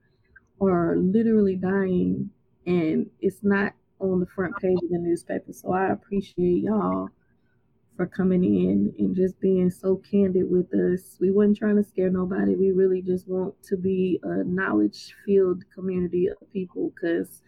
are 0.65 0.95
literally 0.95 1.57
dying, 1.57 2.29
and 2.65 3.09
it's 3.19 3.43
not 3.43 3.73
on 3.99 4.19
the 4.19 4.25
front 4.27 4.55
page 4.61 4.77
of 4.83 4.89
the 4.89 4.97
newspaper. 4.97 5.51
So 5.51 5.73
I 5.73 5.91
appreciate 5.91 6.63
y'all 6.63 7.09
for 7.97 8.05
coming 8.05 8.43
in 8.43 8.93
and 8.99 9.15
just 9.15 9.39
being 9.39 9.69
so 9.69 10.01
candid 10.09 10.49
with 10.49 10.73
us. 10.73 11.17
We 11.19 11.31
wasn't 11.31 11.57
trying 11.57 11.77
to 11.77 11.83
scare 11.83 12.09
nobody. 12.09 12.55
We 12.55 12.71
really 12.71 13.01
just 13.01 13.27
want 13.27 13.55
to 13.63 13.77
be 13.77 14.19
a 14.23 14.43
knowledge 14.43 15.15
filled 15.25 15.63
community 15.73 16.27
of 16.27 16.37
people 16.51 16.93
because 16.93 17.41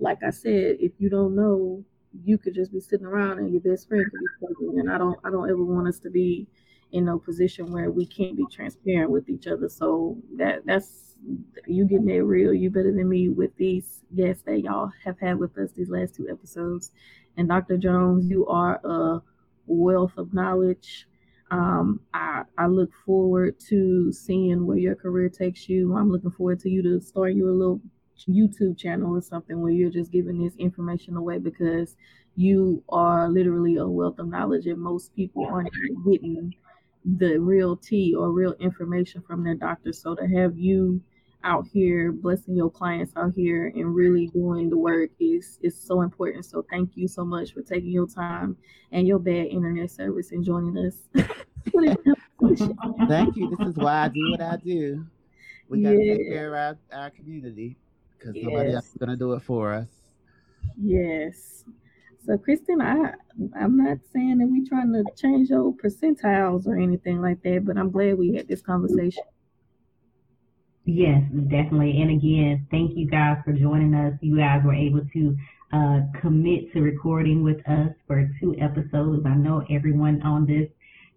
like 0.00 0.22
I 0.22 0.30
said, 0.30 0.76
if 0.80 0.92
you 0.98 1.08
don't 1.08 1.34
know, 1.34 1.84
you 2.22 2.38
could 2.38 2.54
just 2.54 2.72
be 2.72 2.80
sitting 2.80 3.06
around 3.06 3.38
and 3.38 3.52
your 3.52 3.60
best 3.60 3.88
friend 3.88 4.04
could 4.04 4.20
be 4.20 4.26
struggling. 4.36 4.80
And 4.80 4.90
I 4.90 4.98
don't 4.98 5.18
I 5.24 5.30
don't 5.30 5.50
ever 5.50 5.64
want 5.64 5.88
us 5.88 5.98
to 6.00 6.10
be 6.10 6.46
in 6.92 7.06
no 7.06 7.18
position 7.18 7.72
where 7.72 7.90
we 7.90 8.06
can't 8.06 8.36
be 8.36 8.46
transparent 8.50 9.10
with 9.10 9.28
each 9.28 9.46
other. 9.46 9.68
So 9.68 10.16
that 10.36 10.64
that's 10.64 11.16
you 11.66 11.86
getting 11.86 12.06
that 12.06 12.24
real. 12.24 12.52
You 12.52 12.70
better 12.70 12.92
than 12.92 13.08
me 13.08 13.28
with 13.28 13.56
these 13.56 14.02
guests 14.14 14.42
that 14.44 14.60
y'all 14.60 14.92
have 15.04 15.18
had 15.18 15.38
with 15.38 15.56
us 15.58 15.70
these 15.72 15.90
last 15.90 16.14
two 16.14 16.28
episodes. 16.30 16.90
And 17.36 17.48
Dr. 17.48 17.78
Jones, 17.78 18.26
you 18.26 18.46
are 18.46 18.80
a 18.84 19.22
wealth 19.66 20.12
of 20.16 20.32
knowledge. 20.34 21.08
Um, 21.50 22.00
I, 22.12 22.42
I 22.58 22.66
look 22.66 22.90
forward 23.04 23.58
to 23.68 24.12
seeing 24.12 24.66
where 24.66 24.78
your 24.78 24.94
career 24.94 25.28
takes 25.28 25.68
you. 25.68 25.96
I'm 25.96 26.10
looking 26.10 26.30
forward 26.30 26.60
to 26.60 26.70
you 26.70 26.82
to 26.82 27.00
start 27.00 27.34
your 27.34 27.52
little 27.52 27.80
YouTube 28.28 28.78
channel 28.78 29.16
or 29.16 29.22
something 29.22 29.60
where 29.60 29.72
you're 29.72 29.90
just 29.90 30.10
giving 30.10 30.42
this 30.42 30.54
information 30.56 31.16
away 31.16 31.38
because 31.38 31.96
you 32.36 32.82
are 32.88 33.28
literally 33.28 33.76
a 33.76 33.86
wealth 33.86 34.18
of 34.18 34.28
knowledge 34.28 34.66
and 34.66 34.78
most 34.78 35.14
people 35.14 35.46
aren't 35.46 35.70
getting 36.10 36.54
the 37.04 37.36
real 37.38 37.76
tea 37.76 38.14
or 38.14 38.32
real 38.32 38.54
information 38.60 39.22
from 39.22 39.44
their 39.44 39.54
doctor. 39.54 39.92
So 39.92 40.14
to 40.14 40.26
have 40.26 40.56
you 40.56 41.00
out 41.44 41.66
here 41.70 42.10
blessing 42.10 42.56
your 42.56 42.70
clients 42.70 43.12
out 43.16 43.32
here 43.36 43.70
and 43.74 43.94
really 43.94 44.28
doing 44.28 44.70
the 44.70 44.78
work 44.78 45.10
is 45.20 45.58
is 45.62 45.78
so 45.78 46.00
important. 46.00 46.46
So 46.46 46.64
thank 46.70 46.92
you 46.94 47.06
so 47.06 47.24
much 47.24 47.52
for 47.52 47.60
taking 47.62 47.90
your 47.90 48.06
time 48.06 48.56
and 48.92 49.06
your 49.06 49.18
bad 49.18 49.46
internet 49.46 49.90
service 49.90 50.32
and 50.32 50.42
joining 50.42 50.78
us. 50.78 50.94
thank 53.08 53.36
you. 53.36 53.54
This 53.56 53.68
is 53.68 53.76
why 53.76 54.04
I 54.04 54.08
do 54.08 54.30
what 54.30 54.40
I 54.40 54.56
do. 54.56 55.06
we 55.68 55.82
got 55.82 55.90
to 55.90 56.02
yeah. 56.02 56.16
take 56.16 56.28
care 56.30 56.48
of 56.48 56.78
our, 56.92 56.98
our 56.98 57.10
community 57.10 57.76
because 58.24 58.36
yes. 58.36 58.44
somebody 58.44 58.72
else 58.72 58.86
is 58.86 58.96
going 58.98 59.10
to 59.10 59.16
do 59.16 59.32
it 59.32 59.42
for 59.42 59.72
us. 59.74 59.88
Yes. 60.80 61.64
So, 62.26 62.38
Kristin, 62.38 62.80
I 62.80 63.12
I'm 63.58 63.76
not 63.76 63.98
saying 64.12 64.38
that 64.38 64.46
we're 64.46 64.66
trying 64.66 64.92
to 64.94 65.04
change 65.14 65.50
your 65.50 65.74
percentiles 65.74 66.66
or 66.66 66.76
anything 66.76 67.20
like 67.20 67.42
that, 67.42 67.64
but 67.66 67.76
I'm 67.76 67.90
glad 67.90 68.18
we 68.18 68.34
had 68.34 68.48
this 68.48 68.62
conversation. 68.62 69.24
Yes, 70.86 71.22
definitely. 71.48 72.00
And 72.00 72.10
again, 72.10 72.66
thank 72.70 72.96
you 72.96 73.06
guys 73.06 73.38
for 73.44 73.52
joining 73.52 73.94
us. 73.94 74.14
You 74.20 74.36
guys 74.36 74.62
were 74.64 74.74
able 74.74 75.00
to 75.12 75.36
uh, 75.72 76.00
commit 76.20 76.72
to 76.72 76.80
recording 76.80 77.42
with 77.42 77.58
us 77.68 77.90
for 78.06 78.30
two 78.40 78.54
episodes. 78.60 79.24
I 79.26 79.34
know 79.34 79.64
everyone 79.70 80.22
on 80.22 80.46
this 80.46 80.68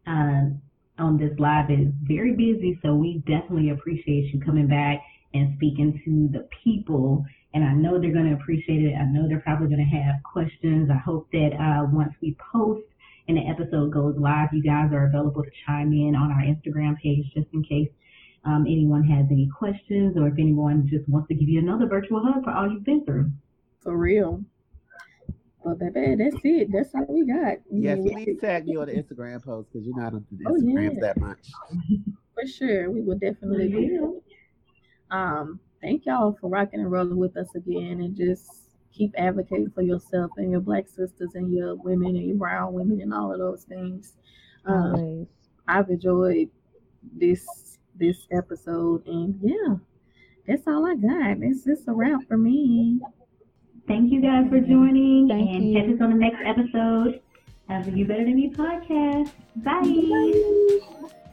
uh, 0.08 0.52
on 1.00 1.18
this 1.18 1.38
live 1.38 1.70
is 1.70 1.88
very 2.04 2.34
busy, 2.34 2.80
so 2.82 2.96
we 2.96 3.20
definitely 3.28 3.70
appreciate 3.70 4.34
you 4.34 4.40
coming 4.42 4.68
back 4.68 5.04
and 5.38 5.56
speaking 5.58 6.02
to 6.06 6.38
the 6.38 6.48
people. 6.64 7.26
And 7.54 7.64
I 7.64 7.74
know 7.74 8.00
they're 8.00 8.14
going 8.14 8.30
to 8.30 8.36
appreciate 8.36 8.84
it. 8.84 8.96
I 8.96 9.06
know 9.06 9.28
they're 9.28 9.40
probably 9.40 9.68
going 9.68 9.88
to 9.90 9.98
have 9.98 10.16
questions. 10.24 10.90
I 10.92 10.98
hope 10.98 11.28
that 11.32 11.52
uh, 11.54 11.88
once 11.92 12.14
we 12.22 12.36
post 12.52 12.86
and 13.28 13.38
the 13.38 13.48
episode 13.48 13.92
goes 13.92 14.16
live, 14.18 14.50
you 14.54 14.64
guys 14.64 14.92
are 14.94 15.08
available 15.08 15.44
to 15.44 15.52
chime 15.66 15.92
in 15.94 16.16
on 16.16 16.32
our 16.32 16.42
Instagram 16.42 16.98
page 17.00 17.26
just 17.34 17.48
in 17.54 17.64
case 17.64 17.90
um, 18.46 18.66
anyone 18.68 19.04
has 19.04 19.26
any 19.32 19.50
questions 19.58 20.18
or 20.18 20.28
if 20.28 20.36
anyone 20.40 20.88
just 20.88 21.08
wants 21.10 21.28
to 21.30 21.36
give 21.36 21.50
you 21.50 21.60
another 21.60 21.88
virtual 21.88 22.24
hug 22.24 22.44
for 22.44 22.52
all 22.52 22.70
you've 22.72 22.86
been 22.86 23.04
through. 23.04 23.32
For 23.82 23.98
real. 23.98 24.44
But 25.64 25.80
baby, 25.94 26.16
that's 26.16 26.38
it. 26.44 26.70
That's 26.72 26.96
all 26.96 27.06
we 27.10 27.26
got. 27.26 27.58
Yes, 27.70 27.98
we 28.00 28.16
need 28.16 28.26
to 28.26 28.36
tag 28.36 28.64
you 28.68 28.80
on 28.80 28.88
the 28.88 28.94
Instagram 28.94 29.44
post 29.44 29.68
because 29.72 29.86
you're 29.86 30.00
not 30.00 30.14
on 30.14 30.26
the 30.32 30.46
Instagrams 30.46 30.90
oh, 30.90 30.94
yeah. 30.94 31.00
that 31.02 31.20
much. 31.20 31.50
For 32.34 32.48
sure, 32.48 32.92
we 32.92 33.02
will 33.02 33.18
definitely 33.18 33.70
do. 33.70 34.22
Um, 35.12 35.60
thank 35.82 36.06
y'all 36.06 36.38
for 36.40 36.50
rocking 36.50 36.80
and 36.80 36.92
rolling 36.92 37.18
with 37.18 37.38
us 37.38 37.54
again, 37.56 38.02
and 38.02 38.16
just 38.16 38.46
keep 38.92 39.14
advocating 39.18 39.72
for 39.72 39.82
yourself 39.82 40.32
and 40.38 40.52
your 40.52 40.60
black 40.60 40.88
sisters 40.88 41.32
and 41.36 41.54
your 41.54 41.76
women 41.76 42.16
and 42.16 42.28
your 42.28 42.38
brown 42.38 42.74
women 42.74 43.00
and 43.02 43.14
all 43.14 43.32
of 43.32 43.40
those 43.40 43.64
things. 43.64 44.14
Um, 44.66 45.28
I've 45.68 45.90
enjoyed 45.90 46.50
this 47.16 47.78
this 47.96 48.28
episode, 48.32 49.06
and 49.08 49.40
yeah, 49.42 49.76
that's 50.48 50.68
all 50.68 50.86
I 50.86 50.96
got. 50.96 51.38
It's 51.42 51.64
just 51.64 51.88
a 51.88 51.94
wrap 51.94 52.22
for 52.28 52.38
me. 52.38 53.00
Thank 53.88 54.12
you 54.12 54.22
guys 54.22 54.50
for 54.50 54.60
joining 54.60 55.28
Thank 55.30 55.50
and 55.50 55.72
you. 55.72 55.82
catch 55.82 55.96
us 55.96 56.02
on 56.02 56.10
the 56.12 56.18
next 56.18 56.40
episode 56.46 57.22
of 57.70 57.86
the 57.86 57.92
You 57.92 58.06
Better 58.06 58.26
Than 58.26 58.36
Me 58.36 58.50
podcast. 58.50 59.32
Bye. 59.56 61.10
Bye. 61.10 61.24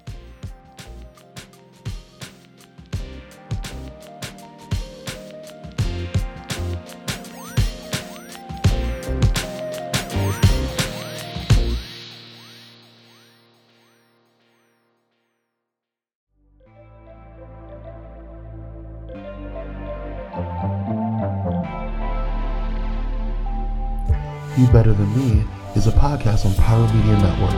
Better 24.75 24.93
Than 24.93 25.17
Me 25.17 25.47
is 25.77 25.87
a 25.87 25.93
podcast 25.93 26.45
on 26.45 26.53
Pyro 26.55 26.93
Media 26.93 27.17
Network, 27.23 27.55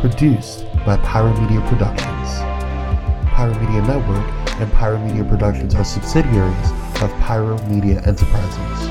produced 0.00 0.66
by 0.84 0.96
Pyro 0.96 1.32
Media 1.40 1.60
Productions. 1.68 2.40
Pyro 3.30 3.54
Media 3.60 3.80
Network 3.82 4.26
and 4.60 4.72
Pyro 4.72 4.98
Media 4.98 5.22
Productions 5.22 5.76
are 5.76 5.84
subsidiaries 5.84 6.72
of 7.00 7.12
Pyro 7.20 7.56
Media 7.68 8.02
Enterprises. 8.04 8.88